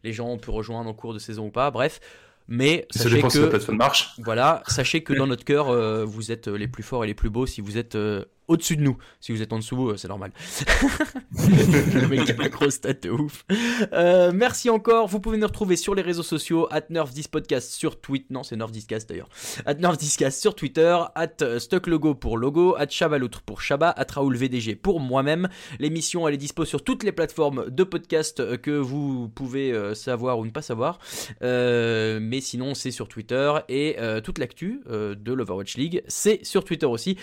[0.02, 1.70] les gens ont pu rejoindre en cours de saison ou pas.
[1.70, 2.00] Bref.
[2.48, 4.14] Mais Ça sachez dépend si la que plateforme marche.
[4.18, 7.14] voilà, sachez que dans notre cœur, euh, vous êtes euh, les plus forts et les
[7.14, 8.96] plus beaux si vous êtes euh, au-dessus de nous.
[9.20, 10.32] Si vous êtes en dessous, euh, c'est normal.
[11.32, 13.44] le mec a la grosse tête de ouf.
[13.92, 15.08] Euh, merci encore.
[15.08, 18.26] Vous pouvez nous retrouver sur les réseaux sociaux, at NerfDisPodcast sur Twitter.
[18.30, 19.28] Non, c'est NerfDiscast d'ailleurs.
[19.66, 24.36] At NerfDiscast sur Twitter, at euh, StuckLogo pour logo, at Chabaloutre pour Chaba, at Raoul
[24.36, 25.48] VDG pour moi-même.
[25.78, 30.44] L'émission, elle est dispo sur toutes les plateformes de podcast que vous pouvez savoir ou
[30.44, 30.98] ne pas savoir.
[31.40, 37.16] Mais sinon, c'est sur Twitter et toute l'actu de l'Overwatch League, c'est sur Twitter aussi.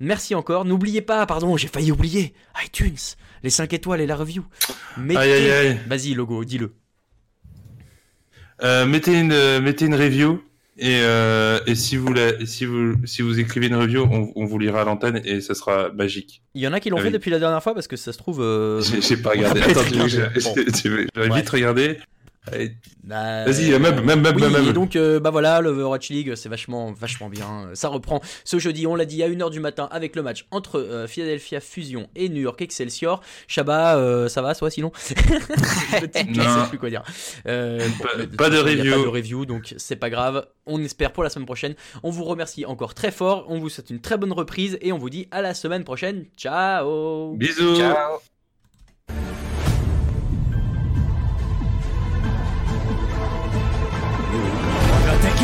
[0.00, 0.64] Merci encore.
[0.64, 2.34] N'oubliez pas, pardon, j'ai failli oublier
[2.64, 2.96] iTunes,
[3.42, 4.44] les 5 étoiles et la review.
[4.96, 5.18] Mettez...
[5.20, 5.80] Aïe, aïe, aïe.
[5.86, 6.72] Vas-y, logo, dis-le.
[8.62, 10.40] Euh, mettez une euh, mettez une review
[10.78, 14.32] et, euh, et si vous la, et si vous si vous écrivez une review, on,
[14.36, 16.42] on vous lira à l'antenne et ça sera magique.
[16.54, 17.12] Il y en a qui l'ont Ah fait oui.
[17.12, 18.40] depuis la dernière fois parce que ça se trouve.
[18.40, 19.60] euh, J'ai pas regardé.
[19.62, 20.40] Attends, tu veux que je- regardé.
[20.40, 20.54] Bon.
[20.82, 21.36] je vais Ouais.
[21.40, 21.98] vite regarder.
[22.52, 22.68] Euh,
[23.46, 24.68] Vas-y, même même même oui, même.
[24.68, 27.70] et donc euh, bah voilà, l'Overwatch League, c'est vachement vachement bien.
[27.74, 30.78] Ça reprend ce jeudi, on l'a dit à 1h du matin avec le match entre
[30.78, 33.22] euh, Philadelphia Fusion et New York Excelsior.
[33.48, 34.90] Shabba, euh, ça va toi sinon?
[35.04, 36.44] Qui Non.
[36.44, 37.02] sait plus quoi dire.
[37.46, 37.78] Euh,
[38.36, 38.90] Pas- de review.
[38.92, 40.46] Pas de review, donc c'est pas grave.
[40.66, 41.74] On espère pour la semaine prochaine.
[42.02, 43.46] On vous remercie encore très fort.
[43.48, 46.24] On vous souhaite une très bonne reprise et on vous dit à la semaine prochaine.
[46.36, 47.34] Ciao.
[47.36, 47.76] Bisous.
[47.76, 48.18] Ciao.